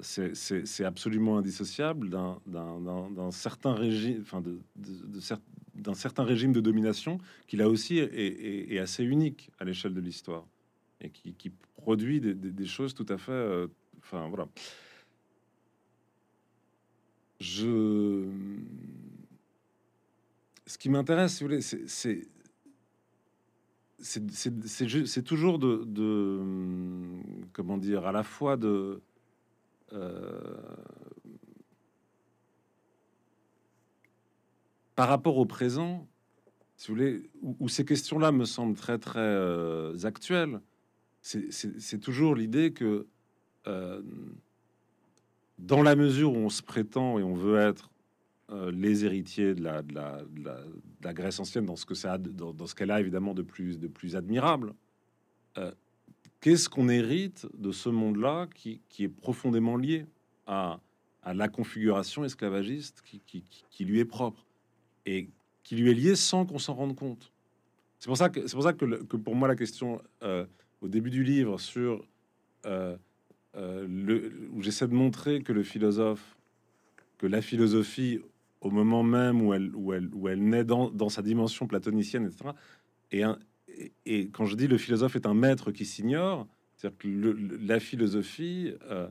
c'est 0.02 0.84
absolument 0.84 1.38
indissociable 1.38 2.08
d'un 2.08 3.30
certain 3.30 3.74
régime, 3.74 4.18
enfin 4.22 4.42
de, 4.42 5.94
certain 5.94 6.24
régime 6.24 6.52
de 6.52 6.60
domination 6.60 7.18
qui 7.46 7.56
là 7.56 7.68
aussi 7.68 7.98
est, 7.98 8.78
assez 8.78 9.04
unique 9.04 9.50
à 9.58 9.64
l'échelle 9.64 9.94
de 9.94 10.00
l'histoire 10.00 10.46
et 11.00 11.10
qui, 11.10 11.52
produit 11.76 12.20
des, 12.20 12.66
choses 12.66 12.94
tout 12.94 13.06
à 13.08 13.18
fait, 13.18 13.32
euh, 13.32 13.66
enfin 13.98 14.28
voilà. 14.28 14.48
Je, 17.40 18.26
ce 20.66 20.78
qui 20.78 20.88
m'intéresse, 20.88 21.44
c'est 23.98 25.22
toujours 25.24 25.58
de, 25.58 25.84
comment 27.52 27.76
dire, 27.76 28.06
à 28.06 28.12
la 28.12 28.22
fois 28.22 28.56
de 28.56 29.02
par 34.94 35.08
rapport 35.08 35.38
au 35.38 35.46
présent, 35.46 36.06
si 36.76 36.88
vous 36.88 36.94
voulez, 36.96 37.30
où, 37.42 37.68
ces 37.68 37.84
questions-là 37.84 38.32
me 38.32 38.44
semblent 38.44 38.76
très 38.76 38.98
très 38.98 39.20
euh, 39.20 39.96
actuelles, 40.04 40.60
c'est 41.20 41.98
toujours 42.00 42.34
l'idée 42.34 42.72
que 42.72 43.06
euh, 43.66 44.02
dans 45.58 45.82
la 45.82 45.96
mesure 45.96 46.32
où 46.32 46.36
on 46.36 46.50
se 46.50 46.62
prétend 46.62 47.18
et 47.18 47.22
on 47.22 47.34
veut 47.34 47.58
être 47.58 47.90
les 48.72 49.04
héritiers 49.04 49.54
de 49.54 49.64
la, 49.64 49.82
de, 49.82 49.94
la, 51.02 51.14
Grèce 51.14 51.40
ancienne, 51.40 51.64
dans 51.64 51.76
ce 51.76 51.86
que 51.86 51.94
ça, 51.94 52.18
dans, 52.18 52.52
dans 52.52 52.66
ce 52.66 52.74
qu'elle 52.74 52.90
a 52.90 53.00
évidemment 53.00 53.34
de 53.34 53.42
plus 53.42 53.80
de 53.80 53.88
plus 53.88 54.16
admirable, 54.16 54.74
Qu'est-ce 56.44 56.68
qu'on 56.68 56.90
hérite 56.90 57.46
de 57.54 57.72
ce 57.72 57.88
monde-là 57.88 58.48
qui, 58.54 58.82
est 58.98 59.08
profondément 59.08 59.78
lié 59.78 60.04
à, 60.46 60.78
la 61.24 61.48
configuration 61.48 62.22
esclavagiste 62.22 63.02
qui, 63.02 63.82
lui 63.82 63.98
est 63.98 64.04
propre 64.04 64.44
et 65.06 65.30
qui 65.62 65.74
lui 65.74 65.90
est 65.90 65.94
lié 65.94 66.14
sans 66.16 66.44
qu'on 66.44 66.58
s'en 66.58 66.74
rende 66.74 66.96
compte? 66.96 67.32
C'est 67.98 68.08
pour 68.08 68.18
ça 68.18 68.28
que 68.28 68.46
c'est 68.46 68.52
pour 68.56 68.62
ça 68.62 68.74
que, 68.74 69.16
pour 69.16 69.34
moi 69.34 69.48
la 69.48 69.56
question 69.56 70.02
euh, 70.22 70.44
au 70.82 70.88
début 70.88 71.08
du 71.08 71.24
livre 71.24 71.58
sur 71.58 72.06
euh, 72.66 72.94
euh, 73.56 73.86
le, 73.88 74.50
où 74.52 74.60
j'essaie 74.60 74.86
de 74.86 74.92
montrer 74.92 75.40
que 75.40 75.54
le 75.54 75.62
philosophe, 75.62 76.36
que 77.16 77.26
la 77.26 77.40
philosophie 77.40 78.20
au 78.60 78.70
moment 78.70 79.02
même 79.02 79.40
où 79.40 79.54
elle, 79.54 79.74
où 79.74 79.94
elle, 79.94 80.10
où 80.12 80.28
elle 80.28 80.46
naît 80.46 80.64
dans, 80.64 80.90
dans 80.90 81.08
sa 81.08 81.22
dimension 81.22 81.66
platonicienne, 81.66 82.26
etc., 82.26 82.50
et 83.12 83.22
un, 83.22 83.38
et, 84.06 84.28
quand 84.28 84.46
je 84.46 84.56
dis 84.56 84.66
le 84.66 84.78
philosophe 84.78 85.16
est 85.16 85.26
un 85.26 85.34
maître 85.34 85.72
qui 85.72 85.84
s'ignore, 85.84 86.46
c'est-à-dire 86.76 86.98
que 86.98 87.66
la 87.66 87.80
philosophie 87.80 88.74
euh, 88.90 89.08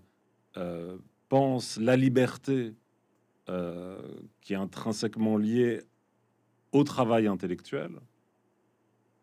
euh, 0.57 0.97
pense 1.29 1.77
la 1.77 1.95
liberté 1.95 2.73
euh, 3.49 3.99
qui 4.41 4.53
est 4.53 4.57
intrinsèquement 4.57 5.37
liée 5.37 5.81
au 6.71 6.83
travail 6.83 7.27
intellectuel 7.27 7.91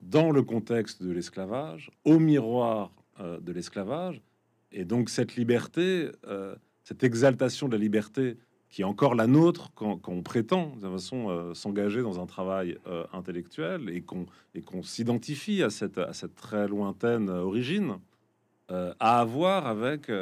dans 0.00 0.30
le 0.30 0.42
contexte 0.42 1.02
de 1.02 1.10
l'esclavage, 1.10 1.90
au 2.04 2.18
miroir 2.18 2.92
de 3.18 3.52
l'esclavage, 3.52 4.22
et 4.72 4.86
donc 4.86 5.10
cette 5.10 5.36
liberté, 5.36 6.10
cette 6.84 7.04
exaltation 7.04 7.68
de 7.68 7.76
la 7.76 7.82
liberté 7.82 8.38
qui 8.70 8.82
est 8.82 8.84
encore 8.84 9.14
la 9.16 9.26
nôtre 9.26 9.72
quand, 9.74 10.00
on 10.06 10.22
prétend 10.22 10.76
de 10.76 10.88
façon 10.88 11.28
euh, 11.28 11.54
s'engager 11.54 12.02
dans 12.02 12.20
un 12.20 12.26
travail 12.26 12.78
euh, 12.86 13.04
intellectuel 13.12 13.88
et 13.90 14.00
qu'on 14.00 14.26
et 14.54 14.62
qu'on 14.62 14.82
s'identifie 14.82 15.62
à 15.62 15.70
cette, 15.70 15.98
à 15.98 16.12
cette 16.12 16.36
très 16.36 16.68
lointaine 16.68 17.28
euh, 17.28 17.42
origine, 17.42 17.98
à 18.68 19.20
avoir 19.20 19.66
avec 19.66 20.12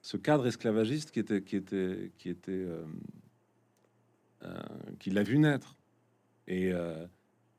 ce 0.00 0.16
cadre 0.16 0.48
esclavagiste 0.48 1.12
qui 1.12 1.20
était 1.20 1.40
qui 1.40 1.54
était 1.54 2.10
qui 2.18 2.30
était 2.30 2.66
qui 4.98 5.10
l'a 5.10 5.22
vu 5.22 5.38
naître. 5.38 5.76
Et, 6.48 6.72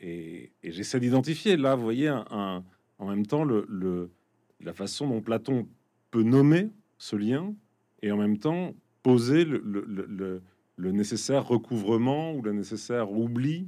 et, 0.01 0.51
j'essaie 0.61 0.99
d'identifier 0.99 1.55
là, 1.55 1.75
vous 1.75 1.83
voyez, 1.83 2.09
un, 2.09 2.61
en 2.99 3.07
même 3.07 3.25
temps 3.25 3.45
le, 3.45 3.65
le, 3.69 4.11
la 4.59 4.73
façon 4.73 5.07
dont 5.07 5.21
Platon 5.21 5.65
peut 6.11 6.23
nommer 6.23 6.69
ce 6.97 7.15
lien 7.15 7.55
et 8.01 8.11
en 8.11 8.17
même 8.17 8.37
temps 8.37 8.73
poser 9.03 9.45
le, 9.45 10.41
nécessaire 10.77 11.45
recouvrement 11.47 12.33
ou 12.33 12.41
le 12.41 12.53
nécessaire 12.53 13.11
oubli 13.11 13.67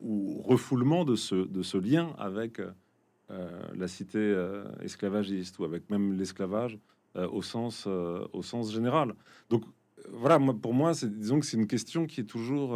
ou 0.00 0.40
refoulement 0.42 1.04
de 1.04 1.14
ce, 1.14 1.34
de 1.34 1.62
ce 1.62 1.76
lien 1.76 2.14
avec 2.18 2.60
euh, 3.30 3.60
la 3.74 3.88
cité 3.88 4.18
euh, 4.18 4.64
esclavagiste 4.80 5.58
ou 5.58 5.64
avec 5.64 5.90
même 5.90 6.14
l'esclavage 6.14 6.78
euh, 7.16 7.28
au, 7.28 7.42
sens, 7.42 7.86
au 7.86 8.42
sens 8.42 8.72
général. 8.72 9.14
Donc 9.50 9.64
voilà, 10.10 10.38
moi, 10.38 10.54
pour 10.54 10.72
moi, 10.72 10.94
c'est 10.94 11.14
disons 11.14 11.38
que 11.38 11.44
c'est 11.44 11.58
une 11.58 11.66
question 11.66 12.06
qui 12.06 12.22
est 12.22 12.24
toujours, 12.24 12.74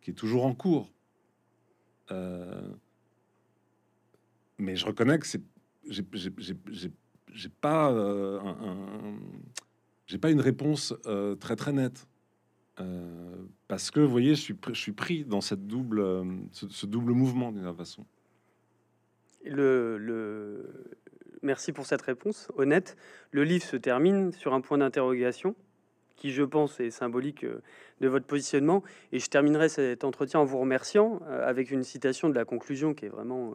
qui 0.00 0.10
est 0.10 0.14
toujours 0.14 0.46
en 0.46 0.54
cours. 0.54 0.90
mais 4.58 4.76
je 4.76 4.86
reconnais 4.86 5.18
que 5.18 5.26
c'est 5.26 5.42
j'ai 5.88 6.92
pas 7.60 7.92
euh, 7.92 8.40
j'ai 10.06 10.18
pas 10.18 10.30
une 10.30 10.40
réponse 10.40 10.94
euh, 11.06 11.34
très 11.34 11.56
très 11.56 11.72
nette 11.72 12.06
euh, 12.80 13.36
parce 13.68 13.90
que 13.90 14.00
vous 14.00 14.10
voyez, 14.10 14.34
je 14.34 14.40
suis 14.40 14.56
je 14.68 14.80
suis 14.80 14.92
pris 14.92 15.24
dans 15.24 15.40
cette 15.40 15.66
double 15.66 16.24
ce, 16.52 16.86
double 16.86 17.12
mouvement 17.12 17.52
d'une 17.52 17.74
façon. 17.74 18.06
Le, 19.44 19.96
le, 19.96 20.98
merci 21.42 21.72
pour 21.72 21.86
cette 21.86 22.02
réponse 22.02 22.50
honnête. 22.56 22.96
Le 23.30 23.44
livre 23.44 23.64
se 23.64 23.76
termine 23.76 24.32
sur 24.32 24.54
un 24.54 24.60
point 24.60 24.78
d'interrogation 24.78 25.54
qui, 26.16 26.30
je 26.30 26.42
pense, 26.42 26.78
est 26.80 26.90
symbolique 26.90 27.46
de 27.46 28.08
votre 28.08 28.26
positionnement. 28.26 28.82
Et 29.12 29.18
je 29.18 29.26
terminerai 29.28 29.70
cet 29.70 30.04
entretien 30.04 30.40
en 30.40 30.44
vous 30.44 30.58
remerciant 30.58 31.20
avec 31.26 31.70
une 31.70 31.82
citation 31.82 32.28
de 32.28 32.34
la 32.34 32.44
conclusion 32.44 32.92
qui 32.92 33.06
est 33.06 33.08
vraiment 33.08 33.54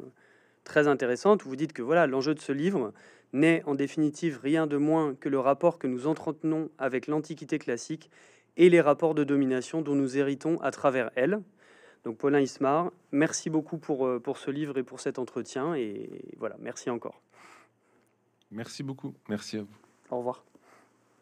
très 0.66 0.88
intéressante. 0.88 1.44
Vous 1.44 1.56
dites 1.56 1.72
que 1.72 1.82
voilà, 1.82 2.08
l'enjeu 2.08 2.34
de 2.34 2.42
ce 2.42 2.52
livre, 2.52 2.92
n'est 3.34 3.64
en 3.66 3.76
définitive 3.76 4.40
rien 4.42 4.68
de 4.68 4.78
moins 4.78 5.16
que 5.16 5.30
le 5.30 5.40
rapport 5.40 5.80
que 5.80 5.88
nous 5.88 6.08
entretenons 6.08 6.70
avec 6.78 7.08
l'Antiquité 7.08 7.60
classique 7.60 8.10
et 8.58 8.70
les 8.70 8.82
rapports 8.82 9.16
de 9.16 9.24
domination 9.24 9.82
dont 9.82 9.96
nous 9.96 10.18
héritons 10.18 10.60
à 10.62 10.72
travers 10.72 11.12
elle. 11.16 11.42
Donc 12.04 12.18
Paulin 12.18 12.40
Ismar, 12.40 12.92
merci 13.12 13.50
beaucoup 13.50 13.78
pour, 13.78 14.06
euh, 14.06 14.20
pour 14.20 14.38
ce 14.38 14.52
livre 14.52 14.78
et 14.78 14.84
pour 14.84 15.00
cet 15.00 15.20
entretien. 15.20 15.74
Et 15.76 16.10
voilà, 16.38 16.56
merci 16.60 16.90
encore. 16.90 17.22
Merci 18.52 18.84
beaucoup. 18.84 19.14
Merci 19.28 19.58
à 19.58 19.62
vous. 19.62 19.78
Au 20.12 20.18
revoir. 20.18 20.46